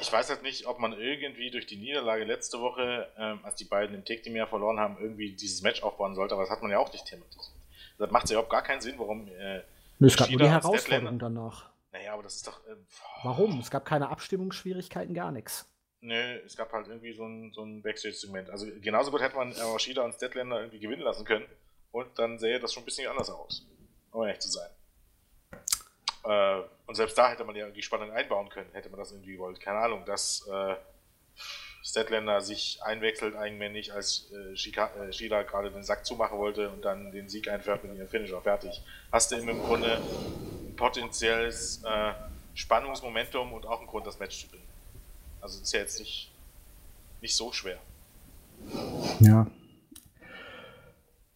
Ich 0.00 0.12
weiß 0.12 0.30
halt 0.30 0.42
nicht, 0.42 0.66
ob 0.66 0.80
man 0.80 0.92
irgendwie 0.92 1.50
durch 1.50 1.66
die 1.66 1.76
Niederlage 1.76 2.24
letzte 2.24 2.60
Woche, 2.60 3.08
ähm, 3.16 3.38
als 3.44 3.54
die 3.54 3.64
beiden 3.64 3.94
im 3.94 4.04
Take 4.04 4.22
Team 4.22 4.34
ja 4.34 4.46
verloren 4.46 4.80
haben, 4.80 4.96
irgendwie 5.00 5.32
dieses 5.32 5.62
Match 5.62 5.82
aufbauen 5.82 6.14
sollte, 6.14 6.34
aber 6.34 6.42
das 6.42 6.50
hat 6.50 6.62
man 6.62 6.70
ja 6.72 6.78
auch 6.78 6.92
nicht 6.92 7.06
thematisiert. 7.06 7.56
Das 7.98 8.10
macht 8.10 8.28
ja 8.28 8.34
überhaupt 8.34 8.50
gar 8.50 8.62
keinen 8.62 8.80
Sinn, 8.80 8.98
warum. 8.98 9.28
Äh, 9.28 9.62
es 10.00 10.16
gab 10.16 10.28
nur 10.28 10.40
die 10.40 10.48
Herausforderung 10.48 11.18
danach. 11.18 11.70
Naja, 11.92 12.14
aber 12.14 12.22
das 12.24 12.36
ist 12.36 12.46
doch. 12.46 12.66
Äh, 12.66 12.74
warum? 13.22 13.60
Es 13.60 13.70
gab 13.70 13.84
keine 13.84 14.08
Abstimmungsschwierigkeiten, 14.08 15.14
gar 15.14 15.30
nichts. 15.30 15.68
Nö, 16.00 16.40
es 16.44 16.56
gab 16.56 16.72
halt 16.72 16.88
irgendwie 16.88 17.12
so 17.12 17.24
ein, 17.24 17.52
so 17.52 17.62
ein 17.62 17.80
Backstage-Segment. 17.80 18.50
Also 18.50 18.66
genauso 18.80 19.12
gut 19.12 19.20
hätte 19.20 19.36
man 19.36 19.52
äh, 19.52 19.78
Shida 19.78 20.02
und 20.02 20.14
Statlander 20.14 20.58
irgendwie 20.58 20.80
gewinnen 20.80 21.02
lassen 21.02 21.24
können. 21.24 21.46
Und 21.92 22.18
dann 22.18 22.40
sähe 22.40 22.58
das 22.58 22.72
schon 22.72 22.82
ein 22.82 22.86
bisschen 22.86 23.08
anders 23.08 23.30
aus. 23.30 23.64
Um 24.10 24.22
ehrlich 24.24 24.40
zu 24.40 24.50
sein. 24.50 24.68
Äh, 26.24 26.60
und 26.86 26.94
selbst 26.94 27.16
da 27.16 27.30
hätte 27.30 27.44
man 27.44 27.56
ja 27.56 27.68
die 27.68 27.82
Spannung 27.82 28.10
einbauen 28.12 28.48
können, 28.48 28.70
hätte 28.72 28.90
man 28.90 29.00
das 29.00 29.12
irgendwie 29.12 29.32
gewollt. 29.32 29.60
Keine 29.60 29.78
Ahnung, 29.78 30.04
dass 30.04 30.46
äh, 30.48 30.76
Statlander 31.82 32.40
sich 32.40 32.80
einwechselt 32.82 33.34
eigenmännlich, 33.34 33.92
als 33.92 34.30
äh, 34.32 34.56
Shika, 34.56 34.90
äh, 35.08 35.44
gerade 35.44 35.70
den 35.70 35.82
Sack 35.82 36.06
zumachen 36.06 36.38
wollte 36.38 36.70
und 36.70 36.84
dann 36.84 37.10
den 37.10 37.28
Sieg 37.28 37.48
einfährt 37.48 37.82
mit 37.82 37.96
ihrem 37.96 38.08
Finisher. 38.08 38.40
Fertig. 38.40 38.82
Hast 39.10 39.32
du 39.32 39.36
im 39.36 39.60
Grunde 39.60 39.96
ein 39.96 40.76
potenzielles 40.76 41.82
äh, 41.84 42.12
Spannungsmomentum 42.54 43.52
und 43.52 43.66
auch 43.66 43.78
einen 43.78 43.88
Grund, 43.88 44.06
das 44.06 44.18
Match 44.18 44.42
zu 44.42 44.46
gewinnen. 44.46 44.68
Also 45.40 45.60
ist 45.60 45.72
ja 45.72 45.80
jetzt 45.80 45.98
nicht, 45.98 46.30
nicht 47.20 47.34
so 47.34 47.50
schwer. 47.50 47.78
Ja. 49.20 49.46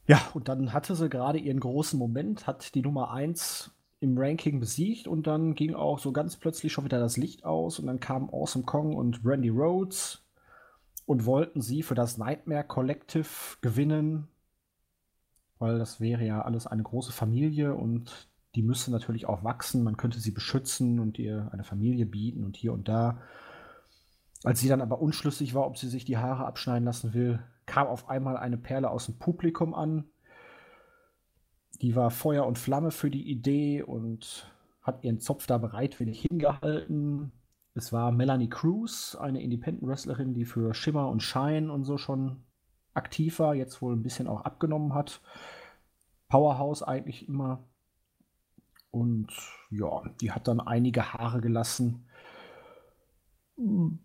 Ja, 0.06 0.30
und 0.34 0.48
dann 0.48 0.72
hatte 0.72 0.94
sie 0.94 1.08
gerade 1.08 1.38
ihren 1.38 1.58
großen 1.58 1.98
Moment, 1.98 2.46
hat 2.46 2.74
die 2.76 2.82
Nummer 2.82 3.10
1 3.10 3.72
im 4.00 4.18
Ranking 4.18 4.60
besiegt 4.60 5.08
und 5.08 5.26
dann 5.26 5.54
ging 5.54 5.74
auch 5.74 5.98
so 5.98 6.12
ganz 6.12 6.36
plötzlich 6.36 6.72
schon 6.72 6.84
wieder 6.84 6.98
das 6.98 7.16
Licht 7.16 7.44
aus 7.44 7.78
und 7.78 7.86
dann 7.86 8.00
kamen 8.00 8.28
Awesome 8.28 8.64
Kong 8.64 8.94
und 8.94 9.22
Brandy 9.22 9.48
Rhodes 9.48 10.24
und 11.06 11.24
wollten 11.24 11.62
sie 11.62 11.82
für 11.82 11.94
das 11.94 12.18
Nightmare 12.18 12.64
Collective 12.64 13.28
gewinnen, 13.62 14.28
weil 15.58 15.78
das 15.78 16.00
wäre 16.00 16.24
ja 16.26 16.42
alles 16.42 16.66
eine 16.66 16.82
große 16.82 17.12
Familie 17.12 17.74
und 17.74 18.28
die 18.54 18.62
müsste 18.62 18.90
natürlich 18.90 19.26
auch 19.26 19.44
wachsen. 19.44 19.84
Man 19.84 19.96
könnte 19.96 20.18
sie 20.18 20.30
beschützen 20.30 20.98
und 20.98 21.18
ihr 21.18 21.48
eine 21.52 21.64
Familie 21.64 22.06
bieten 22.06 22.44
und 22.44 22.56
hier 22.56 22.72
und 22.72 22.88
da. 22.88 23.20
Als 24.44 24.60
sie 24.60 24.68
dann 24.68 24.80
aber 24.80 25.00
unschlüssig 25.00 25.54
war, 25.54 25.66
ob 25.66 25.78
sie 25.78 25.88
sich 25.88 26.04
die 26.04 26.16
Haare 26.18 26.46
abschneiden 26.46 26.84
lassen 26.84 27.14
will, 27.14 27.38
kam 27.66 27.86
auf 27.86 28.08
einmal 28.08 28.36
eine 28.36 28.56
Perle 28.56 28.90
aus 28.90 29.06
dem 29.06 29.18
Publikum 29.18 29.74
an. 29.74 30.04
Die 31.82 31.94
war 31.94 32.10
Feuer 32.10 32.46
und 32.46 32.58
Flamme 32.58 32.90
für 32.90 33.10
die 33.10 33.30
Idee 33.30 33.82
und 33.82 34.50
hat 34.82 35.04
ihren 35.04 35.20
Zopf 35.20 35.46
da 35.46 35.58
bereitwillig 35.58 36.20
hingehalten. 36.20 37.32
Es 37.74 37.92
war 37.92 38.12
Melanie 38.12 38.48
Cruz, 38.48 39.16
eine 39.18 39.42
Independent-Wrestlerin, 39.42 40.34
die 40.34 40.44
für 40.44 40.74
Schimmer 40.74 41.08
und 41.08 41.22
Shine 41.22 41.72
und 41.72 41.84
so 41.84 41.98
schon 41.98 42.44
aktiv 42.94 43.38
war, 43.38 43.54
jetzt 43.54 43.82
wohl 43.82 43.94
ein 43.94 44.02
bisschen 44.02 44.26
auch 44.26 44.42
abgenommen 44.42 44.94
hat. 44.94 45.20
Powerhouse 46.28 46.82
eigentlich 46.82 47.28
immer. 47.28 47.64
Und 48.90 49.28
ja, 49.70 50.02
die 50.20 50.32
hat 50.32 50.48
dann 50.48 50.60
einige 50.60 51.12
Haare 51.12 51.40
gelassen 51.40 52.06
ähm, 53.58 53.98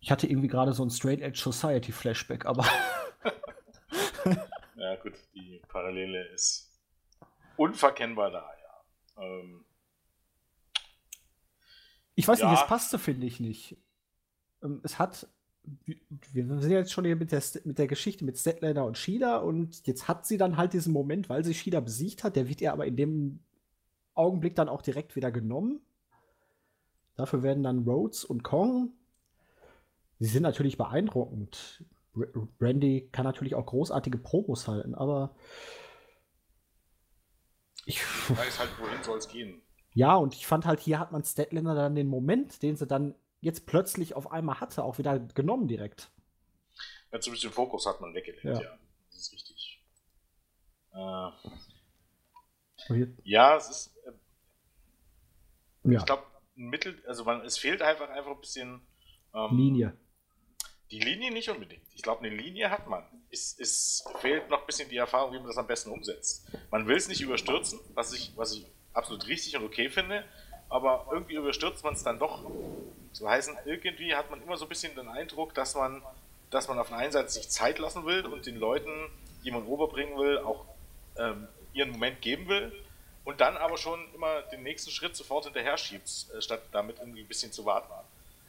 ich 0.00 0.10
hatte 0.10 0.26
irgendwie 0.26 0.48
gerade 0.48 0.72
so 0.72 0.84
ein 0.84 0.90
Straight 0.90 1.20
Edge 1.20 1.40
Society 1.40 1.92
Flashback, 1.92 2.46
aber. 2.46 2.64
ja, 4.82 4.96
gut, 4.96 5.14
die 5.34 5.62
Parallele 5.68 6.26
ist 6.34 6.70
unverkennbar 7.56 8.30
da, 8.30 8.50
ja. 9.16 9.22
Ähm, 9.22 9.64
ich 12.16 12.26
weiß 12.26 12.40
ja. 12.40 12.50
nicht, 12.50 12.60
es 12.60 12.66
passte, 12.66 12.98
finde 12.98 13.26
ich 13.26 13.38
nicht. 13.38 13.76
Ähm, 14.62 14.80
es 14.82 14.98
hat. 14.98 15.28
Wir 16.32 16.46
sind 16.58 16.72
jetzt 16.72 16.92
schon 16.92 17.04
hier 17.04 17.14
mit 17.14 17.30
der, 17.30 17.40
mit 17.62 17.78
der 17.78 17.86
Geschichte 17.86 18.24
mit 18.24 18.36
Statlander 18.36 18.84
und 18.84 18.98
Shida 18.98 19.36
und 19.36 19.86
jetzt 19.86 20.08
hat 20.08 20.26
sie 20.26 20.36
dann 20.36 20.56
halt 20.56 20.72
diesen 20.72 20.92
Moment, 20.92 21.28
weil 21.28 21.44
sie 21.44 21.54
Shida 21.54 21.78
besiegt 21.78 22.24
hat, 22.24 22.34
der 22.34 22.48
wird 22.48 22.60
ihr 22.60 22.72
aber 22.72 22.84
in 22.84 22.96
dem 22.96 23.44
Augenblick 24.14 24.56
dann 24.56 24.68
auch 24.68 24.82
direkt 24.82 25.14
wieder 25.14 25.30
genommen. 25.30 25.80
Dafür 27.14 27.44
werden 27.44 27.62
dann 27.62 27.84
Rhodes 27.84 28.24
und 28.24 28.42
Kong. 28.42 28.92
Sie 30.18 30.28
sind 30.28 30.42
natürlich 30.42 30.76
beeindruckend. 30.76 31.84
Brandy 32.14 33.08
kann 33.10 33.24
natürlich 33.24 33.54
auch 33.54 33.66
großartige 33.66 34.18
Promos 34.18 34.68
halten, 34.68 34.94
aber 34.94 35.34
ich 37.86 38.02
weiß 38.30 38.58
halt, 38.58 38.70
wohin 38.78 39.02
soll 39.02 39.18
es 39.18 39.28
gehen. 39.28 39.62
Ja, 39.94 40.16
und 40.16 40.34
ich 40.34 40.46
fand 40.46 40.64
halt, 40.66 40.80
hier 40.80 40.98
hat 40.98 41.12
man 41.12 41.24
Statlander 41.24 41.74
dann 41.74 41.94
den 41.94 42.08
Moment, 42.08 42.62
den 42.62 42.76
sie 42.76 42.86
dann 42.86 43.14
jetzt 43.40 43.66
plötzlich 43.66 44.14
auf 44.14 44.30
einmal 44.30 44.60
hatte, 44.60 44.84
auch 44.84 44.98
wieder 44.98 45.18
genommen 45.18 45.68
direkt. 45.68 46.10
Ja, 47.10 47.20
zumindest 47.20 47.44
den 47.44 47.52
Fokus 47.52 47.86
hat 47.86 48.00
man 48.00 48.14
weggelegt, 48.14 48.44
ja. 48.44 48.60
ja. 48.60 48.78
Das 49.10 49.20
ist 49.20 49.32
richtig. 49.32 49.82
Äh, 50.92 51.30
ja, 53.24 53.56
es 53.56 53.68
ist. 53.68 53.96
Äh, 54.06 54.12
ja. 55.92 55.98
Ich 55.98 56.06
glaube, 56.06 56.24
Mittel, 56.54 57.02
also 57.06 57.24
man, 57.24 57.44
es 57.44 57.58
fehlt 57.58 57.82
einfach 57.82 58.08
einfach 58.08 58.30
ein 58.30 58.40
bisschen 58.40 58.86
ähm, 59.34 59.56
Linie. 59.56 59.96
Die 60.92 61.00
Linie 61.00 61.30
nicht 61.30 61.48
unbedingt. 61.48 61.82
Ich 61.94 62.02
glaube, 62.02 62.22
eine 62.22 62.36
Linie 62.36 62.70
hat 62.70 62.86
man. 62.86 63.02
Es, 63.30 63.58
es 63.58 64.04
fehlt 64.20 64.50
noch 64.50 64.60
ein 64.60 64.66
bisschen 64.66 64.90
die 64.90 64.98
Erfahrung, 64.98 65.32
wie 65.32 65.38
man 65.38 65.46
das 65.46 65.56
am 65.56 65.66
besten 65.66 65.90
umsetzt. 65.90 66.46
Man 66.70 66.86
will 66.86 66.96
es 66.96 67.08
nicht 67.08 67.22
überstürzen, 67.22 67.80
was 67.94 68.12
ich, 68.12 68.32
was 68.36 68.52
ich 68.52 68.66
absolut 68.92 69.26
richtig 69.26 69.56
und 69.56 69.64
okay 69.64 69.88
finde, 69.88 70.22
aber 70.68 71.08
irgendwie 71.10 71.36
überstürzt 71.36 71.82
man 71.82 71.94
es 71.94 72.02
dann 72.02 72.18
doch. 72.18 72.44
So 73.12 73.26
heißen, 73.26 73.56
irgendwie 73.64 74.14
hat 74.14 74.30
man 74.30 74.42
immer 74.42 74.58
so 74.58 74.66
ein 74.66 74.68
bisschen 74.68 74.94
den 74.94 75.08
Eindruck, 75.08 75.54
dass 75.54 75.74
man, 75.74 76.02
dass 76.50 76.68
man 76.68 76.78
auf 76.78 76.88
der 76.88 76.98
einen 76.98 77.12
Seite 77.12 77.30
sich 77.30 77.48
Zeit 77.48 77.78
lassen 77.78 78.04
will 78.04 78.26
und 78.26 78.44
den 78.44 78.56
Leuten, 78.56 78.90
die 79.44 79.50
man 79.50 79.66
rüberbringen 79.66 80.18
will, 80.18 80.40
auch 80.40 80.66
ähm, 81.16 81.48
ihren 81.72 81.92
Moment 81.92 82.20
geben 82.20 82.48
will 82.48 82.70
und 83.24 83.40
dann 83.40 83.56
aber 83.56 83.78
schon 83.78 84.12
immer 84.12 84.42
den 84.42 84.62
nächsten 84.62 84.90
Schritt 84.90 85.16
sofort 85.16 85.44
hinterher 85.44 85.78
schiebst, 85.78 86.34
äh, 86.34 86.42
statt 86.42 86.60
damit 86.70 86.98
irgendwie 86.98 87.22
ein 87.22 87.28
bisschen 87.28 87.50
zu 87.50 87.64
warten. 87.64 87.92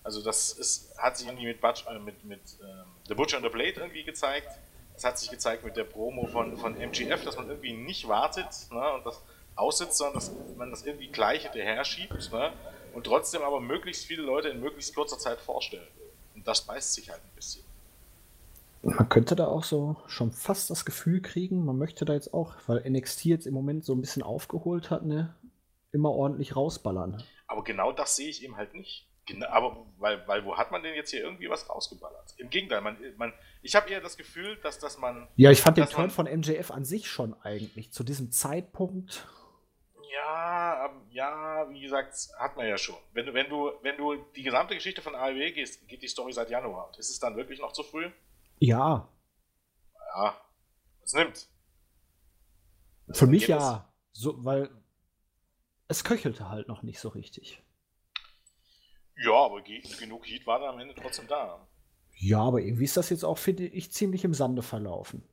Also 0.04 0.22
das 0.22 0.52
ist, 0.52 0.98
hat 0.98 1.18
sich 1.18 1.28
irgendwie 1.28 1.48
mit, 1.48 1.62
Butch, 1.62 1.86
äh, 1.88 1.98
mit, 2.00 2.24
mit 2.26 2.42
ähm, 2.62 2.86
The 3.08 3.16
Butcher 3.16 3.38
and 3.38 3.46
the 3.46 3.52
Blade 3.52 3.74
irgendwie 3.78 4.04
gezeigt. 4.04 4.50
Es 4.96 5.04
hat 5.04 5.18
sich 5.18 5.30
gezeigt 5.30 5.64
mit 5.64 5.76
der 5.76 5.86
Promo 5.86 6.28
von, 6.28 6.58
von 6.58 6.76
MGF, 6.76 7.24
dass 7.24 7.38
man 7.38 7.50
irgendwie 7.50 7.74
nicht 7.74 8.08
wartet 8.08 8.48
ne, 8.72 8.94
und 8.94 9.06
das 9.06 9.22
aussitzt, 9.56 9.98
sondern 9.98 10.16
dass 10.16 10.32
man 10.58 10.72
das 10.72 10.84
irgendwie 10.86 11.08
gleich 11.08 11.44
hinterher 11.44 11.84
schiebt 11.86 12.32
ne, 12.32 12.52
und 12.94 13.06
trotzdem 13.06 13.42
aber 13.42 13.60
möglichst 13.60 14.06
viele 14.06 14.24
Leute 14.24 14.50
in 14.50 14.60
möglichst 14.60 14.94
kurzer 14.94 15.18
Zeit 15.18 15.40
vorstellen 15.40 15.88
Und 16.36 16.48
das 16.48 16.62
beißt 16.62 16.94
sich 16.94 17.10
halt 17.10 17.22
ein 17.22 17.36
bisschen. 17.36 17.64
Man 18.84 19.08
könnte 19.08 19.36
da 19.36 19.48
auch 19.48 19.64
so 19.64 19.96
schon 20.08 20.32
fast 20.34 20.70
das 20.70 20.84
Gefühl 20.84 21.22
kriegen, 21.22 21.64
man 21.64 21.78
möchte 21.78 22.04
da 22.04 22.14
jetzt 22.14 22.34
auch, 22.34 22.54
weil 22.68 22.84
NXT 22.88 23.26
jetzt 23.26 23.48
im 23.48 23.54
Moment 23.54 23.86
so 23.86 23.94
ein 23.94 24.02
bisschen 24.02 24.22
aufgeholt 24.22 24.90
hat, 24.90 25.06
ne, 25.06 25.34
immer 25.94 26.12
ordentlich 26.12 26.56
rausballern. 26.56 27.24
Aber 27.48 27.64
genau 27.64 27.94
das 27.94 28.18
sehe 28.18 28.28
ich 28.28 28.44
eben 28.44 28.58
halt 28.58 28.74
nicht. 28.74 29.08
Genau, 29.26 29.48
aber 29.48 29.86
weil, 30.00 30.28
weil 30.28 30.44
wo 30.44 30.58
hat 30.58 30.72
man 30.72 30.84
denn 30.84 30.96
jetzt 30.96 31.12
hier 31.12 31.22
irgendwie 31.22 31.50
was 31.50 31.70
rausgeballert? 31.70 32.34
Im 32.38 32.50
Gegenteil, 32.50 32.82
man, 32.82 32.98
man, 33.18 33.34
ich 33.62 33.74
habe 33.74 33.90
eher 33.90 34.02
das 34.02 34.18
Gefühl, 34.18 34.58
dass, 34.58 34.80
dass 34.80 34.98
man. 34.98 35.30
Ja, 35.38 35.50
ich 35.50 35.62
fand 35.62 35.78
den 35.78 35.88
Turn 35.88 36.10
von 36.10 36.26
MJF 36.26 36.72
an 36.72 36.84
sich 36.84 37.08
schon 37.08 37.34
eigentlich 37.42 37.94
zu 37.94 38.04
diesem 38.04 38.32
Zeitpunkt. 38.32 39.26
Ja, 40.12 40.94
ja, 41.10 41.68
wie 41.70 41.82
gesagt, 41.82 42.14
hat 42.38 42.58
man 42.58 42.68
ja 42.68 42.78
schon. 42.78 42.98
Wenn 43.14 43.26
du, 43.26 43.34
wenn 43.34 43.50
du, 43.50 43.72
wenn 43.82 43.98
du 43.98 44.16
die 44.36 44.44
gesamte 44.44 44.76
Geschichte 44.76 45.02
von 45.02 45.16
AEW 45.16 45.54
gehst, 45.54 45.88
geht 45.88 46.02
die 46.02 46.08
Story 46.08 46.34
seit 46.34 46.50
Januar. 46.50 46.92
Ist 46.98 47.10
es 47.10 47.20
dann 47.20 47.38
wirklich 47.38 47.60
noch 47.60 47.72
zu 47.72 47.84
früh? 47.84 48.12
Ja. 48.60 49.08
Ja, 50.16 50.38
es 51.04 51.14
nimmt. 51.14 51.48
Für 53.12 53.26
mich 53.26 53.48
ja, 53.48 53.92
so, 54.12 54.44
weil 54.44 54.70
es 55.88 56.04
köchelte 56.04 56.50
halt 56.50 56.68
noch 56.68 56.84
nicht 56.84 57.00
so 57.00 57.10
richtig. 57.10 57.63
Ja, 59.18 59.34
aber 59.34 59.62
genug 59.62 60.26
Heat 60.26 60.46
war 60.48 60.60
da 60.60 60.70
am 60.70 60.80
Ende 60.80 60.96
trotzdem 60.96 61.28
da. 61.28 61.68
Ja, 62.16 62.42
aber 62.42 62.62
irgendwie 62.62 62.86
ist 62.86 62.98
das 62.98 63.10
jetzt 63.10 63.24
auch, 63.24 63.38
finde 63.38 63.66
ich, 63.66 63.92
ziemlich 63.92 64.24
im 64.24 64.34
Sande 64.34 64.62
verlaufen. 64.62 65.24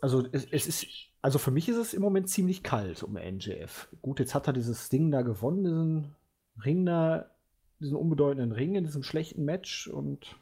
Also 0.00 0.26
es, 0.32 0.46
es 0.50 0.66
ist, 0.66 0.86
also 1.22 1.38
für 1.38 1.50
mich 1.50 1.68
ist 1.68 1.76
es 1.76 1.94
im 1.94 2.02
Moment 2.02 2.30
ziemlich 2.30 2.62
kalt 2.62 3.02
um 3.02 3.14
NJF. 3.14 3.88
Gut, 4.00 4.20
jetzt 4.20 4.34
hat 4.34 4.46
er 4.46 4.52
dieses 4.52 4.88
Ding 4.88 5.10
da 5.10 5.22
gewonnen, 5.22 5.64
diesen 5.64 6.16
Ring 6.64 6.86
da, 6.86 7.30
diesen 7.80 7.96
unbedeutenden 7.96 8.52
Ring 8.52 8.74
in 8.74 8.84
diesem 8.84 9.02
schlechten 9.02 9.44
Match 9.44 9.88
und 9.88 10.36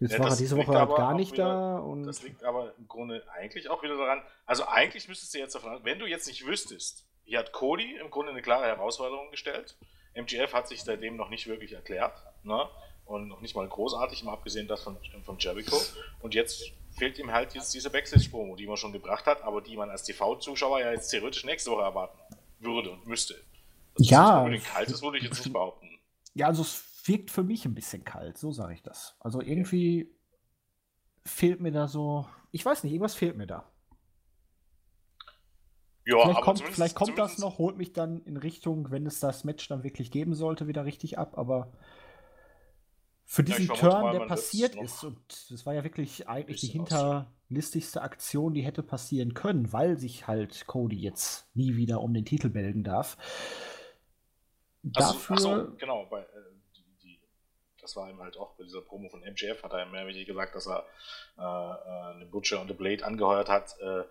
jetzt 0.00 0.12
ja, 0.12 0.18
war 0.18 0.30
er 0.30 0.36
diese 0.36 0.56
Woche 0.56 0.72
halt 0.72 0.96
gar 0.96 1.14
nicht 1.14 1.32
wieder, 1.32 1.44
da. 1.44 1.78
Und 1.78 2.04
das 2.04 2.22
liegt 2.22 2.44
aber 2.44 2.74
im 2.78 2.88
Grunde 2.88 3.22
eigentlich 3.30 3.68
auch 3.68 3.82
wieder 3.82 3.96
daran, 3.96 4.22
also 4.46 4.66
eigentlich 4.66 5.08
müsstest 5.08 5.34
du 5.34 5.38
jetzt 5.38 5.54
davon, 5.54 5.80
wenn 5.84 5.98
du 5.98 6.06
jetzt 6.06 6.26
nicht 6.26 6.46
wüsstest, 6.46 7.06
hier 7.24 7.38
hat 7.38 7.52
Cody 7.52 7.96
im 7.96 8.10
Grunde 8.10 8.32
eine 8.32 8.42
klare 8.42 8.64
Herausforderung 8.66 9.30
gestellt. 9.30 9.76
MGF 10.16 10.52
hat 10.52 10.68
sich 10.68 10.82
seitdem 10.82 11.16
noch 11.16 11.30
nicht 11.30 11.46
wirklich 11.46 11.72
erklärt. 11.72 12.22
Ne? 12.42 12.68
Und 13.04 13.28
noch 13.28 13.40
nicht 13.40 13.54
mal 13.54 13.68
großartig, 13.68 14.24
mal 14.24 14.32
abgesehen 14.32 14.66
das 14.66 14.82
von, 14.82 14.96
von 15.24 15.38
Jericho. 15.38 15.80
Und 16.20 16.34
jetzt 16.34 16.72
fehlt 16.96 17.18
ihm 17.18 17.30
halt 17.30 17.54
jetzt 17.54 17.72
diese 17.74 17.90
Backstage-Promo, 17.90 18.56
die 18.56 18.66
man 18.66 18.76
schon 18.76 18.92
gebracht 18.92 19.26
hat, 19.26 19.42
aber 19.42 19.60
die 19.60 19.76
man 19.76 19.90
als 19.90 20.02
TV-Zuschauer 20.04 20.80
ja 20.80 20.92
jetzt 20.92 21.10
theoretisch 21.10 21.44
nächste 21.44 21.70
Woche 21.70 21.82
erwarten 21.82 22.18
würde 22.58 22.90
und 22.90 23.06
müsste. 23.06 23.34
Dass 23.96 24.08
ja. 24.08 24.48
Es 24.48 24.64
kalt 24.64 24.88
ist, 24.88 25.02
würde 25.02 25.18
ich 25.18 25.24
jetzt 25.24 25.38
nicht 25.38 25.52
behaupten. 25.52 25.88
Ja, 26.34 26.46
also 26.46 26.62
es 26.62 26.82
wirkt 27.04 27.30
für 27.30 27.42
mich 27.42 27.64
ein 27.64 27.74
bisschen 27.74 28.04
kalt, 28.04 28.38
so 28.38 28.50
sage 28.50 28.74
ich 28.74 28.82
das. 28.82 29.14
Also 29.20 29.40
irgendwie 29.40 30.10
fehlt 31.24 31.60
mir 31.60 31.72
da 31.72 31.86
so, 31.86 32.26
ich 32.50 32.64
weiß 32.64 32.82
nicht, 32.82 32.92
irgendwas 32.92 33.14
fehlt 33.14 33.36
mir 33.36 33.46
da. 33.46 33.70
Ja, 36.06 36.22
vielleicht 36.22 36.40
kommt, 36.40 36.62
vielleicht 36.62 36.94
kommt 36.94 37.18
das 37.18 37.38
noch, 37.38 37.58
holt 37.58 37.76
mich 37.76 37.92
dann 37.92 38.22
in 38.22 38.36
Richtung, 38.36 38.92
wenn 38.92 39.06
es 39.06 39.18
das 39.18 39.42
Match 39.42 39.66
dann 39.68 39.82
wirklich 39.82 40.12
geben 40.12 40.34
sollte, 40.34 40.68
wieder 40.68 40.84
richtig 40.84 41.18
ab, 41.18 41.36
aber 41.36 41.72
für 43.24 43.42
diesen 43.42 43.66
ja, 43.66 43.74
Turn, 43.74 44.02
mal, 44.02 44.12
der 44.16 44.26
passiert 44.26 44.76
ist, 44.76 45.02
und 45.02 45.18
das 45.50 45.66
war 45.66 45.74
ja 45.74 45.82
wirklich 45.82 46.28
eigentlich 46.28 46.60
die 46.60 46.68
hinterlistigste 46.68 48.02
Aktion, 48.02 48.54
die 48.54 48.62
hätte 48.62 48.84
passieren 48.84 49.34
können, 49.34 49.72
weil 49.72 49.98
sich 49.98 50.28
halt 50.28 50.68
Cody 50.68 50.96
jetzt 50.96 51.48
nie 51.56 51.74
wieder 51.74 52.00
um 52.00 52.14
den 52.14 52.24
Titel 52.24 52.50
melden 52.50 52.84
darf. 52.84 53.16
Dafür. 54.84 55.36
Also, 55.36 55.64
so, 55.64 55.72
genau, 55.76 56.06
bei, 56.06 56.20
äh, 56.20 56.26
die, 56.76 56.84
die, 57.02 57.20
das 57.80 57.96
war 57.96 58.08
ihm 58.08 58.20
halt 58.20 58.36
auch 58.36 58.52
bei 58.52 58.62
dieser 58.62 58.80
Promo 58.80 59.08
von 59.08 59.22
MJF, 59.22 59.60
hat 59.64 59.72
er 59.72 59.86
mehr 59.86 60.06
wie 60.06 60.24
gesagt, 60.24 60.54
dass 60.54 60.68
er 60.68 60.86
äh, 61.36 61.42
äh, 61.42 62.14
eine 62.14 62.26
Butcher 62.26 62.60
und 62.60 62.68
The 62.68 62.74
Blade 62.74 63.04
angeheuert 63.04 63.48
hat, 63.48 63.74
äh, 63.80 64.04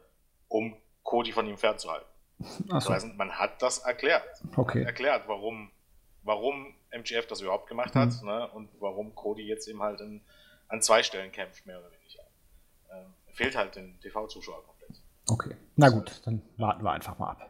um 0.49 0.75
Cody 1.05 1.31
von 1.31 1.47
ihm 1.47 1.57
fernzuhalten. 1.57 2.07
So. 2.39 2.63
Das 2.65 2.89
heißt, 2.89 3.15
man 3.15 3.31
hat 3.31 3.61
das 3.61 3.77
erklärt. 3.77 4.27
Okay. 4.57 4.83
erklärt, 4.83 5.25
warum, 5.27 5.71
warum 6.23 6.75
MGF 6.89 7.27
das 7.27 7.39
überhaupt 7.39 7.67
gemacht 7.67 7.95
hat 7.95 8.21
mhm. 8.21 8.27
ne, 8.27 8.49
und 8.51 8.69
warum 8.81 9.15
Cody 9.15 9.43
jetzt 9.43 9.69
eben 9.69 9.81
halt 9.81 10.01
in, 10.01 10.21
an 10.67 10.81
zwei 10.81 11.01
Stellen 11.03 11.31
kämpft, 11.31 11.65
mehr 11.65 11.79
oder 11.79 11.89
weniger. 11.91 12.23
Ähm, 12.91 13.13
fehlt 13.33 13.55
halt 13.55 13.75
den 13.75 13.97
TV-Zuschauer 14.01 14.65
komplett. 14.65 15.01
Okay, 15.29 15.55
na 15.75 15.89
gut, 15.89 16.21
dann 16.25 16.41
warten 16.57 16.83
wir 16.83 16.91
einfach 16.91 17.17
mal 17.17 17.29
ab. 17.29 17.49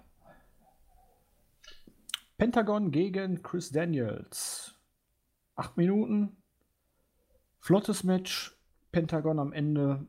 Pentagon 2.38 2.92
gegen 2.92 3.42
Chris 3.42 3.72
Daniels. 3.72 4.76
Acht 5.56 5.78
Minuten. 5.78 6.44
Flottes 7.60 8.04
Match. 8.04 8.56
Pentagon 8.92 9.40
am 9.40 9.54
Ende 9.54 10.06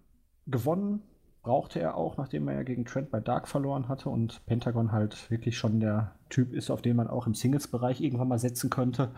gewonnen 0.47 1.03
brauchte 1.47 1.79
er 1.79 1.97
auch, 1.97 2.17
nachdem 2.17 2.49
er 2.49 2.55
ja 2.55 2.63
gegen 2.65 2.85
Trent 2.85 3.13
bei 3.13 3.21
Dark 3.21 3.47
verloren 3.47 3.87
hatte 3.87 4.11
und 4.11 4.45
Pentagon 4.47 4.91
halt 4.91 5.31
wirklich 5.31 5.57
schon 5.57 5.79
der 5.79 6.17
Typ 6.29 6.53
ist, 6.53 6.71
auf 6.71 6.83
den 6.83 6.97
man 6.97 7.07
auch 7.07 7.29
im 7.29 7.35
Singles-Bereich 7.35 8.01
irgendwann 8.01 8.27
mal 8.27 8.41
setzen 8.41 8.69
könnte. 8.69 9.13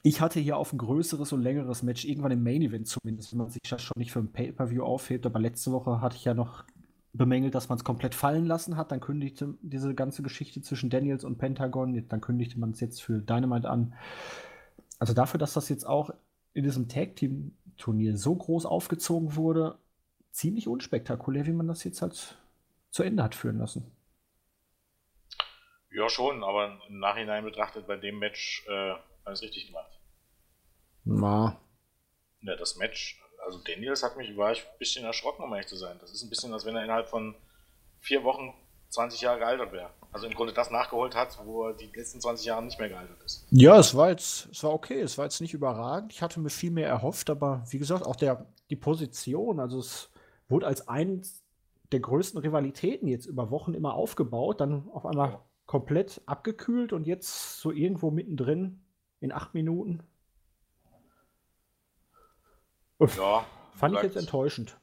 Ich 0.00 0.22
hatte 0.22 0.40
hier 0.40 0.56
auf 0.56 0.72
ein 0.72 0.78
größeres 0.78 1.34
und 1.34 1.42
längeres 1.42 1.82
Match, 1.82 2.06
irgendwann 2.06 2.32
im 2.32 2.42
Main 2.42 2.62
Event 2.62 2.86
zumindest, 2.86 3.32
wenn 3.32 3.40
man 3.40 3.50
sich 3.50 3.60
das 3.68 3.82
schon 3.82 3.98
nicht 3.98 4.10
für 4.10 4.20
ein 4.20 4.32
Pay-Per-View 4.32 4.82
aufhebt, 4.82 5.26
aber 5.26 5.38
letzte 5.38 5.70
Woche 5.70 6.00
hatte 6.00 6.16
ich 6.16 6.24
ja 6.24 6.32
noch 6.32 6.64
bemängelt, 7.12 7.54
dass 7.54 7.68
man 7.68 7.76
es 7.76 7.84
komplett 7.84 8.14
fallen 8.14 8.46
lassen 8.46 8.78
hat. 8.78 8.90
Dann 8.90 9.00
kündigte 9.00 9.58
diese 9.60 9.94
ganze 9.94 10.22
Geschichte 10.22 10.62
zwischen 10.62 10.88
Daniels 10.88 11.24
und 11.24 11.36
Pentagon, 11.36 12.08
dann 12.08 12.22
kündigte 12.22 12.58
man 12.58 12.70
es 12.70 12.80
jetzt 12.80 13.02
für 13.02 13.20
Dynamite 13.20 13.68
an. 13.68 13.92
Also 14.98 15.12
dafür, 15.12 15.36
dass 15.36 15.52
das 15.52 15.68
jetzt 15.68 15.86
auch 15.86 16.08
in 16.54 16.64
diesem 16.64 16.88
Tag-Team 16.88 17.52
Turnier 17.76 18.16
so 18.16 18.34
groß 18.34 18.66
aufgezogen 18.66 19.36
wurde, 19.36 19.78
ziemlich 20.30 20.68
unspektakulär, 20.68 21.46
wie 21.46 21.52
man 21.52 21.68
das 21.68 21.84
jetzt 21.84 22.02
halt 22.02 22.38
zu 22.90 23.02
Ende 23.02 23.22
hat 23.22 23.34
führen 23.34 23.58
lassen. 23.58 23.90
Ja, 25.90 26.08
schon, 26.08 26.42
aber 26.42 26.80
im 26.88 26.98
Nachhinein 26.98 27.44
betrachtet 27.44 27.86
bei 27.86 27.96
dem 27.96 28.18
Match 28.18 28.66
äh, 28.68 28.94
alles 29.24 29.42
richtig 29.42 29.68
gemacht. 29.68 30.00
Na. 31.04 31.60
Ja, 32.40 32.56
das 32.56 32.76
Match, 32.76 33.22
also 33.44 33.58
Daniels 33.62 34.02
hat 34.02 34.16
mich, 34.16 34.36
war 34.36 34.52
ich 34.52 34.64
ein 34.64 34.78
bisschen 34.78 35.04
erschrocken, 35.04 35.44
um 35.44 35.52
ehrlich 35.52 35.68
zu 35.68 35.76
sein. 35.76 35.98
Das 36.00 36.12
ist 36.12 36.22
ein 36.22 36.30
bisschen, 36.30 36.52
als 36.52 36.64
wenn 36.64 36.74
er 36.76 36.84
innerhalb 36.84 37.08
von 37.08 37.36
vier 38.00 38.24
Wochen 38.24 38.52
20 38.88 39.20
Jahre 39.20 39.38
gealtert 39.38 39.72
wäre. 39.72 39.90
Also 40.14 40.28
im 40.28 40.34
Grunde 40.34 40.52
das 40.52 40.70
nachgeholt 40.70 41.16
hat, 41.16 41.36
wo 41.44 41.64
er 41.64 41.74
die 41.74 41.90
letzten 41.92 42.20
20 42.20 42.46
Jahre 42.46 42.62
nicht 42.62 42.78
mehr 42.78 42.88
gealtert 42.88 43.20
ist. 43.24 43.48
Ja, 43.50 43.80
es 43.80 43.96
war 43.96 44.10
jetzt, 44.10 44.46
es 44.52 44.62
war 44.62 44.72
okay, 44.72 45.00
es 45.00 45.18
war 45.18 45.24
jetzt 45.24 45.40
nicht 45.40 45.54
überragend. 45.54 46.12
Ich 46.12 46.22
hatte 46.22 46.38
mir 46.38 46.50
viel 46.50 46.70
mehr 46.70 46.88
erhofft, 46.88 47.30
aber 47.30 47.64
wie 47.70 47.80
gesagt, 47.80 48.06
auch 48.06 48.14
der, 48.14 48.46
die 48.70 48.76
Position, 48.76 49.58
also 49.58 49.80
es 49.80 50.12
wurde 50.48 50.68
als 50.68 50.86
eins 50.86 51.42
der 51.90 51.98
größten 51.98 52.40
Rivalitäten 52.40 53.08
jetzt 53.08 53.26
über 53.26 53.50
Wochen 53.50 53.74
immer 53.74 53.94
aufgebaut, 53.94 54.60
dann 54.60 54.88
auf 54.90 55.04
einmal 55.04 55.40
komplett 55.66 56.22
abgekühlt 56.26 56.92
und 56.92 57.08
jetzt 57.08 57.58
so 57.58 57.72
irgendwo 57.72 58.12
mittendrin 58.12 58.84
in 59.18 59.32
acht 59.32 59.52
Minuten. 59.52 60.04
Uff, 62.98 63.16
ja, 63.16 63.44
fand 63.72 63.96
ich 63.96 64.02
jetzt 64.02 64.16
enttäuschend. 64.16 64.78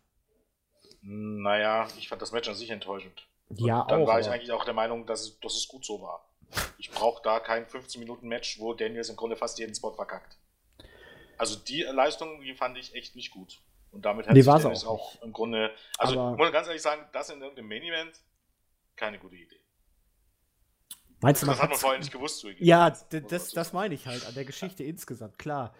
Naja, 1.01 1.87
ich 1.97 2.09
fand 2.09 2.21
das 2.21 2.33
Match 2.33 2.49
an 2.49 2.55
sich 2.55 2.69
enttäuschend. 2.69 3.30
Ja, 3.57 3.85
dann 3.87 4.03
auch, 4.03 4.07
war 4.07 4.19
ich 4.19 4.29
eigentlich 4.29 4.51
auch 4.51 4.65
der 4.65 4.73
Meinung, 4.73 5.05
dass 5.05 5.21
es, 5.21 5.39
dass 5.39 5.55
es 5.55 5.67
gut 5.67 5.85
so 5.85 6.01
war. 6.01 6.27
Ich 6.77 6.91
brauche 6.91 7.21
da 7.23 7.39
kein 7.39 7.65
15-Minuten-Match, 7.65 8.59
wo 8.59 8.73
Daniels 8.73 9.09
im 9.09 9.15
Grunde 9.15 9.35
fast 9.35 9.57
jeden 9.59 9.73
Spot 9.73 9.93
verkackt. 9.93 10.37
Also 11.37 11.55
die 11.55 11.81
Leistung, 11.83 12.41
die 12.41 12.53
fand 12.53 12.77
ich 12.77 12.93
echt 12.93 13.15
nicht 13.15 13.31
gut. 13.31 13.61
Und 13.91 14.05
damit 14.05 14.25
hätte 14.25 14.33
nee, 14.33 14.41
ich 14.41 14.45
Daniels 14.45 14.85
auch, 14.85 15.15
auch 15.17 15.21
im 15.21 15.33
Grunde. 15.33 15.71
Also 15.97 16.19
Aber 16.19 16.33
ich 16.33 16.37
muss 16.37 16.51
ganz 16.51 16.67
ehrlich 16.67 16.81
sagen, 16.81 17.07
das 17.13 17.29
in 17.29 17.41
irgendeinem 17.41 17.67
Main 17.67 17.83
Event, 17.83 18.21
keine 18.95 19.17
gute 19.17 19.35
Idee. 19.35 19.59
Meinst 21.21 21.43
du, 21.43 21.45
das 21.45 21.61
hat 21.61 21.69
man 21.69 21.77
vorher 21.77 21.99
nicht 21.99 22.11
gewusst. 22.11 22.43
Ja, 22.59 22.89
das, 22.89 23.51
das 23.51 23.73
meine 23.73 23.93
ich 23.93 24.07
halt 24.07 24.25
an 24.25 24.33
der 24.33 24.45
Geschichte 24.45 24.83
insgesamt. 24.83 25.37
Klar, 25.37 25.73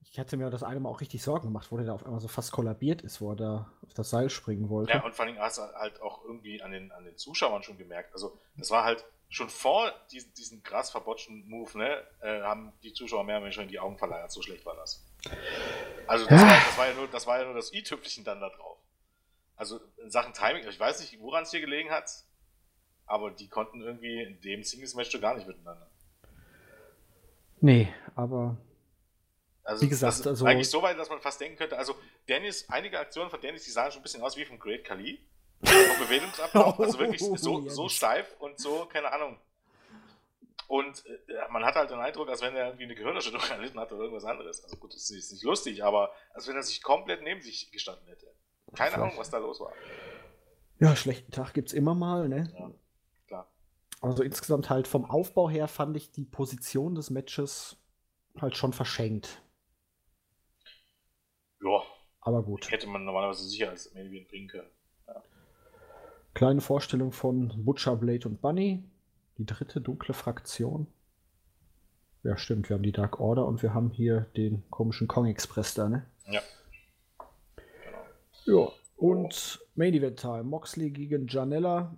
ich 0.00 0.18
hatte 0.18 0.36
mir 0.36 0.50
das 0.50 0.62
eine 0.62 0.80
Mal 0.80 0.88
auch 0.88 1.00
richtig 1.00 1.22
Sorgen 1.22 1.46
gemacht, 1.46 1.70
wo 1.70 1.76
der 1.76 1.86
da 1.86 1.94
auf 1.94 2.04
einmal 2.04 2.20
so 2.20 2.28
fast 2.28 2.52
kollabiert 2.52 3.02
ist, 3.02 3.20
wo 3.20 3.32
er 3.32 3.36
da 3.36 3.72
auf 3.86 3.94
das 3.94 4.10
Seil 4.10 4.30
springen 4.30 4.68
wollte. 4.68 4.92
Ja, 4.92 5.04
und 5.04 5.14
vor 5.14 5.24
allem 5.24 5.38
hast 5.38 5.58
du 5.58 5.62
halt 5.62 6.00
auch 6.00 6.24
irgendwie 6.24 6.62
an 6.62 6.72
den, 6.72 6.92
an 6.92 7.04
den 7.04 7.16
Zuschauern 7.16 7.62
schon 7.62 7.78
gemerkt. 7.78 8.12
Also, 8.12 8.38
das 8.56 8.70
war 8.70 8.84
halt 8.84 9.04
schon 9.28 9.48
vor 9.48 9.92
diesen, 10.10 10.32
diesen 10.34 10.62
krass 10.62 10.90
verbotschten 10.90 11.46
Move, 11.48 11.76
ne, 11.76 12.02
äh, 12.20 12.40
haben 12.42 12.72
die 12.82 12.92
Zuschauer 12.92 13.24
mehr 13.24 13.36
oder 13.36 13.44
weniger 13.44 13.54
schon 13.54 13.64
in 13.64 13.70
die 13.70 13.78
Augen 13.78 13.98
verleiert. 13.98 14.30
So 14.30 14.40
schlecht 14.40 14.64
war 14.64 14.76
das. 14.76 15.04
Also, 16.06 16.26
das, 16.26 16.40
war, 16.40 16.48
das 16.48 16.78
war, 16.78 16.88
ja 16.88 16.94
nur 16.94 17.08
das, 17.08 17.26
war 17.26 17.38
ja 17.38 17.44
nur 17.44 17.54
das 17.54 17.72
i-Tüpfelchen 17.72 18.24
dann 18.24 18.40
da 18.40 18.48
drauf. 18.48 18.78
Also, 19.56 19.80
in 20.02 20.10
Sachen 20.10 20.32
Timing, 20.32 20.66
ich 20.66 20.80
weiß 20.80 21.00
nicht, 21.00 21.20
woran 21.20 21.42
es 21.42 21.50
hier 21.50 21.60
gelegen 21.60 21.90
hat, 21.90 22.10
aber 23.06 23.30
die 23.30 23.48
konnten 23.48 23.82
irgendwie 23.82 24.22
in 24.22 24.40
dem 24.40 24.62
Singles-Match 24.62 25.20
gar 25.20 25.34
nicht 25.34 25.46
miteinander. 25.46 25.88
Nee, 27.60 27.92
aber 28.14 28.56
also, 29.68 29.82
wie 29.82 29.88
gesagt, 29.90 30.26
also 30.26 30.46
eigentlich 30.46 30.70
so 30.70 30.80
weit, 30.80 30.98
dass 30.98 31.10
man 31.10 31.20
fast 31.20 31.38
denken 31.42 31.58
könnte, 31.58 31.76
also 31.76 31.94
Dennis, 32.26 32.64
einige 32.70 32.98
Aktionen 32.98 33.28
von 33.28 33.38
Dennis, 33.38 33.64
die 33.64 33.70
sahen 33.70 33.92
schon 33.92 34.00
ein 34.00 34.02
bisschen 34.02 34.22
aus 34.22 34.34
wie 34.38 34.46
vom 34.46 34.58
Great 34.58 34.82
Kali. 34.82 35.20
Bewegungsablauf, 35.60 36.80
also 36.80 36.98
wirklich 36.98 37.20
so, 37.20 37.68
so 37.68 37.88
steif 37.90 38.34
und 38.38 38.58
so, 38.58 38.86
keine 38.86 39.12
Ahnung. 39.12 39.38
Und 40.68 41.04
äh, 41.06 41.12
man 41.50 41.66
hat 41.66 41.74
halt 41.74 41.90
den 41.90 41.98
Eindruck, 41.98 42.30
als 42.30 42.40
wenn 42.40 42.56
er 42.56 42.68
irgendwie 42.68 42.84
eine 42.84 42.94
Gehirnerschütterung 42.94 43.46
erlitten 43.50 43.78
hat 43.78 43.92
oder 43.92 44.04
irgendwas 44.04 44.24
anderes. 44.24 44.64
Also 44.64 44.76
gut, 44.76 44.94
das 44.94 45.10
ist 45.10 45.32
nicht 45.32 45.44
lustig, 45.44 45.84
aber 45.84 46.12
als 46.32 46.48
wenn 46.48 46.56
er 46.56 46.62
sich 46.62 46.82
komplett 46.82 47.22
neben 47.22 47.42
sich 47.42 47.70
gestanden 47.70 48.06
hätte. 48.06 48.26
Keine 48.74 48.94
Ahnung, 48.94 49.12
was 49.18 49.28
da 49.28 49.36
los 49.36 49.60
war. 49.60 49.72
Ja, 50.78 50.96
schlechten 50.96 51.30
Tag 51.30 51.52
gibt 51.52 51.68
es 51.68 51.74
immer 51.74 51.94
mal, 51.94 52.26
ne? 52.30 52.50
Ja, 52.58 52.70
klar. 53.26 53.52
Also 54.00 54.22
insgesamt 54.22 54.70
halt 54.70 54.88
vom 54.88 55.04
Aufbau 55.04 55.50
her 55.50 55.68
fand 55.68 55.94
ich 55.94 56.10
die 56.10 56.24
Position 56.24 56.94
des 56.94 57.10
Matches 57.10 57.76
halt 58.40 58.56
schon 58.56 58.72
verschenkt. 58.72 59.42
Aber 62.28 62.42
gut. 62.42 62.70
Hätte 62.70 62.86
man 62.86 63.06
normalerweise 63.06 63.44
sicher 63.44 63.70
als 63.70 63.94
Main 63.94 64.04
Event 64.04 64.28
bringen 64.28 64.48
können. 64.48 64.68
Ja. 65.06 65.22
Kleine 66.34 66.60
Vorstellung 66.60 67.10
von 67.10 67.64
Butcher, 67.64 67.96
Blade 67.96 68.28
und 68.28 68.42
Bunny. 68.42 68.84
Die 69.38 69.46
dritte 69.46 69.80
dunkle 69.80 70.12
Fraktion. 70.12 70.86
Ja, 72.22 72.36
stimmt. 72.36 72.68
Wir 72.68 72.74
haben 72.74 72.82
die 72.82 72.92
Dark 72.92 73.18
Order 73.18 73.46
und 73.46 73.62
wir 73.62 73.72
haben 73.72 73.88
hier 73.88 74.26
den 74.36 74.62
komischen 74.68 75.08
Kong 75.08 75.24
Express 75.24 75.72
da, 75.72 75.88
ne? 75.88 76.04
Ja. 76.26 76.42
Genau. 78.44 78.66
Ja. 78.66 78.72
Und 78.98 79.66
Main 79.74 79.94
Event 79.94 80.20
Time. 80.20 80.42
Moxley 80.42 80.90
gegen 80.90 81.28
Janella. 81.28 81.96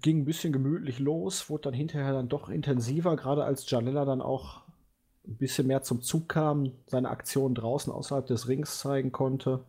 Ging 0.00 0.20
ein 0.20 0.24
bisschen 0.24 0.54
gemütlich 0.54 1.00
los, 1.00 1.50
wurde 1.50 1.64
dann 1.64 1.74
hinterher 1.74 2.14
dann 2.14 2.30
doch 2.30 2.48
intensiver, 2.48 3.14
gerade 3.14 3.44
als 3.44 3.68
Janella 3.70 4.06
dann 4.06 4.22
auch 4.22 4.62
ein 5.26 5.36
bisschen 5.36 5.66
mehr 5.66 5.82
zum 5.82 6.02
Zug 6.02 6.28
kam, 6.28 6.72
seine 6.86 7.10
Aktionen 7.10 7.54
draußen 7.54 7.92
außerhalb 7.92 8.26
des 8.26 8.48
Rings 8.48 8.78
zeigen 8.78 9.12
konnte. 9.12 9.64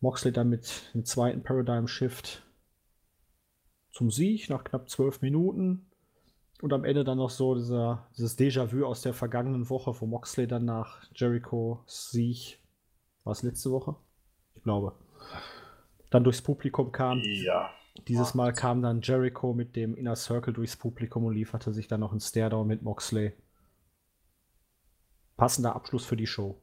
Moxley 0.00 0.32
dann 0.32 0.50
mit 0.50 0.94
dem 0.94 1.04
zweiten 1.04 1.42
Paradigm 1.42 1.88
Shift 1.88 2.42
zum 3.90 4.10
Sieg 4.10 4.50
nach 4.50 4.64
knapp 4.64 4.90
zwölf 4.90 5.22
Minuten. 5.22 5.86
Und 6.60 6.72
am 6.72 6.84
Ende 6.84 7.04
dann 7.04 7.18
noch 7.18 7.30
so 7.30 7.54
dieser, 7.54 8.06
dieses 8.16 8.38
Déjà-vu 8.38 8.84
aus 8.84 9.02
der 9.02 9.14
vergangenen 9.14 9.68
Woche, 9.70 9.94
wo 10.00 10.06
Moxley 10.06 10.46
dann 10.46 10.64
nach 10.64 11.02
Jerichos 11.14 12.10
Sieg, 12.10 12.58
war 13.24 13.32
es 13.32 13.42
letzte 13.42 13.70
Woche? 13.70 13.96
Ich 14.54 14.62
glaube. 14.62 14.94
Dann 16.10 16.24
durchs 16.24 16.42
Publikum 16.42 16.92
kam. 16.92 17.20
Ja. 17.24 17.70
Dieses 18.08 18.34
Mal 18.34 18.52
kam 18.52 18.82
dann 18.82 19.00
Jericho 19.02 19.52
mit 19.52 19.76
dem 19.76 19.94
Inner 19.94 20.16
Circle 20.16 20.52
durchs 20.52 20.76
Publikum 20.76 21.24
und 21.24 21.34
lieferte 21.34 21.72
sich 21.72 21.88
dann 21.88 22.00
noch 22.00 22.12
ein 22.12 22.20
Stairdown 22.20 22.66
mit 22.66 22.82
Moxley. 22.82 23.32
Passender 25.36 25.74
Abschluss 25.74 26.06
für 26.06 26.16
die 26.16 26.26
Show. 26.26 26.60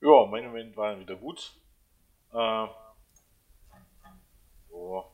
Ja, 0.00 0.26
mein 0.26 0.44
Moment 0.44 0.76
war 0.76 0.98
wieder 0.98 1.16
gut. 1.16 1.52
Äh, 2.32 2.66
oh, 4.70 5.04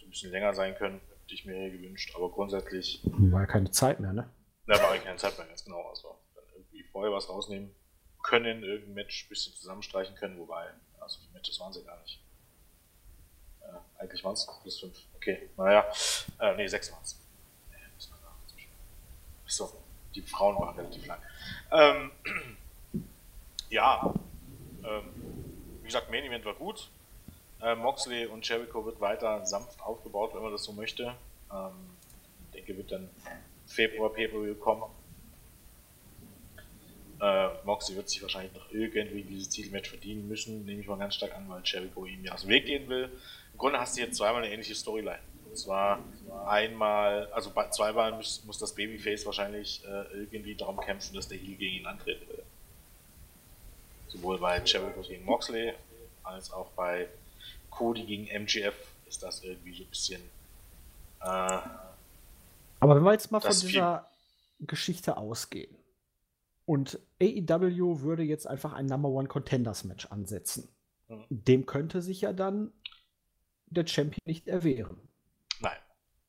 ein 0.00 0.08
bisschen 0.08 0.30
länger 0.30 0.54
sein 0.54 0.74
können, 0.76 1.00
hätte 1.00 1.34
ich 1.34 1.44
mir 1.44 1.56
hier 1.56 1.70
gewünscht, 1.70 2.14
aber 2.14 2.30
grundsätzlich. 2.30 3.00
War 3.04 3.40
ja 3.40 3.46
keine 3.46 3.70
Zeit 3.70 4.00
mehr, 4.00 4.12
ne? 4.12 4.30
Da 4.66 4.80
war 4.80 4.94
ja 4.94 5.02
keine 5.02 5.16
Zeit 5.16 5.36
mehr, 5.36 5.46
ganz 5.46 5.64
genau. 5.64 5.82
Also 5.88 6.16
dann 6.34 6.44
irgendwie 6.54 6.84
vorher 6.84 7.12
was 7.12 7.28
rausnehmen 7.28 7.74
können, 8.22 8.62
irgendein 8.62 8.94
Match 8.94 9.26
ein 9.26 9.28
bisschen 9.28 9.54
zusammenstreichen 9.54 10.14
können, 10.14 10.38
wobei, 10.38 10.68
also 11.00 11.20
die 11.20 11.32
Matches 11.32 11.60
waren 11.60 11.72
sie 11.72 11.84
gar 11.84 12.00
nicht. 12.00 12.22
Äh, 13.60 14.00
eigentlich 14.00 14.24
waren 14.24 14.34
es 14.34 14.48
plus 14.62 14.80
5. 14.80 14.96
Okay, 15.16 15.50
naja. 15.56 15.84
Äh, 16.38 16.56
nee, 16.56 16.66
6 16.66 16.92
waren 16.92 17.02
es. 17.02 17.20
So, 19.46 19.70
die 20.14 20.22
Frauen 20.22 20.56
waren 20.56 20.76
relativ 20.76 21.06
lang. 21.06 21.18
Ähm, 21.72 22.10
ja, 23.70 24.14
ähm, 24.84 25.04
wie 25.80 25.86
gesagt, 25.86 26.10
Main 26.10 26.24
Event 26.24 26.44
war 26.44 26.54
gut. 26.54 26.90
Äh, 27.60 27.74
Moxley 27.74 28.26
und 28.26 28.46
Jericho 28.46 28.84
wird 28.84 29.00
weiter 29.00 29.44
sanft 29.46 29.80
aufgebaut, 29.80 30.34
wenn 30.34 30.42
man 30.42 30.52
das 30.52 30.64
so 30.64 30.72
möchte. 30.72 31.14
Ähm, 31.52 31.72
ich 32.46 32.52
denke, 32.52 32.76
wird 32.76 32.92
dann 32.92 33.08
Februar 33.66 34.12
Pay-Per-View 34.12 34.54
kommen. 34.56 34.84
Äh, 37.20 37.48
Moxley 37.64 37.96
wird 37.96 38.08
sich 38.08 38.20
wahrscheinlich 38.22 38.52
noch 38.52 38.70
irgendwie 38.70 39.22
dieses 39.22 39.48
Titelmatch 39.48 39.88
verdienen 39.88 40.28
müssen, 40.28 40.64
nehme 40.64 40.80
ich 40.80 40.86
mal 40.86 40.98
ganz 40.98 41.14
stark 41.14 41.34
an, 41.34 41.48
weil 41.48 41.62
Jericho 41.64 42.04
ihm 42.04 42.24
ja 42.24 42.32
aus 42.32 42.42
dem 42.42 42.50
Weg 42.50 42.66
gehen 42.66 42.88
will. 42.88 43.10
Im 43.52 43.58
Grunde 43.58 43.78
hast 43.78 43.96
du 43.96 44.02
jetzt 44.02 44.16
zweimal 44.16 44.42
eine 44.42 44.52
ähnliche 44.52 44.74
Storyline. 44.74 45.20
Und 45.54 45.58
zwar 45.58 46.00
einmal, 46.48 47.28
also 47.32 47.48
bei 47.50 47.68
zweimal 47.68 48.10
muss, 48.10 48.44
muss 48.44 48.58
das 48.58 48.74
Babyface 48.74 49.24
wahrscheinlich 49.24 49.84
äh, 49.84 50.24
irgendwie 50.24 50.56
darum 50.56 50.80
kämpfen, 50.80 51.14
dass 51.14 51.28
der 51.28 51.38
Heel 51.38 51.54
gegen 51.54 51.76
ihn 51.76 51.86
antreten 51.86 52.28
will. 52.28 52.42
Sowohl 54.08 54.38
bei 54.38 54.60
Jericho 54.64 55.02
gegen 55.02 55.24
Moxley 55.24 55.72
als 56.24 56.52
auch 56.52 56.70
bei 56.72 57.08
Cody 57.70 58.02
gegen 58.02 58.26
MGF 58.26 58.74
ist 59.06 59.22
das 59.22 59.44
irgendwie 59.44 59.76
so 59.76 59.84
ein 59.84 59.90
bisschen. 59.90 60.22
Äh, 61.20 61.26
Aber 62.80 62.96
wenn 62.96 63.04
wir 63.04 63.12
jetzt 63.12 63.30
mal 63.30 63.38
von 63.38 63.52
dieser 63.52 64.10
Geschichte 64.58 65.16
ausgehen 65.16 65.72
und 66.66 66.98
AEW 67.22 68.00
würde 68.00 68.24
jetzt 68.24 68.48
einfach 68.48 68.72
ein 68.72 68.86
Number 68.86 69.10
One 69.10 69.28
Contenders 69.28 69.84
Match 69.84 70.06
ansetzen, 70.06 70.68
mhm. 71.06 71.26
dem 71.28 71.64
könnte 71.64 72.02
sich 72.02 72.22
ja 72.22 72.32
dann 72.32 72.72
der 73.66 73.86
Champion 73.86 74.18
nicht 74.24 74.48
erwehren. 74.48 75.00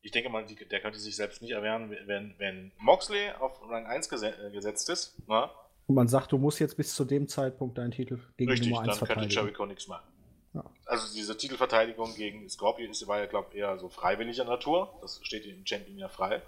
Ich 0.06 0.12
denke 0.12 0.30
mal, 0.30 0.46
der 0.46 0.80
könnte 0.82 1.00
sich 1.00 1.16
selbst 1.16 1.42
nicht 1.42 1.50
erwehren, 1.50 1.90
wenn, 2.06 2.36
wenn 2.38 2.72
Moxley 2.78 3.32
auf 3.40 3.60
Rang 3.68 3.88
1 3.88 4.12
äh, 4.22 4.52
gesetzt 4.52 4.88
ist. 4.88 5.16
Na? 5.26 5.50
Und 5.88 5.96
man 5.96 6.08
sagt, 6.08 6.32
du 6.32 6.38
musst 6.38 6.60
jetzt 6.60 6.78
bis 6.78 6.94
zu 6.94 7.06
dem 7.06 7.28
Zeitpunkt 7.28 7.80
deinen 7.80 7.90
Titel 7.90 8.20
gegen 8.38 8.52
Richtig, 8.52 8.70
Nummer 8.70 8.84
1 8.84 9.00
verteidigen. 9.00 9.22
Richtig, 9.22 9.36
dann 9.36 9.46
könnte 9.46 9.58
Jericho 9.58 9.66
nichts 9.66 9.88
machen. 9.88 10.06
Ja. 10.54 10.64
Also 10.86 11.12
diese 11.12 11.36
Titelverteidigung 11.36 12.14
gegen 12.14 12.48
Scorpion 12.48 12.92
ist, 12.92 13.08
war 13.08 13.18
ja, 13.18 13.26
glaube 13.26 13.48
ich, 13.52 13.58
eher 13.58 13.80
so 13.80 13.90
freiwilliger 13.90 14.44
Natur. 14.44 14.94
Das 15.02 15.20
steht 15.24 15.44
dem 15.46 15.66
Champion 15.66 15.98
ja 15.98 16.08
frei. 16.08 16.44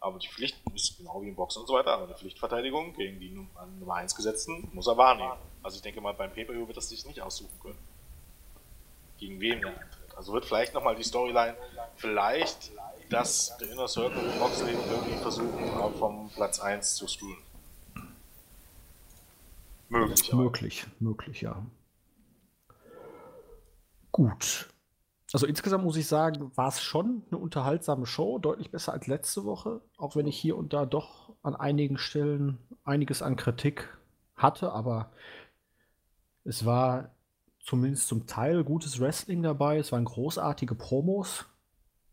Aber 0.00 0.18
die 0.18 0.28
Pflicht 0.28 0.56
ist 0.74 0.96
genau 0.96 1.20
wie 1.20 1.28
im 1.28 1.36
Boxen 1.36 1.60
und 1.60 1.68
so 1.68 1.74
weiter, 1.74 1.92
aber 1.92 2.04
eine 2.04 2.14
Pflichtverteidigung 2.14 2.94
gegen 2.94 3.20
die 3.20 3.28
Nummer 3.28 3.96
1 3.96 4.14
gesetzten 4.14 4.70
muss 4.72 4.86
er 4.86 4.96
wahrnehmen. 4.96 5.36
Also 5.62 5.76
ich 5.76 5.82
denke 5.82 6.00
mal, 6.00 6.12
beim 6.12 6.32
Pay-Per-View 6.32 6.66
wird 6.66 6.78
das 6.78 6.88
sich 6.88 7.04
nicht 7.04 7.20
aussuchen 7.20 7.60
können. 7.60 7.78
Gegen 9.18 9.38
wen 9.38 9.62
er 9.62 9.68
antritt. 9.68 10.16
Also 10.16 10.32
wird 10.32 10.46
vielleicht 10.46 10.72
nochmal 10.72 10.96
die 10.96 11.02
Storyline, 11.02 11.54
vielleicht, 11.96 12.72
dass 13.10 13.56
der 13.58 13.72
Inner 13.72 13.88
Circle 13.88 14.18
und 14.18 14.38
Moxley 14.38 14.72
irgendwie 14.72 15.16
versuchen, 15.16 15.92
vom 15.98 16.30
Platz 16.34 16.60
1 16.60 16.96
zu 16.96 17.06
screwen. 17.06 17.36
Möglich. 19.88 20.32
Möglich, 20.32 20.86
möglich, 20.98 21.40
ja. 21.42 21.64
Gut. 24.10 24.68
Also 25.32 25.46
insgesamt 25.46 25.84
muss 25.84 25.96
ich 25.96 26.06
sagen, 26.06 26.50
war 26.56 26.68
es 26.68 26.80
schon 26.80 27.22
eine 27.30 27.38
unterhaltsame 27.38 28.06
Show, 28.06 28.38
deutlich 28.38 28.70
besser 28.70 28.92
als 28.92 29.06
letzte 29.06 29.44
Woche, 29.44 29.80
auch 29.96 30.16
wenn 30.16 30.26
ich 30.26 30.38
hier 30.38 30.56
und 30.56 30.72
da 30.72 30.86
doch 30.86 31.34
an 31.42 31.54
einigen 31.54 31.98
Stellen 31.98 32.58
einiges 32.84 33.22
an 33.22 33.36
Kritik 33.36 33.88
hatte, 34.36 34.72
aber 34.72 35.10
es 36.44 36.64
war 36.64 37.10
zumindest 37.60 38.08
zum 38.08 38.26
Teil 38.26 38.64
gutes 38.64 39.00
Wrestling 39.00 39.42
dabei, 39.42 39.78
es 39.78 39.92
waren 39.92 40.04
großartige 40.04 40.74
Promos, 40.74 41.44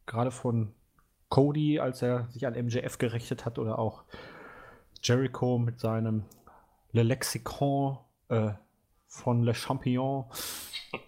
gerade 0.05 0.31
von 0.31 0.73
Cody, 1.33 1.79
als 1.79 2.03
er 2.03 2.27
sich 2.29 2.45
an 2.45 2.53
MJF 2.53 2.99
gerichtet 2.99 3.43
hat 3.43 3.57
oder 3.57 3.79
auch 3.79 4.03
Jericho 5.01 5.57
mit 5.57 5.79
seinem 5.79 6.25
Le 6.91 7.01
Lexicon 7.01 7.97
äh, 8.29 8.51
von 9.07 9.41
Le 9.41 9.55
Champion. 9.55 10.29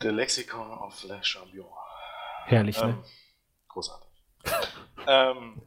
Le 0.00 0.10
Lexicon 0.10 0.70
of 0.70 1.04
Le 1.04 1.22
Champion. 1.22 1.66
Herrlich, 2.46 2.80
ne? 2.80 2.88
ähm, 2.88 2.96
ne? 2.96 3.04
Großartig. 3.68 4.08
ähm, 5.06 5.60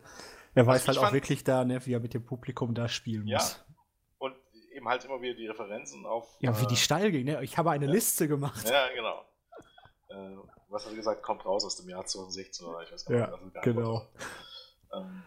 er 0.56 0.66
weiß 0.66 0.88
halt 0.88 0.98
auch 0.98 1.04
fand, 1.04 1.14
wirklich 1.14 1.44
da, 1.44 1.64
ne, 1.64 1.86
wie 1.86 1.94
er 1.94 2.00
mit 2.00 2.16
dem 2.16 2.26
Publikum 2.26 2.74
da 2.74 2.88
spielen 2.88 3.28
ja, 3.28 3.38
muss. 3.38 3.64
Und 4.18 4.36
eben 4.74 4.90
halt 4.90 5.06
immer 5.06 5.22
wieder 5.22 5.36
die 5.36 5.46
Referenzen 5.46 6.08
auf. 6.08 6.38
Ja, 6.40 6.60
wie 6.60 6.66
die 6.66 6.74
äh, 6.74 6.78
steil 6.78 7.12
ging, 7.12 7.26
ne? 7.26 7.44
Ich 7.44 7.60
habe 7.60 7.70
eine 7.70 7.86
ja, 7.86 7.92
Liste 7.92 8.28
gemacht. 8.28 8.68
Ja, 8.68 8.88
genau. 8.96 9.24
Äh, 10.10 10.38
was 10.76 10.86
hat 10.86 10.92
er 10.92 10.98
gesagt? 10.98 11.24
Kommt 11.24 11.46
raus 11.46 11.64
aus 11.64 11.78
dem 11.78 11.88
Jahr 11.88 12.06
2016 12.06 12.68
oder 12.68 12.84
ich 12.84 12.92
weiß 12.92 13.06
gar 13.06 13.32
nicht. 13.40 13.56
Ja, 13.56 13.62
genau. 13.62 14.06
Ähm, 14.94 15.24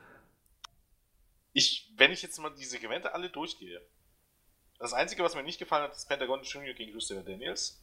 ich, 1.55 1.91
wenn 1.97 2.13
ich 2.13 2.21
jetzt 2.21 2.39
mal 2.39 2.51
die 2.51 2.67
Segmente 2.67 3.15
alle 3.15 3.31
durchgehe, 3.31 3.81
das 4.79 4.93
Einzige, 4.93 5.25
was 5.25 5.35
mir 5.35 5.43
nicht 5.43 5.59
gefallen 5.59 5.85
hat, 5.85 5.97
ist 5.97 6.07
Pentagon 6.07 6.43
Junior 6.43 6.75
gegen 6.75 6.93
Christopher 6.93 7.23
Daniels. 7.23 7.81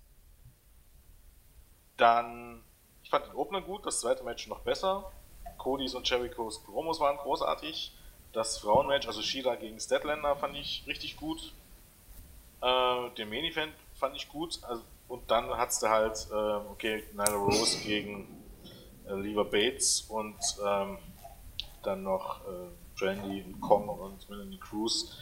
Dann, 1.98 2.64
ich 3.04 3.10
fand 3.10 3.26
den 3.26 3.34
Opener 3.34 3.62
gut, 3.62 3.84
das 3.86 4.00
zweite 4.00 4.24
Match 4.24 4.48
noch 4.48 4.62
besser. 4.62 5.12
Codys 5.58 5.96
und 5.96 6.08
Jerichos 6.08 6.64
Promos 6.64 7.00
waren 7.00 7.18
großartig. 7.18 7.94
Das 8.32 8.60
Frauenmatch, 8.60 9.08
also 9.08 9.24
Sheila 9.24 9.56
gegen 9.56 9.80
Statlander, 9.80 10.36
fand 10.36 10.56
ich 10.56 10.84
richtig 10.86 11.18
gut. 11.18 11.52
Äh, 12.62 13.10
den 13.18 13.30
Main 13.30 13.46
Event 13.46 13.74
fand 13.96 14.16
ich 14.16 14.30
gut. 14.30 14.60
Also, 14.64 14.84
und 15.08 15.30
dann 15.30 15.50
hattest 15.50 15.84
du 15.84 15.90
halt, 15.90 16.28
äh, 16.32 16.72
okay, 16.72 17.04
Nyla 17.14 17.36
Rose 17.36 17.80
gegen 17.84 18.44
äh, 19.08 19.14
Lever 19.14 19.46
Bates 19.46 20.02
und 20.02 20.38
ähm, 20.66 20.98
dann 21.84 22.04
noch 22.04 22.42
äh, 22.48 22.70
Brandy 22.98 23.44
und 23.44 23.62
Kong 23.62 23.88
und 23.90 24.30
Melanie 24.30 24.58
Cruz, 24.58 25.18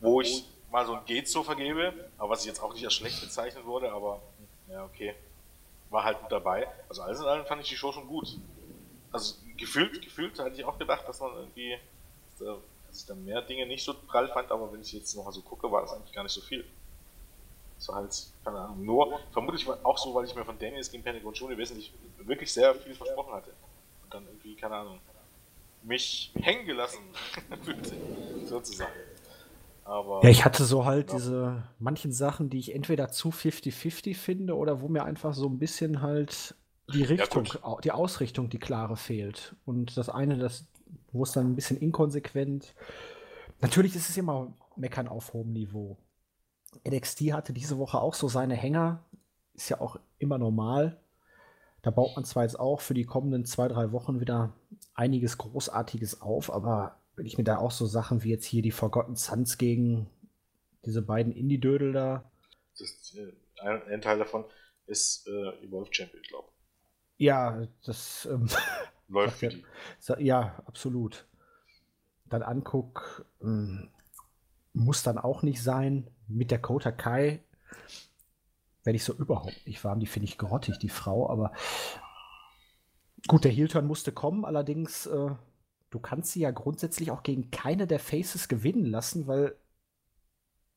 wo 0.00 0.20
ich 0.20 0.44
mal 0.70 0.86
so 0.86 0.94
ein 0.94 1.04
Geht 1.04 1.28
so 1.28 1.42
vergebe, 1.42 2.10
aber 2.18 2.30
was 2.30 2.40
ich 2.40 2.46
jetzt 2.46 2.60
auch 2.60 2.72
nicht 2.72 2.84
als 2.84 2.94
schlecht 2.94 3.20
bezeichnet 3.20 3.64
wurde, 3.64 3.92
aber 3.92 4.22
ja, 4.68 4.84
okay, 4.84 5.14
war 5.90 6.04
halt 6.04 6.20
gut 6.20 6.32
dabei. 6.32 6.66
Also 6.88 7.02
alles 7.02 7.20
in 7.20 7.26
allem 7.26 7.46
fand 7.46 7.62
ich 7.62 7.68
die 7.68 7.76
Show 7.76 7.92
schon 7.92 8.06
gut. 8.06 8.38
Also 9.12 9.36
gefühlt, 9.56 10.02
gefühlt 10.02 10.38
hatte 10.38 10.56
ich 10.56 10.64
auch 10.64 10.78
gedacht, 10.78 11.06
dass 11.08 11.20
man 11.20 11.32
irgendwie, 11.34 11.76
dass 12.38 12.58
ich 13.00 13.06
da 13.06 13.14
mehr 13.14 13.42
Dinge 13.42 13.66
nicht 13.66 13.84
so 13.84 13.94
prall 13.94 14.28
fand, 14.28 14.50
aber 14.50 14.72
wenn 14.72 14.80
ich 14.80 14.92
jetzt 14.92 15.14
noch 15.14 15.24
mal 15.24 15.32
so 15.32 15.42
gucke, 15.42 15.70
war 15.70 15.82
das 15.82 15.92
eigentlich 15.92 16.12
gar 16.12 16.22
nicht 16.22 16.32
so 16.32 16.40
viel. 16.40 16.64
Das 17.84 17.88
war 17.90 17.96
halt, 17.96 18.26
keine 18.42 18.58
Ahnung, 18.60 18.82
nur, 18.82 19.20
vermutlich 19.30 19.68
auch 19.68 19.98
so, 19.98 20.14
weil 20.14 20.24
ich 20.24 20.34
mir 20.34 20.42
von 20.42 20.58
Daniels 20.58 20.90
gegen 20.90 21.02
Pentagon 21.02 21.34
Junior 21.34 21.58
wesentlich, 21.58 21.92
wirklich 22.16 22.50
sehr 22.50 22.74
viel 22.74 22.94
versprochen 22.94 23.34
hatte. 23.34 23.50
Und 24.02 24.14
dann 24.14 24.24
irgendwie, 24.24 24.54
keine 24.54 24.76
Ahnung, 24.76 25.00
mich 25.82 26.32
hängen 26.34 26.64
gelassen 26.64 27.02
fühlte, 27.62 27.94
sozusagen. 28.46 28.90
Aber, 29.84 30.22
ja, 30.22 30.30
ich 30.30 30.46
hatte 30.46 30.64
so 30.64 30.86
halt 30.86 31.10
ja. 31.10 31.16
diese 31.18 31.62
manchen 31.78 32.10
Sachen, 32.10 32.48
die 32.48 32.58
ich 32.58 32.74
entweder 32.74 33.10
zu 33.10 33.28
50-50 33.28 34.16
finde 34.16 34.56
oder 34.56 34.80
wo 34.80 34.88
mir 34.88 35.04
einfach 35.04 35.34
so 35.34 35.46
ein 35.46 35.58
bisschen 35.58 36.00
halt 36.00 36.54
die 36.90 37.02
Richtung, 37.02 37.44
ja, 37.44 37.76
die 37.84 37.92
Ausrichtung, 37.92 38.48
die 38.48 38.58
klare 38.58 38.96
fehlt. 38.96 39.56
Und 39.66 39.98
das 39.98 40.08
eine, 40.08 40.38
das, 40.38 40.64
wo 41.12 41.22
es 41.22 41.32
dann 41.32 41.50
ein 41.50 41.54
bisschen 41.54 41.76
inkonsequent. 41.76 42.74
Natürlich 43.60 43.94
ist 43.94 44.08
es 44.08 44.16
immer 44.16 44.54
Meckern 44.74 45.06
auf 45.06 45.34
hohem 45.34 45.52
Niveau. 45.52 45.98
NXT 46.86 47.32
hatte 47.32 47.52
diese 47.52 47.78
Woche 47.78 48.00
auch 48.00 48.14
so 48.14 48.28
seine 48.28 48.54
Hänger, 48.54 49.04
ist 49.54 49.68
ja 49.68 49.80
auch 49.80 49.98
immer 50.18 50.38
normal. 50.38 51.00
Da 51.82 51.90
baut 51.90 52.16
man 52.16 52.24
zwar 52.24 52.44
jetzt 52.44 52.58
auch 52.58 52.80
für 52.80 52.94
die 52.94 53.04
kommenden 53.04 53.44
zwei, 53.44 53.68
drei 53.68 53.92
Wochen 53.92 54.20
wieder 54.20 54.54
einiges 54.94 55.36
Großartiges 55.38 56.22
auf, 56.22 56.52
aber 56.52 56.98
wenn 57.16 57.26
ich 57.26 57.38
mir 57.38 57.44
da 57.44 57.58
auch 57.58 57.70
so 57.70 57.86
Sachen 57.86 58.22
wie 58.22 58.30
jetzt 58.30 58.46
hier 58.46 58.62
die 58.62 58.70
Forgotten 58.70 59.16
Sons 59.16 59.58
gegen 59.58 60.08
diese 60.84 61.02
beiden 61.02 61.32
Indie-Dödel 61.32 61.92
da. 61.92 62.30
Das, 62.78 63.14
äh, 63.16 63.32
ein, 63.60 63.82
ein, 63.84 64.00
Teil 64.00 64.18
davon 64.18 64.44
ist 64.86 65.26
äh, 65.28 65.64
Evolve 65.64 65.92
Champion, 65.92 66.22
glaube 66.22 66.48
ich. 66.48 67.26
Ja, 67.26 67.66
das 67.84 68.26
ähm, 68.30 68.48
läuft 69.08 69.38
für 69.38 69.48
die. 69.50 69.64
Ja, 70.18 70.62
absolut. 70.66 71.26
Dann 72.26 72.42
anguck, 72.42 73.26
ähm, 73.42 73.90
muss 74.72 75.02
dann 75.02 75.18
auch 75.18 75.42
nicht 75.42 75.62
sein. 75.62 76.10
Mit 76.28 76.50
der 76.50 76.60
Kota 76.60 76.92
Kai 76.92 77.40
werde 78.84 78.96
ich 78.96 79.04
so 79.04 79.14
überhaupt 79.14 79.66
nicht 79.66 79.82
warm. 79.84 80.00
Die 80.00 80.06
finde 80.06 80.28
ich 80.28 80.38
grottig, 80.38 80.78
die 80.78 80.88
Frau, 80.88 81.28
aber 81.28 81.52
gut, 83.26 83.44
der 83.44 83.50
Heel-Turn 83.50 83.86
musste 83.86 84.12
kommen, 84.12 84.44
allerdings, 84.44 85.06
äh, 85.06 85.30
du 85.90 85.98
kannst 85.98 86.32
sie 86.32 86.40
ja 86.40 86.50
grundsätzlich 86.50 87.10
auch 87.10 87.22
gegen 87.22 87.50
keine 87.50 87.86
der 87.86 87.98
Faces 87.98 88.48
gewinnen 88.48 88.86
lassen, 88.86 89.26
weil 89.26 89.56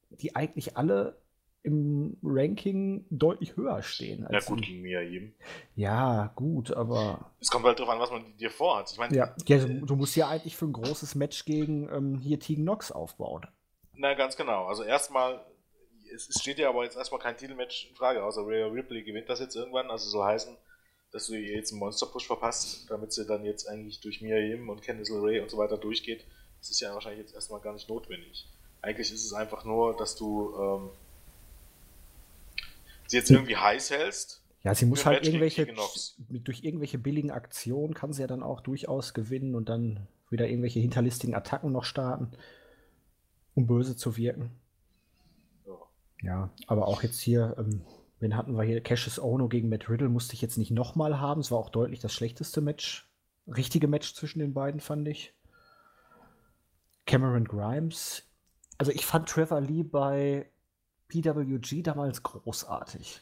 die 0.09 0.35
eigentlich 0.35 0.77
alle 0.77 1.21
im 1.63 2.17
Ranking 2.23 3.05
deutlich 3.09 3.57
höher 3.57 3.83
stehen. 3.83 4.25
ja, 4.31 4.39
gut, 4.39 4.61
gegen 4.61 4.81
Mia 4.81 5.01
eben. 5.01 5.35
Ja, 5.75 6.31
gut, 6.35 6.71
aber. 6.71 7.31
Es 7.41 7.49
kommt 7.49 7.65
halt 7.65 7.77
darauf 7.77 7.93
an, 7.93 7.99
was 7.99 8.09
man 8.09 8.37
dir 8.37 8.49
vorhat. 8.49 8.89
Ich 8.89 8.97
meine, 8.97 9.13
ja, 9.13 9.35
ja, 9.45 9.57
du 9.65 9.95
musst 9.97 10.15
ja 10.15 10.29
eigentlich 10.29 10.55
für 10.55 10.65
ein 10.65 10.71
großes 10.71 11.15
Match 11.15 11.43
gegen 11.43 11.89
ähm, 11.89 12.19
hier 12.19 12.39
Tegan 12.39 12.63
Nox 12.63 12.93
aufbauen. 12.93 13.47
Na, 13.97 14.13
ganz 14.13 14.37
genau. 14.37 14.65
Also 14.65 14.83
erstmal, 14.83 15.43
es, 16.13 16.29
steht 16.39 16.59
ja 16.59 16.69
aber 16.69 16.83
jetzt 16.83 16.95
erstmal 16.95 17.19
kein 17.19 17.35
Titelmatch 17.35 17.89
in 17.89 17.95
Frage, 17.95 18.23
außer 18.23 18.45
Rhea 18.45 18.67
Ripley 18.67 19.03
gewinnt 19.03 19.27
das 19.27 19.39
jetzt 19.39 19.55
irgendwann. 19.55 19.89
Also 19.89 20.09
soll 20.09 20.25
heißen, 20.25 20.55
dass 21.11 21.27
du 21.27 21.33
ihr 21.33 21.55
jetzt 21.55 21.71
einen 21.71 21.79
Monster-Push 21.79 22.27
verpasst, 22.27 22.89
damit 22.89 23.11
sie 23.11 23.25
dann 23.25 23.43
jetzt 23.43 23.67
eigentlich 23.67 23.99
durch 23.99 24.21
Mia 24.21 24.37
Yim 24.37 24.69
und 24.69 24.83
Candice 24.83 25.09
LeRae 25.09 25.41
und 25.41 25.49
so 25.49 25.57
weiter 25.57 25.77
durchgeht. 25.77 26.25
Das 26.59 26.69
ist 26.69 26.79
ja 26.79 26.93
wahrscheinlich 26.93 27.21
jetzt 27.21 27.33
erstmal 27.33 27.59
gar 27.59 27.73
nicht 27.73 27.89
notwendig. 27.89 28.47
Eigentlich 28.81 29.11
ist 29.11 29.25
es 29.25 29.33
einfach 29.33 29.65
nur, 29.65 29.97
dass 29.97 30.15
du 30.15 30.55
ähm, 30.59 30.89
sie 33.07 33.17
jetzt 33.17 33.31
irgendwie 33.31 33.57
heiß 33.57 33.89
hältst. 33.89 34.43
Ja, 34.63 34.75
sie 34.75 34.85
muss 34.85 35.05
halt 35.05 35.25
irgendwelche, 35.25 35.67
durch 36.29 36.63
irgendwelche 36.63 36.97
billigen 36.97 37.31
Aktionen 37.31 37.93
kann 37.93 38.11
sie 38.13 38.21
ja 38.21 38.27
dann 38.27 38.43
auch 38.43 38.61
durchaus 38.61 39.13
gewinnen 39.13 39.55
und 39.55 39.69
dann 39.69 40.07
wieder 40.29 40.47
irgendwelche 40.47 40.79
hinterlistigen 40.79 41.35
Attacken 41.35 41.71
noch 41.71 41.85
starten, 41.85 42.31
um 43.57 43.67
böse 43.67 43.97
zu 43.97 44.15
wirken. 44.15 44.51
Ja, 46.21 46.49
aber 46.65 46.87
auch 46.87 47.03
jetzt 47.03 47.19
hier, 47.19 47.55
ähm, 47.59 47.81
wen 48.19 48.35
hatten 48.35 48.53
wir 48.53 48.63
hier? 48.63 48.81
Cassius 48.81 49.19
Ono 49.19 49.49
gegen 49.49 49.69
Matt 49.69 49.89
Riddle 49.89 50.09
musste 50.09 50.33
ich 50.33 50.41
jetzt 50.41 50.57
nicht 50.57 50.71
nochmal 50.71 51.19
haben. 51.19 51.41
Es 51.41 51.51
war 51.51 51.57
auch 51.57 51.69
deutlich 51.69 51.99
das 51.99 52.13
schlechteste 52.13 52.61
Match. 52.61 53.11
Richtige 53.47 53.87
Match 53.87 54.13
zwischen 54.13 54.39
den 54.39 54.53
beiden, 54.53 54.79
fand 54.79 55.07
ich. 55.07 55.33
Cameron 57.05 57.45
Grimes 57.45 58.27
also 58.77 58.91
ich 58.91 59.05
fand 59.05 59.27
Trevor 59.27 59.61
Lee 59.61 59.83
bei 59.83 60.49
PWG 61.07 61.81
damals 61.83 62.23
großartig. 62.23 63.21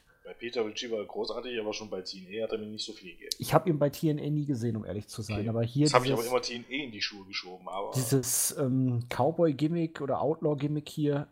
Bei 0.54 0.62
PWG 0.62 0.92
war 0.92 1.06
großartig, 1.06 1.60
aber 1.60 1.74
schon 1.74 1.90
bei 1.90 2.02
TNA 2.02 2.44
hat 2.44 2.52
er 2.52 2.58
mir 2.58 2.68
nicht 2.68 2.86
so 2.86 2.94
viel 2.94 3.12
gegeben. 3.12 3.36
Ich 3.40 3.54
habe 3.54 3.70
ihn 3.70 3.80
bei 3.80 3.90
TNA 3.90 4.30
nie 4.30 4.46
gesehen, 4.46 4.76
um 4.76 4.86
ehrlich 4.86 5.08
zu 5.08 5.22
sein. 5.22 5.40
Okay. 5.40 5.50
Aber 5.50 5.64
hier 5.64 5.86
das 5.86 5.94
habe 5.94 6.06
ich 6.06 6.14
aber 6.14 6.26
immer 6.26 6.42
TNA 6.42 6.70
in 6.70 6.92
die 6.92 7.02
Schuhe 7.02 7.26
geschoben. 7.26 7.68
Aber 7.68 7.92
dieses 7.96 8.56
ähm, 8.58 9.06
Cowboy-Gimmick 9.10 10.02
oder 10.02 10.22
Outlaw-Gimmick 10.22 10.90
hier, 10.90 11.28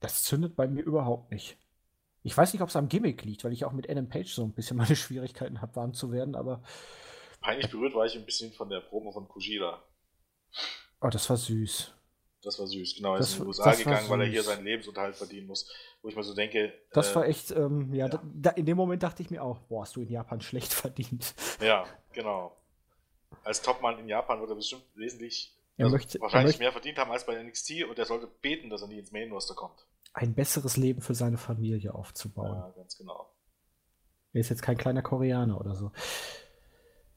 das 0.00 0.24
zündet 0.24 0.56
bei 0.56 0.66
mir 0.66 0.82
überhaupt 0.82 1.30
nicht. 1.30 1.56
Ich 2.22 2.36
weiß 2.36 2.52
nicht, 2.52 2.62
ob 2.62 2.68
es 2.68 2.76
am 2.76 2.88
Gimmick 2.88 3.24
liegt, 3.24 3.44
weil 3.44 3.52
ich 3.52 3.64
auch 3.64 3.72
mit 3.72 3.88
Adam 3.88 4.08
Page 4.08 4.32
so 4.32 4.42
ein 4.42 4.52
bisschen 4.52 4.76
meine 4.76 4.96
Schwierigkeiten 4.96 5.60
habe, 5.62 5.76
warm 5.76 5.94
zu 5.94 6.12
werden, 6.12 6.34
aber. 6.34 6.62
Peinlich 7.40 7.70
berührt 7.70 7.94
war 7.94 8.04
ich 8.04 8.16
ein 8.16 8.26
bisschen 8.26 8.52
von 8.52 8.68
der 8.68 8.80
Promo 8.80 9.12
von 9.12 9.26
Kujira. 9.26 9.82
Oh, 11.00 11.08
das 11.08 11.30
war 11.30 11.38
süß. 11.38 11.94
Das 12.42 12.58
war 12.58 12.66
süß, 12.66 12.94
genau. 12.96 13.14
Er 13.14 13.20
ist 13.20 13.34
in 13.34 13.42
die 13.42 13.48
USA 13.48 13.74
gegangen, 13.74 14.08
weil 14.08 14.22
er 14.22 14.26
hier 14.26 14.42
seinen 14.42 14.64
Lebensunterhalt 14.64 15.14
verdienen 15.14 15.46
muss. 15.46 15.70
Wo 16.00 16.08
ich 16.08 16.16
mir 16.16 16.22
so 16.22 16.34
denke. 16.34 16.72
Das 16.92 17.12
äh, 17.12 17.14
war 17.16 17.26
echt, 17.26 17.50
ähm, 17.50 17.92
ja, 17.92 18.06
ja. 18.06 18.22
Da, 18.34 18.50
in 18.50 18.64
dem 18.64 18.78
Moment 18.78 19.02
dachte 19.02 19.22
ich 19.22 19.30
mir 19.30 19.42
auch, 19.42 19.58
boah, 19.58 19.82
hast 19.82 19.96
du 19.96 20.00
in 20.00 20.08
Japan 20.08 20.40
schlecht 20.40 20.72
verdient. 20.72 21.34
Ja, 21.60 21.84
genau. 22.12 22.56
Als 23.44 23.62
Topmann 23.62 23.98
in 23.98 24.08
Japan 24.08 24.40
wird 24.40 24.50
er 24.50 24.56
bestimmt 24.56 24.84
wesentlich, 24.94 25.54
er 25.76 25.86
also 25.86 25.96
möchte, 25.96 26.20
wahrscheinlich 26.20 26.54
möchte, 26.54 26.62
mehr 26.62 26.72
verdient 26.72 26.98
haben 26.98 27.10
als 27.10 27.26
bei 27.26 27.40
NXT 27.40 27.84
und 27.84 27.98
er 27.98 28.06
sollte 28.06 28.26
beten, 28.26 28.70
dass 28.70 28.82
er 28.82 28.88
nie 28.88 28.98
ins 28.98 29.12
Main 29.12 29.30
Roster 29.30 29.54
kommt. 29.54 29.86
Ein 30.12 30.34
besseres 30.34 30.76
Leben 30.76 31.00
für 31.00 31.14
seine 31.14 31.38
Familie 31.38 31.94
aufzubauen. 31.94 32.56
Ja, 32.56 32.72
ganz 32.76 32.96
genau. 32.96 33.30
Er 34.32 34.40
ist 34.40 34.48
jetzt 34.48 34.62
kein 34.62 34.76
kleiner 34.76 35.02
Koreaner 35.02 35.60
oder 35.60 35.74
so. 35.74 35.92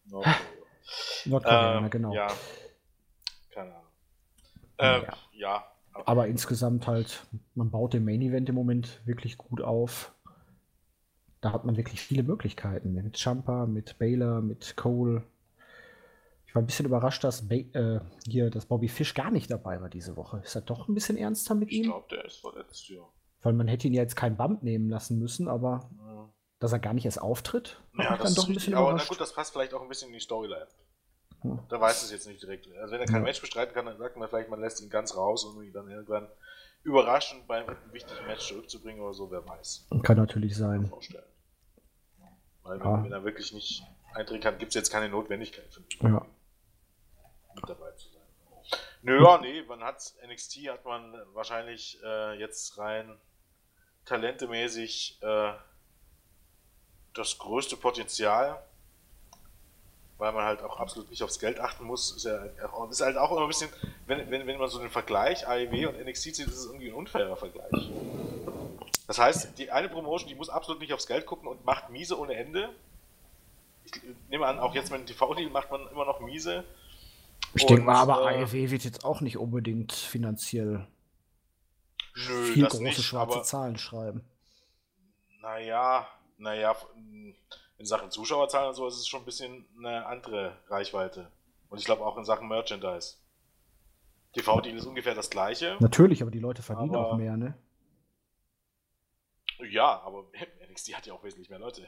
Nordkorea, 0.05 0.37
Nordkoreaner, 1.25 1.85
ähm, 1.85 1.89
genau. 1.89 2.13
Ja, 2.13 2.27
keine 3.51 3.73
Ahnung. 3.73 3.82
Äh, 4.83 5.03
ja. 5.03 5.13
ja. 5.33 5.65
Aber 6.05 6.27
insgesamt 6.27 6.87
halt, 6.87 7.25
man 7.55 7.71
baut 7.71 7.93
den 7.93 8.03
Main 8.03 8.21
Event 8.21 8.49
im 8.49 8.55
Moment 8.55 9.01
wirklich 9.05 9.37
gut 9.37 9.61
auf. 9.61 10.13
Da 11.41 11.51
hat 11.51 11.65
man 11.65 11.77
wirklich 11.77 12.01
viele 12.01 12.23
Möglichkeiten. 12.23 12.93
Mit 12.93 13.17
Champa, 13.17 13.65
mit 13.65 13.97
Baylor, 13.99 14.41
mit 14.41 14.75
Cole. 14.75 15.23
Ich 16.47 16.55
war 16.55 16.61
ein 16.61 16.65
bisschen 16.65 16.85
überrascht, 16.85 17.23
dass, 17.23 17.47
ba 17.47 17.55
äh, 17.55 17.99
hier, 18.27 18.49
dass 18.49 18.65
Bobby 18.65 18.87
Fish 18.87 19.13
gar 19.13 19.31
nicht 19.31 19.51
dabei 19.51 19.81
war 19.81 19.89
diese 19.89 20.15
Woche. 20.15 20.41
Ist 20.43 20.55
er 20.55 20.61
doch 20.61 20.87
ein 20.87 20.93
bisschen 20.93 21.17
ernster 21.17 21.55
mit 21.55 21.71
ich 21.71 21.77
ihm? 21.77 21.83
Ich 21.83 21.89
glaube, 21.89 22.07
der 22.11 22.25
ist 22.25 22.37
verletzt, 22.37 22.89
ja. 22.89 23.01
Weil 23.41 23.53
man 23.53 23.67
hätte 23.67 23.87
ihn 23.87 23.93
ja 23.93 24.01
jetzt 24.01 24.15
kein 24.15 24.37
Bump 24.37 24.63
nehmen 24.63 24.89
lassen 24.89 25.19
müssen, 25.19 25.47
aber 25.47 25.89
ja. 25.97 26.29
dass 26.59 26.71
er 26.71 26.79
gar 26.79 26.93
nicht 26.93 27.05
erst 27.05 27.21
auftritt, 27.21 27.81
ja, 27.97 28.15
das 28.15 28.23
dann 28.23 28.35
doch 28.35 28.47
ein 28.47 28.53
bisschen 28.53 28.73
Aber 28.75 28.93
na 28.93 29.03
gut, 29.03 29.19
das 29.19 29.33
passt 29.33 29.51
vielleicht 29.51 29.73
auch 29.73 29.81
ein 29.81 29.89
bisschen 29.89 30.07
in 30.09 30.13
die 30.13 30.19
Storyline. 30.21 30.67
Da 31.69 31.79
weiß 31.79 32.03
es 32.03 32.11
jetzt 32.11 32.27
nicht 32.27 32.41
direkt. 32.41 32.67
Also 32.77 32.93
wenn 32.93 33.01
er 33.01 33.05
kein 33.05 33.17
ja. 33.17 33.21
Match 33.21 33.41
bestreiten 33.41 33.73
kann, 33.73 33.85
dann 33.85 33.97
sagt 33.97 34.15
man 34.15 34.29
vielleicht, 34.29 34.49
man 34.49 34.61
lässt 34.61 34.81
ihn 34.81 34.89
ganz 34.89 35.15
raus, 35.15 35.43
um 35.43 35.61
ihn 35.61 35.73
dann 35.73 35.89
irgendwann 35.89 36.27
überraschend 36.83 37.47
beim 37.47 37.65
wichtigen 37.91 38.25
Match 38.27 38.47
zurückzubringen 38.47 39.01
oder 39.01 39.13
so, 39.13 39.29
wer 39.31 39.45
weiß. 39.45 39.87
Kann 40.03 40.17
natürlich 40.17 40.55
sein. 40.55 40.87
Vorstellen. 40.87 41.23
Weil 42.63 42.79
wenn, 42.79 42.85
ja. 42.85 43.03
wenn 43.03 43.11
er 43.11 43.23
wirklich 43.23 43.53
nicht 43.53 43.83
eintreten 44.13 44.41
kann, 44.41 44.57
gibt 44.57 44.69
es 44.69 44.75
jetzt 44.75 44.89
keine 44.89 45.09
Notwendigkeit 45.09 45.73
für 45.73 45.81
ihn, 45.81 46.13
ja. 46.13 46.25
mit 47.55 47.69
dabei 47.69 47.91
zu 47.91 48.09
sein. 48.09 48.21
Nö, 49.01 49.21
ja, 49.21 49.37
nee, 49.39 49.63
man 49.63 49.83
hat 49.83 50.13
NXT 50.25 50.69
hat 50.69 50.85
man 50.85 51.13
wahrscheinlich 51.33 51.99
äh, 52.03 52.39
jetzt 52.39 52.77
rein 52.77 53.17
talentemäßig 54.05 55.19
äh, 55.21 55.53
das 57.13 57.37
größte 57.37 57.75
Potenzial 57.75 58.63
weil 60.17 60.31
man 60.31 60.45
halt 60.45 60.61
auch 60.61 60.79
absolut 60.79 61.09
nicht 61.09 61.23
aufs 61.23 61.39
Geld 61.39 61.59
achten 61.59 61.85
muss. 61.85 62.15
Ist, 62.15 62.25
ja, 62.25 62.43
ist 62.89 63.01
halt 63.01 63.17
auch 63.17 63.31
immer 63.31 63.41
ein 63.41 63.47
bisschen, 63.47 63.69
wenn, 64.05 64.29
wenn, 64.29 64.47
wenn 64.47 64.57
man 64.57 64.69
so 64.69 64.79
den 64.79 64.89
Vergleich 64.89 65.47
AEW 65.47 65.89
und 65.89 66.05
NXT 66.05 66.35
sieht, 66.35 66.47
ist 66.47 66.57
es 66.57 66.65
irgendwie 66.65 66.89
ein 66.89 66.95
unfairer 66.95 67.35
Vergleich. 67.35 67.91
Das 69.07 69.19
heißt, 69.19 69.57
die 69.57 69.71
eine 69.71 69.89
Promotion, 69.89 70.29
die 70.29 70.35
muss 70.35 70.49
absolut 70.49 70.81
nicht 70.81 70.93
aufs 70.93 71.07
Geld 71.07 71.25
gucken 71.25 71.47
und 71.47 71.65
macht 71.65 71.89
miese 71.89 72.17
ohne 72.17 72.35
Ende. 72.35 72.69
Ich 73.85 74.01
nehme 74.29 74.45
an, 74.45 74.59
auch 74.59 74.73
jetzt 74.73 74.91
mit 74.91 75.01
dem 75.01 75.05
TV-Deal 75.07 75.49
macht 75.49 75.71
man 75.71 75.87
immer 75.89 76.05
noch 76.05 76.19
miese. 76.21 76.63
Ich 77.53 77.65
denke 77.65 77.83
mal, 77.83 77.95
aber 77.95 78.31
äh, 78.31 78.43
AEW 78.43 78.71
wird 78.71 78.83
jetzt 78.83 79.05
auch 79.05 79.21
nicht 79.21 79.37
unbedingt 79.37 79.91
finanziell 79.91 80.87
nö, 82.15 82.43
viel 82.45 82.65
große 82.65 82.83
nicht, 82.83 83.03
schwarze 83.03 83.41
Zahlen 83.43 83.77
schreiben. 83.77 84.23
Naja, 85.41 86.07
naja, 86.37 86.75
in 87.83 87.87
Sachen 87.87 88.11
Zuschauerzahlen 88.11 88.69
und 88.69 88.75
so 88.75 88.87
ist 88.87 88.95
es 88.95 89.07
schon 89.09 89.23
ein 89.23 89.25
bisschen 89.25 89.65
eine 89.77 90.05
andere 90.05 90.57
Reichweite. 90.69 91.29
Und 91.67 91.79
ich 91.79 91.85
glaube 91.85 92.05
auch 92.05 92.17
in 92.17 92.23
Sachen 92.23 92.47
Merchandise. 92.47 93.17
TV-Deal 94.33 94.77
ist 94.77 94.85
ungefähr 94.85 95.13
das 95.13 95.29
gleiche. 95.29 95.75
Natürlich, 95.81 96.21
aber 96.21 96.31
die 96.31 96.39
Leute 96.39 96.61
verdienen 96.61 96.95
aber, 96.95 97.11
auch 97.11 97.17
mehr, 97.17 97.35
ne? 97.35 97.55
Ja, 99.69 100.01
aber 100.01 100.25
NXT 100.71 100.95
hat 100.95 101.05
ja 101.05 101.13
auch 101.13 101.23
wesentlich 101.25 101.49
mehr 101.49 101.59
Leute. 101.59 101.85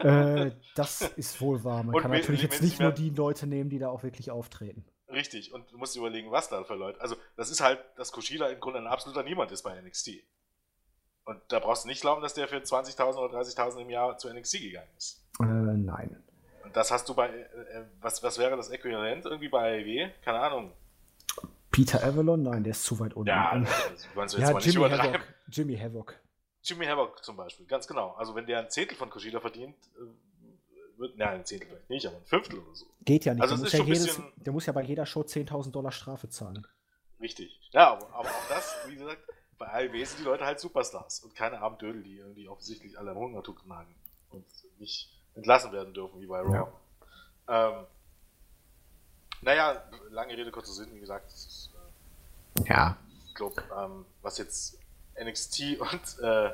Äh, 0.00 0.52
das 0.74 1.00
ist 1.16 1.40
wohl 1.40 1.64
wahr. 1.64 1.82
Man 1.82 1.94
und 1.94 2.02
kann 2.02 2.10
natürlich 2.10 2.42
jetzt 2.42 2.62
nicht 2.62 2.78
nur 2.78 2.92
die 2.92 3.10
Leute 3.10 3.46
nehmen, 3.46 3.70
die 3.70 3.78
da 3.78 3.88
auch 3.88 4.02
wirklich 4.02 4.30
auftreten. 4.30 4.84
Richtig, 5.08 5.52
und 5.52 5.70
du 5.72 5.78
musst 5.78 5.96
überlegen, 5.96 6.30
was 6.30 6.50
da 6.50 6.62
für 6.64 6.74
Leute. 6.74 7.00
Also, 7.00 7.16
das 7.36 7.50
ist 7.50 7.62
halt, 7.62 7.82
dass 7.96 8.12
Kushida 8.12 8.48
im 8.48 8.60
Grunde 8.60 8.80
ein 8.80 8.86
absoluter 8.86 9.22
Niemand 9.22 9.50
ist 9.50 9.62
bei 9.62 9.80
NXT. 9.80 10.10
Und 11.24 11.40
da 11.48 11.60
brauchst 11.60 11.84
du 11.84 11.88
nicht 11.88 12.00
glauben, 12.00 12.20
dass 12.22 12.34
der 12.34 12.48
für 12.48 12.56
20.000 12.56 13.16
oder 13.16 13.38
30.000 13.38 13.80
im 13.80 13.90
Jahr 13.90 14.18
zu 14.18 14.32
NXT 14.32 14.60
gegangen 14.60 14.90
ist. 14.96 15.24
Äh, 15.40 15.44
nein. 15.44 16.22
Und 16.64 16.76
das 16.76 16.90
hast 16.90 17.08
du 17.08 17.14
bei, 17.14 17.28
äh, 17.28 17.40
äh 17.40 17.84
was, 18.00 18.22
was 18.22 18.38
wäre 18.38 18.56
das 18.56 18.70
Äquivalent 18.70 19.24
irgendwie 19.24 19.48
bei 19.48 19.80
AEW? 19.80 20.10
Keine 20.24 20.40
Ahnung. 20.40 20.72
Peter 21.70 22.04
Avalon? 22.04 22.42
Nein, 22.42 22.64
der 22.64 22.72
ist 22.72 22.84
zu 22.84 22.98
weit 23.00 23.14
unten. 23.14 23.28
Ja, 23.28 23.58
das 23.58 24.08
wollen 24.14 24.28
ja, 24.28 24.58
Jimmy 24.58 24.90
Havoc. 24.90 25.20
Jimmy 25.48 25.76
Havoc. 25.76 26.20
Jimmy 26.62 26.86
Havoc 26.86 27.24
zum 27.24 27.36
Beispiel, 27.36 27.66
ganz 27.66 27.88
genau. 27.88 28.12
Also 28.12 28.34
wenn 28.34 28.46
der 28.46 28.60
ein 28.60 28.70
Zehntel 28.70 28.96
von 28.96 29.10
Kushida 29.10 29.40
verdient, 29.40 29.74
äh, 29.96 30.98
wird, 30.98 31.16
nein, 31.16 31.40
ein 31.40 31.44
Zehntel 31.44 31.68
vielleicht 31.68 31.90
nicht, 31.90 32.06
aber 32.06 32.16
ein 32.18 32.26
Fünftel 32.26 32.58
oder 32.60 32.74
so. 32.74 32.86
Geht 33.04 33.24
ja 33.24 33.34
nicht. 33.34 33.42
Also 33.42 33.56
der, 33.56 33.64
muss 33.64 33.72
ja 33.72 33.84
jedes, 33.84 34.20
der 34.36 34.52
muss 34.52 34.66
ja 34.66 34.72
bei 34.72 34.82
jeder 34.82 35.06
Show 35.06 35.22
10.000 35.22 35.72
Dollar 35.72 35.90
Strafe 35.90 36.28
zahlen. 36.28 36.66
Richtig. 37.20 37.58
Ja, 37.72 37.92
aber, 37.92 38.06
aber 38.14 38.28
auch 38.28 38.48
das, 38.48 38.76
wie 38.86 38.96
gesagt, 38.96 39.22
bei 39.62 39.86
AEW 39.86 40.04
sind 40.04 40.20
die 40.20 40.24
Leute 40.24 40.44
halt 40.44 40.58
Superstars 40.58 41.20
und 41.20 41.34
keine 41.36 41.60
armen 41.60 41.78
Dödel, 41.78 42.02
die 42.02 42.18
irgendwie 42.18 42.48
offensichtlich 42.48 42.98
alle 42.98 43.12
am 43.12 43.18
Hungertuch 43.18 43.64
nagen 43.64 43.94
und 44.30 44.44
nicht 44.78 45.08
entlassen 45.34 45.72
werden 45.72 45.94
dürfen, 45.94 46.20
wie 46.20 46.26
bei 46.26 46.40
Raw. 46.40 46.72
Ja. 47.48 47.68
Ähm, 47.68 47.86
naja, 49.40 49.82
lange 50.10 50.36
Rede, 50.36 50.50
kurzer 50.50 50.72
Sinn, 50.72 50.92
wie 50.94 51.00
gesagt. 51.00 51.30
Ist, 51.30 51.70
äh, 52.58 52.68
ja. 52.68 52.96
Ich 53.28 53.34
glaube, 53.34 53.62
ähm, 53.78 54.04
was 54.20 54.38
jetzt 54.38 54.78
NXT 55.22 55.78
und 55.78 56.18
äh, 56.22 56.50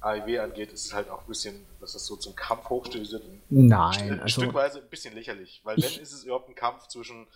AEW 0.00 0.40
angeht, 0.40 0.72
ist 0.72 0.86
es 0.86 0.92
halt 0.92 1.08
auch 1.08 1.20
ein 1.20 1.26
bisschen, 1.28 1.66
dass 1.80 1.92
das 1.92 2.04
so 2.04 2.16
zum 2.16 2.34
Kampf 2.34 2.68
hochstilisiert. 2.68 3.22
Nein. 3.48 4.12
Ein 4.12 4.20
also, 4.20 4.40
Stückweise 4.40 4.80
ein 4.80 4.88
bisschen 4.88 5.14
lächerlich, 5.14 5.60
weil 5.62 5.76
wenn 5.76 5.84
ist 5.84 6.12
es 6.12 6.24
überhaupt 6.24 6.48
ein 6.48 6.54
Kampf 6.54 6.88
zwischen 6.88 7.28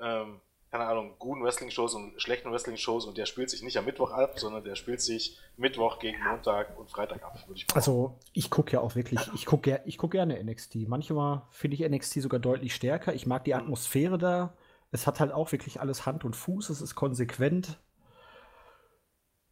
ähm, 0.00 0.40
keine 0.72 0.86
Ahnung, 0.86 1.16
guten 1.18 1.42
Wrestling-Shows 1.42 1.94
und 1.94 2.20
schlechten 2.20 2.50
Wrestling-Shows 2.50 3.04
und 3.04 3.18
der 3.18 3.26
spielt 3.26 3.50
sich 3.50 3.62
nicht 3.62 3.76
am 3.76 3.84
Mittwoch 3.84 4.10
ab, 4.10 4.38
sondern 4.38 4.64
der 4.64 4.74
spielt 4.74 5.02
sich 5.02 5.38
Mittwoch 5.58 5.98
gegen 5.98 6.16
Montag 6.24 6.78
und 6.78 6.90
Freitag 6.90 7.22
ab, 7.22 7.38
würde 7.46 7.58
ich 7.58 7.68
mal 7.68 7.74
Also, 7.74 8.18
ich 8.32 8.48
gucke 8.48 8.72
ja 8.72 8.80
auch 8.80 8.94
wirklich, 8.94 9.20
ich 9.34 9.44
gucke 9.44 9.82
ich 9.84 9.98
guck 9.98 10.12
gerne 10.12 10.42
NXT. 10.42 10.88
Manchmal 10.88 11.42
finde 11.50 11.74
ich 11.74 11.86
NXT 11.86 12.22
sogar 12.22 12.40
deutlich 12.40 12.74
stärker. 12.74 13.12
Ich 13.12 13.26
mag 13.26 13.44
die. 13.44 13.52
Atmosphäre 13.52 14.16
da. 14.16 14.54
Es 14.92 15.06
hat 15.06 15.20
halt 15.20 15.30
auch 15.30 15.52
wirklich 15.52 15.78
alles 15.78 16.06
Hand 16.06 16.24
und 16.24 16.34
Fuß, 16.34 16.70
es 16.70 16.80
ist 16.80 16.94
konsequent. 16.94 17.78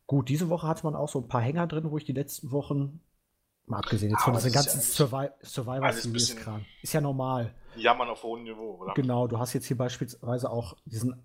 Gut, 0.07 0.31
diese 0.31 0.49
Woche 0.49 0.67
hatte 0.67 0.85
man 0.85 0.97
auch 0.97 1.11
so 1.11 1.19
ein 1.19 1.29
paar 1.29 1.43
Hänger 1.43 1.67
drin, 1.67 1.91
wo 1.91 1.99
ich 1.99 2.07
die 2.07 2.15
letzten 2.15 2.51
Wochen, 2.51 3.03
mal 3.67 3.77
abgesehen 3.77 4.11
jetzt 4.11 4.23
von 4.23 4.33
diesem 4.33 4.53
ganzen 4.53 4.81
ja 4.81 5.35
Survivor 5.43 5.93
Series 5.93 6.37
Kram, 6.37 6.65
ist 6.81 6.95
ja 6.95 7.03
normal 7.03 7.55
jammern 7.77 8.09
auf 8.09 8.23
hohem 8.23 8.45
Niveau, 8.45 8.77
oder? 8.81 8.95
Genau, 8.95 9.27
du 9.27 9.39
hast 9.39 9.53
jetzt 9.53 9.67
hier 9.67 9.77
beispielsweise 9.77 10.51
auch 10.51 10.77
diesen, 10.85 11.23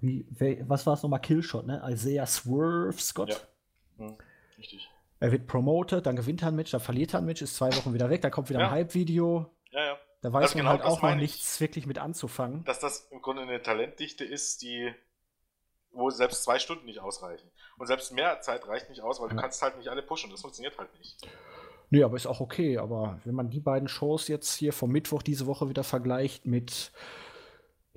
wie, 0.00 0.26
was 0.66 0.86
war 0.86 0.94
es 0.94 1.02
nochmal, 1.02 1.20
Killshot, 1.20 1.66
ne? 1.66 1.82
Isaiah 1.88 2.26
Swerve 2.26 2.98
Scott. 2.98 3.30
Ja. 3.30 4.04
Hm, 4.04 4.18
richtig. 4.58 4.88
Er 5.18 5.32
wird 5.32 5.46
promoted, 5.46 6.04
dann 6.06 6.16
gewinnt 6.16 6.42
er 6.42 6.48
ein 6.48 6.56
Match, 6.56 6.72
dann 6.72 6.80
verliert 6.80 7.14
er 7.14 7.20
ein 7.20 7.24
Match, 7.24 7.42
ist 7.42 7.56
zwei 7.56 7.74
Wochen 7.74 7.94
wieder 7.94 8.10
weg, 8.10 8.20
dann 8.22 8.30
kommt 8.30 8.50
wieder 8.50 8.60
ja. 8.60 8.66
ein 8.66 8.72
Hype-Video. 8.72 9.50
Ja, 9.70 9.84
ja. 9.84 9.98
Da 10.22 10.32
weiß 10.32 10.42
also 10.42 10.58
man 10.58 10.64
genau, 10.64 10.70
halt 10.70 10.82
auch 10.82 11.02
noch 11.02 11.14
nichts 11.14 11.60
wirklich 11.60 11.86
mit 11.86 11.98
anzufangen. 11.98 12.64
Dass 12.64 12.80
das 12.80 13.08
im 13.10 13.22
Grunde 13.22 13.42
eine 13.42 13.62
Talentdichte 13.62 14.24
ist, 14.24 14.62
die 14.62 14.92
wo 15.96 16.10
selbst 16.10 16.44
zwei 16.44 16.58
Stunden 16.58 16.84
nicht 16.84 17.00
ausreichen. 17.00 17.50
Und 17.78 17.86
selbst 17.86 18.12
mehr 18.12 18.40
Zeit 18.40 18.66
reicht 18.68 18.90
nicht 18.90 19.00
aus, 19.00 19.20
weil 19.20 19.28
ja. 19.28 19.34
du 19.34 19.40
kannst 19.40 19.62
halt 19.62 19.78
nicht 19.78 19.88
alle 19.88 20.02
pushen. 20.02 20.30
Das 20.30 20.42
funktioniert 20.42 20.76
halt 20.78 20.92
nicht. 20.98 21.26
Nee, 21.90 22.02
aber 22.02 22.16
ist 22.16 22.26
auch 22.26 22.40
okay. 22.40 22.78
Aber 22.78 23.20
wenn 23.24 23.34
man 23.34 23.50
die 23.50 23.60
beiden 23.60 23.88
Shows 23.88 24.28
jetzt 24.28 24.54
hier 24.54 24.72
vom 24.72 24.90
Mittwoch 24.90 25.22
diese 25.22 25.46
Woche 25.46 25.68
wieder 25.68 25.84
vergleicht 25.84 26.46
mit 26.46 26.92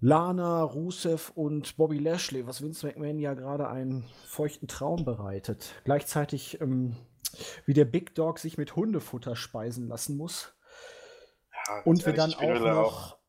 Lana, 0.02 0.64
Rusev 0.64 1.32
und 1.36 1.76
Bobby 1.76 1.98
Lashley, 1.98 2.48
was 2.48 2.62
Vince 2.62 2.86
McMahon 2.86 3.20
ja 3.20 3.34
gerade 3.34 3.68
einen 3.68 4.06
feuchten 4.26 4.68
Traum 4.68 5.04
bereitet. 5.04 5.74
Gleichzeitig, 5.84 6.62
ähm, 6.62 6.96
wie 7.66 7.74
der 7.74 7.86
Big 7.86 8.16
Dog 8.16 8.40
sich 8.40 8.58
mit 8.58 8.76
Hundefutter 8.76 9.36
speisen 9.36 9.88
lassen 9.88 10.16
muss. 10.16 10.54
Ja, 11.68 11.82
und 11.84 12.06
wir 12.06 12.14
dann 12.14 12.34
auch 12.34 12.60
noch. 12.60 13.12
Auch. 13.14 13.20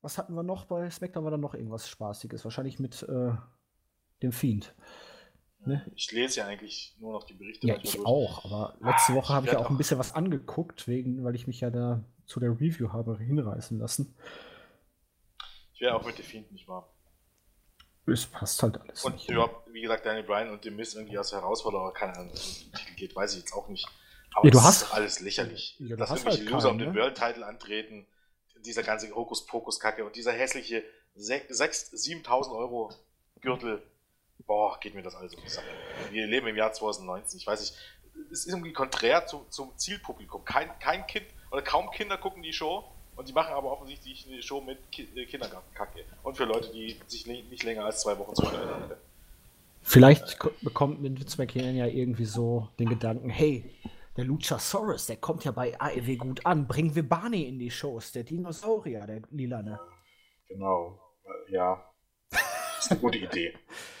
Was 0.00 0.16
hatten 0.16 0.34
wir 0.34 0.44
noch 0.44 0.64
bei 0.64 0.88
SmackDown? 0.88 1.24
War 1.24 1.32
dann 1.32 1.40
noch 1.40 1.54
irgendwas 1.54 1.88
Spaßiges? 1.88 2.44
Wahrscheinlich 2.44 2.78
mit 2.78 3.02
äh, 3.02 3.32
dem 4.22 4.32
Fiend. 4.32 4.74
Ne? 5.64 5.84
Ich 5.94 6.12
lese 6.12 6.40
ja 6.40 6.46
eigentlich 6.46 6.96
nur 6.98 7.12
noch 7.12 7.24
die 7.24 7.34
Berichte. 7.34 7.66
Ja, 7.66 7.76
ich 7.82 7.92
durch. 7.92 8.06
auch, 8.06 8.44
aber 8.44 8.76
letzte 8.80 9.12
ah, 9.12 9.16
Woche 9.16 9.34
habe 9.34 9.46
ich 9.46 9.52
ja 9.52 9.58
auch 9.58 9.70
ein 9.70 9.76
bisschen 9.76 9.98
was 9.98 10.14
angeguckt, 10.14 10.88
wegen, 10.88 11.24
weil 11.24 11.34
ich 11.34 11.46
mich 11.46 11.60
ja 11.60 11.70
da 11.70 12.04
zu 12.26 12.40
der 12.40 12.50
Review 12.50 12.92
habe 12.92 13.18
hinreißen 13.18 13.78
lassen. 13.78 14.14
Ich 15.74 15.80
wäre 15.80 15.94
auch 15.94 16.04
mit 16.04 16.16
The 16.16 16.22
Fiend 16.22 16.52
nicht 16.52 16.68
wahr. 16.68 16.92
Es 18.06 18.26
passt 18.26 18.62
halt 18.62 18.80
alles. 18.80 19.04
Und 19.04 19.14
nicht, 19.14 19.28
überhaupt, 19.28 19.72
wie 19.72 19.82
gesagt, 19.82 20.06
Daniel 20.06 20.24
Bryan 20.24 20.50
und 20.50 20.62
The 20.62 20.70
Miz 20.70 20.94
irgendwie 20.94 21.18
als 21.18 21.32
Herausforderer, 21.32 21.92
keine 21.92 22.16
Ahnung, 22.16 22.34
Titel 22.34 22.94
geht, 22.96 23.14
weiß 23.14 23.34
ich 23.34 23.40
jetzt 23.40 23.52
auch 23.52 23.68
nicht. 23.68 23.86
Aber 24.34 24.46
ja, 24.46 24.50
du 24.50 24.62
hast, 24.62 24.82
ist 24.82 24.94
alles 24.94 25.20
lächerlich. 25.20 25.76
Ja, 25.78 25.96
dass 25.96 26.10
irgendwelche 26.10 26.40
halt 26.40 26.50
Loser 26.50 26.70
um 26.70 26.78
den 26.78 26.92
ne? 26.92 26.94
World-Title 26.94 27.44
antreten, 27.44 28.06
dieser 28.64 28.82
ganze 28.82 29.14
Hokuspokus-Kacke 29.14 30.04
und 30.04 30.16
dieser 30.16 30.32
hässliche 30.32 30.82
6.000, 31.18 32.24
7.000 32.24 32.56
Euro 32.56 32.92
Gürtel 33.40 33.82
boah, 34.48 34.80
geht 34.80 34.94
mir 34.96 35.02
das 35.02 35.14
alles 35.14 35.34
um 35.34 35.42
die 35.44 35.48
Sache. 35.48 35.66
Wir 36.10 36.26
leben 36.26 36.48
im 36.48 36.56
Jahr 36.56 36.72
2019. 36.72 37.38
Ich 37.38 37.46
weiß 37.46 37.60
nicht, 37.60 37.74
es 38.32 38.40
ist 38.40 38.48
irgendwie 38.48 38.72
konträr 38.72 39.26
zum, 39.26 39.48
zum 39.50 39.76
Zielpublikum. 39.76 40.44
Kein, 40.44 40.76
kein 40.80 41.06
Kind 41.06 41.26
oder 41.52 41.62
kaum 41.62 41.90
Kinder 41.92 42.16
gucken 42.16 42.42
die 42.42 42.52
Show 42.52 42.84
und 43.14 43.28
die 43.28 43.32
machen 43.32 43.54
aber 43.54 43.70
offensichtlich 43.70 44.26
eine 44.26 44.42
Show 44.42 44.60
mit 44.60 44.90
Ki 44.90 45.08
äh, 45.14 45.26
Kindergartenkacke. 45.26 46.04
Und 46.24 46.36
für 46.36 46.44
Leute, 46.44 46.72
die 46.72 46.98
sich 47.06 47.26
nicht 47.26 47.62
länger 47.62 47.84
als 47.84 48.00
zwei 48.00 48.18
Wochen 48.18 48.34
zurück 48.34 48.54
erinnern. 48.54 48.92
Vielleicht 49.82 50.38
bekommt 50.62 51.02
Vince 51.02 51.40
McKinnon 51.40 51.76
ja 51.76 51.86
irgendwie 51.86 52.24
so 52.24 52.68
den 52.78 52.88
Gedanken, 52.88 53.30
hey, 53.30 53.64
der 54.16 54.24
Luchasaurus, 54.24 55.06
der 55.06 55.16
kommt 55.16 55.44
ja 55.44 55.52
bei 55.52 55.78
AEW 55.80 56.16
gut 56.16 56.44
an. 56.44 56.66
Bringen 56.66 56.94
wir 56.94 57.08
Barney 57.08 57.44
in 57.44 57.58
die 57.58 57.70
Shows, 57.70 58.12
der 58.12 58.24
Dinosaurier, 58.24 59.06
der 59.06 59.22
Lilane. 59.30 59.78
Genau, 60.48 60.98
ja. 61.48 61.84
Das 62.30 62.84
ist 62.84 62.90
eine 62.90 63.00
gute 63.00 63.18
Idee. 63.18 63.54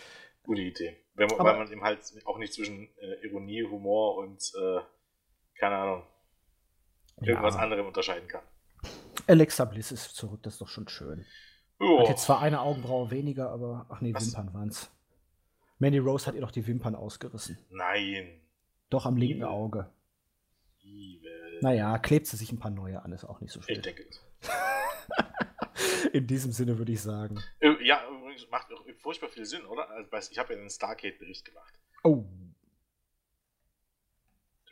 Gute 0.48 0.62
Idee. 0.62 0.96
Wenn 1.12 1.28
man, 1.28 1.38
weil 1.40 1.58
man 1.58 1.70
eben 1.70 1.82
halt 1.82 2.00
auch 2.24 2.38
nicht 2.38 2.54
zwischen 2.54 2.88
äh, 2.96 3.26
Ironie, 3.26 3.64
Humor 3.64 4.16
und, 4.16 4.40
äh, 4.58 4.80
keine 5.60 5.76
Ahnung, 5.76 6.02
irgendwas 7.20 7.56
ja. 7.56 7.60
anderem 7.60 7.86
unterscheiden 7.86 8.26
kann. 8.28 8.40
Alexa 9.26 9.66
Bliss 9.66 9.92
ist 9.92 10.16
zurück, 10.16 10.42
das 10.42 10.54
ist 10.54 10.62
doch 10.62 10.68
schon 10.68 10.88
schön. 10.88 11.26
Oh. 11.78 12.00
Hat 12.00 12.08
jetzt 12.08 12.24
zwar 12.24 12.40
eine 12.40 12.62
Augenbraue 12.62 13.10
weniger, 13.10 13.50
aber, 13.50 13.84
ach 13.90 14.00
nee, 14.00 14.14
Was? 14.14 14.24
Wimpern 14.24 14.54
waren's. 14.54 14.90
Mandy 15.80 15.98
Rose 15.98 16.26
hat 16.26 16.34
ihr 16.34 16.40
doch 16.40 16.50
die 16.50 16.66
Wimpern 16.66 16.94
ausgerissen. 16.94 17.58
Nein. 17.68 18.40
Doch 18.88 19.04
am 19.04 19.18
linken 19.18 19.42
Evil. 19.42 19.48
Auge. 19.48 19.92
Evil. 20.82 21.58
Naja, 21.60 21.98
klebt 21.98 22.26
sie 22.26 22.38
sich 22.38 22.50
ein 22.52 22.58
paar 22.58 22.70
neue 22.70 23.02
an, 23.02 23.12
ist 23.12 23.26
auch 23.26 23.42
nicht 23.42 23.52
so 23.52 23.60
schön. 23.60 23.76
Ich 23.76 23.82
denke 23.82 24.02
es. 24.08 24.24
In 26.14 26.26
diesem 26.26 26.52
Sinne 26.52 26.78
würde 26.78 26.92
ich 26.92 27.02
sagen. 27.02 27.38
Äh, 27.60 27.74
ja, 28.42 28.48
macht 28.50 28.68
furchtbar 29.00 29.28
viel 29.28 29.44
Sinn, 29.44 29.64
oder? 29.66 29.88
Also, 29.90 30.32
ich 30.32 30.38
habe 30.38 30.54
ja 30.54 30.60
einen 30.60 30.70
Starcade-Bericht 30.70 31.44
gemacht. 31.44 31.74
Oh. 32.04 32.24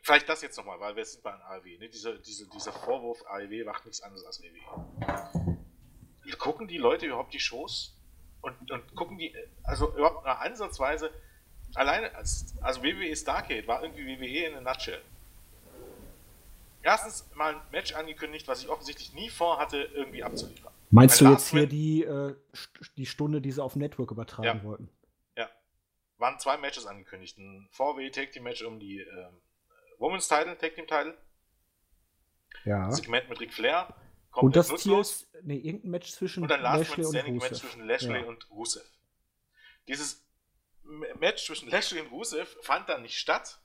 Vielleicht 0.01 0.29
das 0.29 0.41
jetzt 0.41 0.57
nochmal, 0.57 0.79
weil 0.79 0.95
wir 0.95 1.05
sind 1.05 1.21
bei 1.21 1.33
AEW. 1.33 1.79
Ne? 1.79 1.89
Dieser, 1.89 2.17
dieser, 2.17 2.45
dieser 2.45 2.71
Vorwurf, 2.71 3.21
AEW 3.27 3.65
macht 3.65 3.85
nichts 3.85 4.01
anderes 4.01 4.25
als 4.25 4.41
WWE. 4.41 5.57
Gucken 6.37 6.67
die 6.67 6.77
Leute 6.77 7.07
überhaupt 7.07 7.33
die 7.33 7.39
Shows? 7.39 7.93
Und, 8.41 8.71
und 8.71 8.95
gucken 8.95 9.17
die, 9.17 9.35
also 9.63 9.93
überhaupt 9.97 10.23
mal 10.23 10.33
ansatzweise, 10.35 11.11
alleine, 11.73 12.15
als, 12.15 12.55
also 12.61 12.83
WWE 12.83 13.13
Starcade 13.15 13.67
war 13.67 13.83
irgendwie 13.83 14.19
WWE 14.19 14.47
in 14.47 14.55
a 14.55 14.61
nutshell. 14.61 15.01
Erstens 16.83 17.25
mal 17.35 17.55
ein 17.55 17.61
Match 17.71 17.93
angekündigt, 17.93 18.47
was 18.47 18.61
ich 18.61 18.69
offensichtlich 18.69 19.13
nie 19.13 19.29
vorhatte, 19.29 19.89
irgendwie 19.93 20.23
abzuliefern. 20.23 20.73
Meinst 20.89 21.19
du 21.19 21.25
jetzt 21.29 21.49
hier 21.49 21.67
die, 21.67 22.03
äh, 22.03 22.35
die 22.95 23.05
Stunde, 23.05 23.41
die 23.41 23.51
sie 23.51 23.63
auf 23.63 23.75
Network 23.75 24.11
übertragen 24.11 24.59
ja. 24.59 24.63
wollten? 24.63 24.89
Ja. 25.35 25.49
Waren 26.17 26.39
zwei 26.39 26.57
Matches 26.57 26.85
angekündigt. 26.85 27.37
Ein 27.37 27.67
4W 27.73 28.11
Tag 28.11 28.31
Team 28.31 28.43
Match 28.43 28.63
um 28.63 28.79
die 28.79 29.01
äh, 29.01 29.27
Women's 29.99 30.27
Title, 30.27 30.57
Tag 30.57 30.75
Team 30.75 30.87
Title. 30.87 31.17
Ja. 32.65 32.89
Segment 32.91 33.29
mit 33.29 33.39
Ric 33.39 33.53
Flair. 33.53 33.93
Und 34.33 34.55
das 34.55 34.71
ist, 34.71 35.27
nee, 35.41 35.57
irgendein 35.57 35.91
Match 35.91 36.11
zwischen 36.11 36.43
und 36.43 36.51
ein 36.51 36.61
Last 36.61 36.97
Lashley 36.97 37.05
und 37.05 37.15
Rusev. 37.15 37.41
Match 37.41 37.59
zwischen 37.59 37.87
Lashley 37.87 38.21
ja. 38.21 38.27
und 38.27 38.51
Rusev. 38.51 38.85
Dieses 39.87 40.23
Match 41.19 41.45
zwischen 41.45 41.69
Lashley 41.69 42.01
und 42.01 42.11
Rusev 42.11 42.55
fand 42.61 42.87
dann 42.87 43.01
nicht 43.01 43.17
statt, 43.17 43.59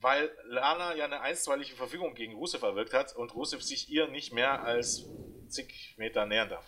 weil 0.00 0.34
Lana 0.44 0.94
ja 0.94 1.04
eine 1.04 1.20
einstweilige 1.20 1.76
Verfügung 1.76 2.14
gegen 2.14 2.34
Rusev 2.34 2.62
erwirkt 2.64 2.94
hat 2.94 3.14
und 3.14 3.34
Rusev 3.34 3.62
sich 3.62 3.90
ihr 3.90 4.08
nicht 4.08 4.32
mehr 4.32 4.62
als 4.62 5.06
zig 5.48 5.94
Meter 5.98 6.26
nähern 6.26 6.48
darf. 6.48 6.64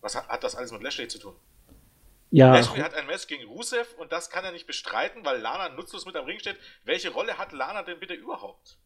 Was 0.00 0.14
hat, 0.14 0.28
hat 0.28 0.44
das 0.44 0.54
alles 0.54 0.72
mit 0.72 0.82
Lashley 0.82 1.08
zu 1.08 1.18
tun? 1.18 1.36
Ja. 2.30 2.52
Lashley 2.52 2.80
hat 2.80 2.94
ein 2.94 3.06
Match 3.06 3.26
gegen 3.26 3.44
Rusev 3.46 3.94
und 3.98 4.12
das 4.12 4.30
kann 4.30 4.44
er 4.44 4.52
nicht 4.52 4.66
bestreiten, 4.66 5.24
weil 5.24 5.40
Lana 5.40 5.68
nutzlos 5.70 6.06
mit 6.06 6.16
am 6.16 6.24
Ring 6.24 6.38
steht. 6.38 6.58
Welche 6.84 7.10
Rolle 7.10 7.38
hat 7.38 7.52
Lana 7.52 7.82
denn 7.82 8.00
bitte 8.00 8.14
überhaupt? 8.14 8.78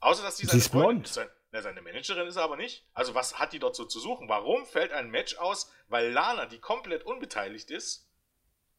Außer, 0.00 0.22
dass 0.22 0.36
sie 0.36 0.46
seine, 0.46 0.62
Freundin, 0.62 1.04
sein, 1.04 1.30
na, 1.52 1.62
seine 1.62 1.80
Managerin 1.80 2.26
ist 2.26 2.36
er 2.36 2.42
aber 2.42 2.56
nicht. 2.56 2.84
Also 2.92 3.14
was 3.14 3.38
hat 3.38 3.52
die 3.52 3.58
dort 3.58 3.76
so 3.76 3.84
zu 3.84 4.00
suchen? 4.00 4.28
Warum 4.28 4.66
fällt 4.66 4.92
ein 4.92 5.10
Match 5.10 5.36
aus, 5.36 5.72
weil 5.88 6.10
Lana, 6.10 6.46
die 6.46 6.58
komplett 6.58 7.04
unbeteiligt 7.04 7.70
ist, 7.70 8.10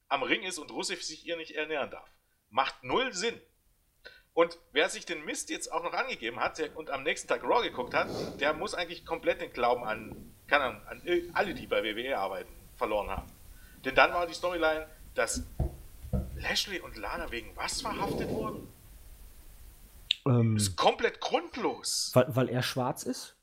am 0.08 0.22
Ring 0.22 0.44
ist 0.44 0.60
und 0.60 0.70
Rusev 0.72 1.02
sich 1.02 1.26
ihr 1.26 1.38
nicht 1.38 1.52
ernähren 1.52 1.90
darf? 1.90 2.10
Macht 2.54 2.84
null 2.84 3.12
Sinn. 3.14 3.41
Und 4.36 4.60
wer 4.72 4.88
sich 4.89 5.06
den 5.06 5.26
Mist 5.26 5.49
jetzt 5.49 5.72
auch 5.72 5.84
noch 5.84 5.93
angegeben 5.93 6.39
hat 6.39 6.62
und 6.76 6.91
am 6.91 7.04
nächsten 7.04 7.28
Tag 7.28 7.43
Raw 7.43 7.68
geguckt 7.68 7.95
hat, 7.95 8.08
der 8.39 8.54
muss 8.54 8.76
eigentlich 8.76 9.06
komplett 9.06 9.41
den 9.41 9.51
Glauben 9.51 9.84
an, 9.84 10.34
kann 10.47 10.62
an, 10.62 10.82
an 10.88 11.01
alle, 11.34 11.56
die 11.56 11.66
bei 11.66 11.84
WWE 11.84 12.18
arbeiten, 12.18 12.54
verloren 12.76 13.10
haben. 13.10 13.32
Denn 13.84 13.95
dann 13.95 14.14
war 14.14 14.28
die 14.28 14.36
Storyline, 14.36 14.88
dass 15.16 15.43
Lashley 16.36 16.80
und 16.80 16.95
Lana 16.95 17.32
wegen 17.32 17.56
was 17.56 17.82
verhaftet 17.82 18.30
wurden? 18.30 18.72
Ähm, 20.26 20.56
ist 20.56 20.76
komplett 20.76 21.20
grundlos. 21.20 22.12
Weil, 22.14 22.36
weil 22.36 22.49
er 22.49 22.62
schwarz 22.62 23.04
ist? 23.04 23.36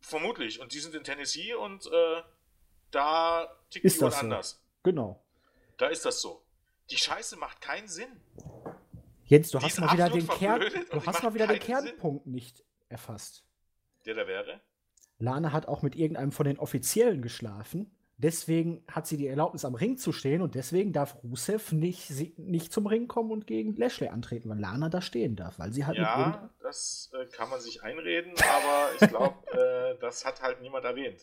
Vermutlich. 0.00 0.60
Und 0.60 0.72
die 0.72 0.80
sind 0.80 0.94
in 0.94 1.04
Tennessee 1.04 1.54
und 1.54 1.86
äh, 1.86 2.22
da 2.90 3.48
tickt 3.70 3.84
ist 3.84 4.00
die 4.00 4.04
Uhr 4.04 4.18
anders. 4.18 4.62
Genau. 4.82 5.22
Da 5.76 5.88
ist 5.88 6.04
das 6.04 6.20
so. 6.20 6.43
Die 6.90 6.96
Scheiße 6.96 7.36
macht 7.36 7.60
keinen 7.60 7.88
Sinn. 7.88 8.20
Jens, 9.24 9.50
du 9.50 9.60
hast 9.60 9.80
mal 9.80 9.92
wieder 9.92 10.10
den 10.10 10.28
Kern, 10.28 10.60
du 10.90 11.06
hast 11.06 11.22
mal 11.22 11.34
wieder 11.34 11.46
den 11.46 11.58
Kernpunkt 11.58 12.24
Sinn. 12.24 12.32
nicht 12.32 12.64
erfasst. 12.88 13.44
Der 14.04 14.14
da 14.14 14.26
wäre? 14.26 14.60
Lana 15.18 15.52
hat 15.52 15.66
auch 15.66 15.82
mit 15.82 15.96
irgendeinem 15.96 16.32
von 16.32 16.44
den 16.44 16.58
Offiziellen 16.58 17.22
geschlafen. 17.22 17.90
Deswegen 18.16 18.84
hat 18.88 19.08
sie 19.08 19.16
die 19.16 19.26
Erlaubnis, 19.26 19.64
am 19.64 19.74
Ring 19.74 19.96
zu 19.96 20.12
stehen 20.12 20.40
und 20.40 20.54
deswegen 20.54 20.92
darf 20.92 21.16
Rusev 21.24 21.72
nicht, 21.72 22.06
sie, 22.06 22.32
nicht 22.36 22.72
zum 22.72 22.86
Ring 22.86 23.08
kommen 23.08 23.32
und 23.32 23.46
gegen 23.46 23.74
Lashley 23.74 24.08
antreten, 24.08 24.48
weil 24.48 24.60
Lana 24.60 24.88
da 24.88 25.00
stehen 25.00 25.34
darf, 25.34 25.58
weil 25.58 25.72
sie 25.72 25.84
halt 25.84 25.98
Ja, 25.98 26.48
das 26.62 27.10
äh, 27.12 27.26
kann 27.26 27.50
man 27.50 27.60
sich 27.60 27.82
einreden, 27.82 28.32
aber 28.38 28.90
ich 29.00 29.08
glaube, 29.08 29.34
äh, 29.96 29.98
das 30.00 30.24
hat 30.24 30.42
halt 30.42 30.60
niemand 30.60 30.84
erwähnt. 30.84 31.20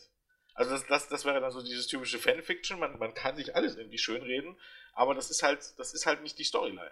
Also 0.62 0.74
das, 0.76 0.86
das, 0.86 1.08
das 1.08 1.26
wäre 1.26 1.42
dann 1.42 1.52
so 1.52 1.64
dieses 1.64 1.88
typische 1.88 2.20
Fanfiction, 2.20 2.78
man, 2.78 3.00
man 3.00 3.16
kann 3.16 3.36
sich 3.36 3.56
alles 3.56 3.78
irgendwie 3.78 3.98
schönreden, 3.98 4.56
aber 4.94 5.16
das 5.16 5.32
ist 5.32 5.42
halt, 5.42 5.60
das 5.80 5.96
ist 5.96 6.06
halt 6.06 6.22
nicht 6.22 6.38
die 6.38 6.44
Storyline. 6.44 6.92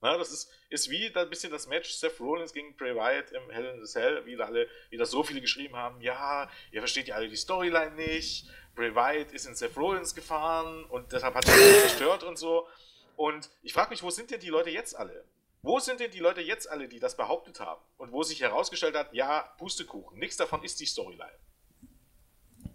Na, 0.00 0.16
das 0.16 0.30
ist, 0.30 0.48
ist 0.68 0.88
wie 0.88 1.12
ein 1.12 1.28
bisschen 1.28 1.50
das 1.50 1.66
Match 1.66 1.90
Seth 1.90 2.20
Rollins 2.20 2.52
gegen 2.52 2.76
Bray 2.76 2.94
Wyatt 2.94 3.32
im 3.32 3.50
Hell 3.50 3.74
in 3.74 3.84
the 3.84 3.90
Cell, 3.90 4.24
wie 4.24 4.36
da 4.36 4.44
alle, 4.44 4.68
wie 4.90 4.96
da 4.96 5.04
so 5.04 5.24
viele 5.24 5.40
geschrieben 5.40 5.74
haben, 5.74 6.00
ja, 6.00 6.48
ihr 6.70 6.80
versteht 6.80 7.08
ja 7.08 7.16
alle 7.16 7.28
die 7.28 7.34
Storyline 7.34 7.96
nicht, 7.96 8.46
Bray 8.76 8.94
Wyatt 8.94 9.32
ist 9.32 9.46
in 9.46 9.56
Seth 9.56 9.76
Rollins 9.76 10.14
gefahren 10.14 10.84
und 10.84 11.10
deshalb 11.10 11.34
hat 11.34 11.48
er 11.48 11.56
ihn 11.56 11.80
zerstört 11.88 12.22
und 12.22 12.38
so. 12.38 12.68
Und 13.16 13.50
ich 13.64 13.72
frage 13.72 13.90
mich, 13.90 14.04
wo 14.04 14.10
sind 14.10 14.30
denn 14.30 14.38
die 14.38 14.50
Leute 14.50 14.70
jetzt 14.70 14.94
alle? 14.94 15.24
Wo 15.62 15.80
sind 15.80 15.98
denn 15.98 16.12
die 16.12 16.20
Leute 16.20 16.40
jetzt 16.40 16.70
alle, 16.70 16.86
die 16.86 17.00
das 17.00 17.16
behauptet 17.16 17.58
haben? 17.58 17.82
Und 17.96 18.12
wo 18.12 18.22
sich 18.22 18.42
herausgestellt 18.42 18.94
hat, 18.94 19.12
ja, 19.12 19.40
Pustekuchen, 19.58 20.20
nichts 20.20 20.36
davon 20.36 20.62
ist 20.62 20.78
die 20.78 20.86
Storyline. 20.86 21.36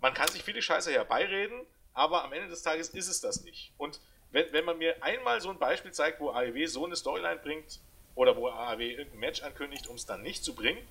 Man 0.03 0.13
kann 0.13 0.27
sich 0.27 0.43
viele 0.43 0.61
Scheiße 0.61 0.91
herbeireden, 0.91 1.61
aber 1.93 2.25
am 2.25 2.33
Ende 2.33 2.49
des 2.49 2.61
Tages 2.61 2.89
ist 2.89 3.07
es 3.07 3.21
das 3.21 3.45
nicht. 3.45 3.71
Und 3.77 4.01
wenn, 4.31 4.51
wenn 4.51 4.65
man 4.65 4.77
mir 4.77 5.01
einmal 5.01 5.39
so 5.39 5.49
ein 5.49 5.57
Beispiel 5.57 5.93
zeigt, 5.93 6.19
wo 6.19 6.31
AEW 6.31 6.67
so 6.67 6.85
eine 6.85 6.97
Storyline 6.97 7.37
bringt 7.37 7.79
oder 8.13 8.35
wo 8.35 8.49
AEW 8.49 8.81
irgendein 8.81 9.19
Match 9.21 9.41
ankündigt, 9.43 9.87
um 9.87 9.95
es 9.95 10.05
dann 10.05 10.21
nicht 10.21 10.43
zu 10.43 10.55
bringen, 10.55 10.85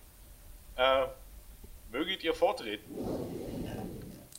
äh, 0.77 1.09
möget 1.91 2.25
ihr 2.25 2.33
vortreten. 2.33 2.87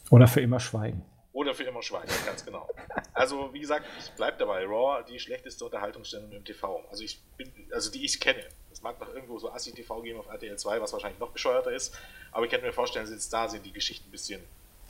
Oder 0.09 0.27
für 0.27 0.41
immer 0.41 0.59
schweigen. 0.59 1.05
Oder 1.33 1.53
für 1.53 1.65
immer 1.65 1.83
schweigen, 1.83 2.11
ganz 2.25 2.43
genau. 2.43 2.67
Also, 3.13 3.53
wie 3.53 3.59
gesagt, 3.59 3.85
ich 3.99 4.09
bleibe 4.13 4.37
dabei. 4.39 4.65
Raw, 4.65 5.03
die 5.07 5.19
schlechteste 5.19 5.65
Unterhaltungsstellung 5.65 6.31
im 6.31 6.43
TV. 6.43 6.83
Also, 6.89 7.03
ich 7.03 7.19
bin, 7.37 7.51
also 7.71 7.91
die 7.91 8.03
ich 8.03 8.19
kenne. 8.19 8.43
Es 8.71 8.81
mag 8.81 8.99
noch 8.99 9.13
irgendwo 9.13 9.37
so 9.37 9.51
Assi 9.51 9.71
TV 9.71 10.01
geben 10.01 10.19
auf 10.19 10.27
RTL 10.29 10.57
2, 10.57 10.81
was 10.81 10.93
wahrscheinlich 10.93 11.19
noch 11.19 11.29
bescheuerter 11.29 11.71
ist. 11.71 11.95
Aber 12.31 12.45
ich 12.45 12.51
kann 12.51 12.61
mir 12.61 12.73
vorstellen, 12.73 13.07
jetzt 13.07 13.31
da 13.31 13.47
sind 13.47 13.63
die 13.67 13.71
Geschichten 13.71 14.09
ein 14.09 14.11
bisschen 14.11 14.41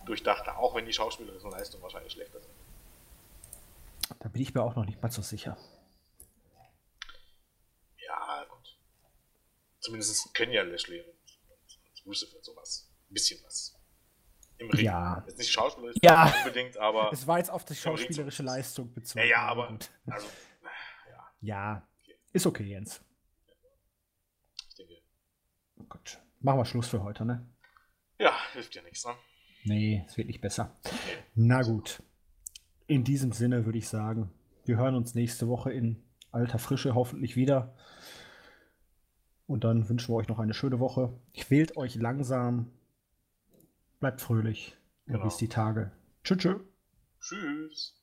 durchdachter, 0.06 0.58
auch 0.58 0.76
wenn 0.76 0.86
die 0.86 0.94
schauspielerischen 0.94 1.52
Leistungen 1.52 1.84
wahrscheinlich 1.84 2.14
schlechter 2.14 2.40
sind. 2.42 2.54
Da 4.20 4.30
bin 4.30 4.42
ich 4.42 4.54
mir 4.54 4.62
auch 4.62 4.76
noch 4.76 4.86
nicht 4.86 5.02
mal 5.02 5.12
so 5.12 5.22
sicher. 5.22 5.58
Ja, 7.98 8.46
gut. 8.50 8.78
Zumindest 9.80 10.34
können 10.34 10.52
ja 10.52 10.64
Lashley 10.64 11.02
und, 11.02 11.10
und 11.50 12.06
Rusev 12.06 12.34
und 12.34 12.44
sowas. 12.44 12.90
Ein 13.10 13.14
bisschen 13.14 13.44
was. 13.44 13.76
Im 14.58 14.70
Ring. 14.70 14.86
Ja. 14.86 15.24
Jetzt 15.28 15.38
nicht 15.38 15.52
schauspielerisch 15.52 15.98
ja. 16.02 16.34
unbedingt, 16.38 16.78
aber. 16.78 17.12
Es 17.12 17.26
war 17.28 17.38
jetzt 17.38 17.50
auf 17.50 17.66
die 17.66 17.76
schauspielerische 17.76 18.44
Leistung 18.44 18.94
bezogen. 18.94 19.20
Ja, 19.20 19.26
ja 19.26 19.48
aber. 19.48 19.78
Also, 20.08 20.28
ja. 21.08 21.32
ja. 21.42 21.88
Okay. 22.02 22.18
Ist 22.32 22.46
okay, 22.46 22.64
Jens. 22.64 23.02
Ich 24.70 24.76
denke. 24.76 25.02
Gut. 25.90 26.20
Machen 26.40 26.60
wir 26.60 26.66
Schluss 26.66 26.88
für 26.88 27.04
heute, 27.04 27.26
ne? 27.26 27.48
Ja, 28.20 28.38
hilft 28.54 28.76
ja 28.76 28.82
nichts, 28.84 29.06
ne? 29.06 29.16
Nee, 29.66 30.04
es 30.08 30.18
wird 30.18 30.28
nicht 30.28 30.42
besser. 30.42 30.76
Na 31.36 31.62
gut. 31.62 32.04
In 32.88 33.04
diesem 33.04 33.32
Sinne 33.32 33.66
würde 33.66 33.78
ich 33.78 33.88
sagen, 33.88 34.30
wir 34.66 34.78
hören 34.78 34.96
uns 34.96 35.16
nächste 35.16 35.48
Woche 35.48 35.72
in 35.72 36.04
alter 36.32 36.60
Frische 36.60 36.96
hoffentlich 36.96 37.36
wieder. 37.36 37.76
Und 39.48 39.64
dann 39.64 39.88
wünschen 39.88 40.10
wir 40.10 40.18
euch 40.18 40.28
noch 40.28 40.40
eine 40.40 40.54
schöne 40.54 40.80
Woche. 40.80 41.14
Wählt 41.50 41.78
euch 41.78 41.96
langsam. 41.96 42.72
Bleibt 44.00 44.22
fröhlich. 44.22 44.78
Genau. 45.06 45.20
Und 45.20 45.26
bis 45.26 45.38
die 45.38 45.50
Tage. 45.50 45.92
Tschüss. 46.24 46.60
Tschüss. 47.20 48.03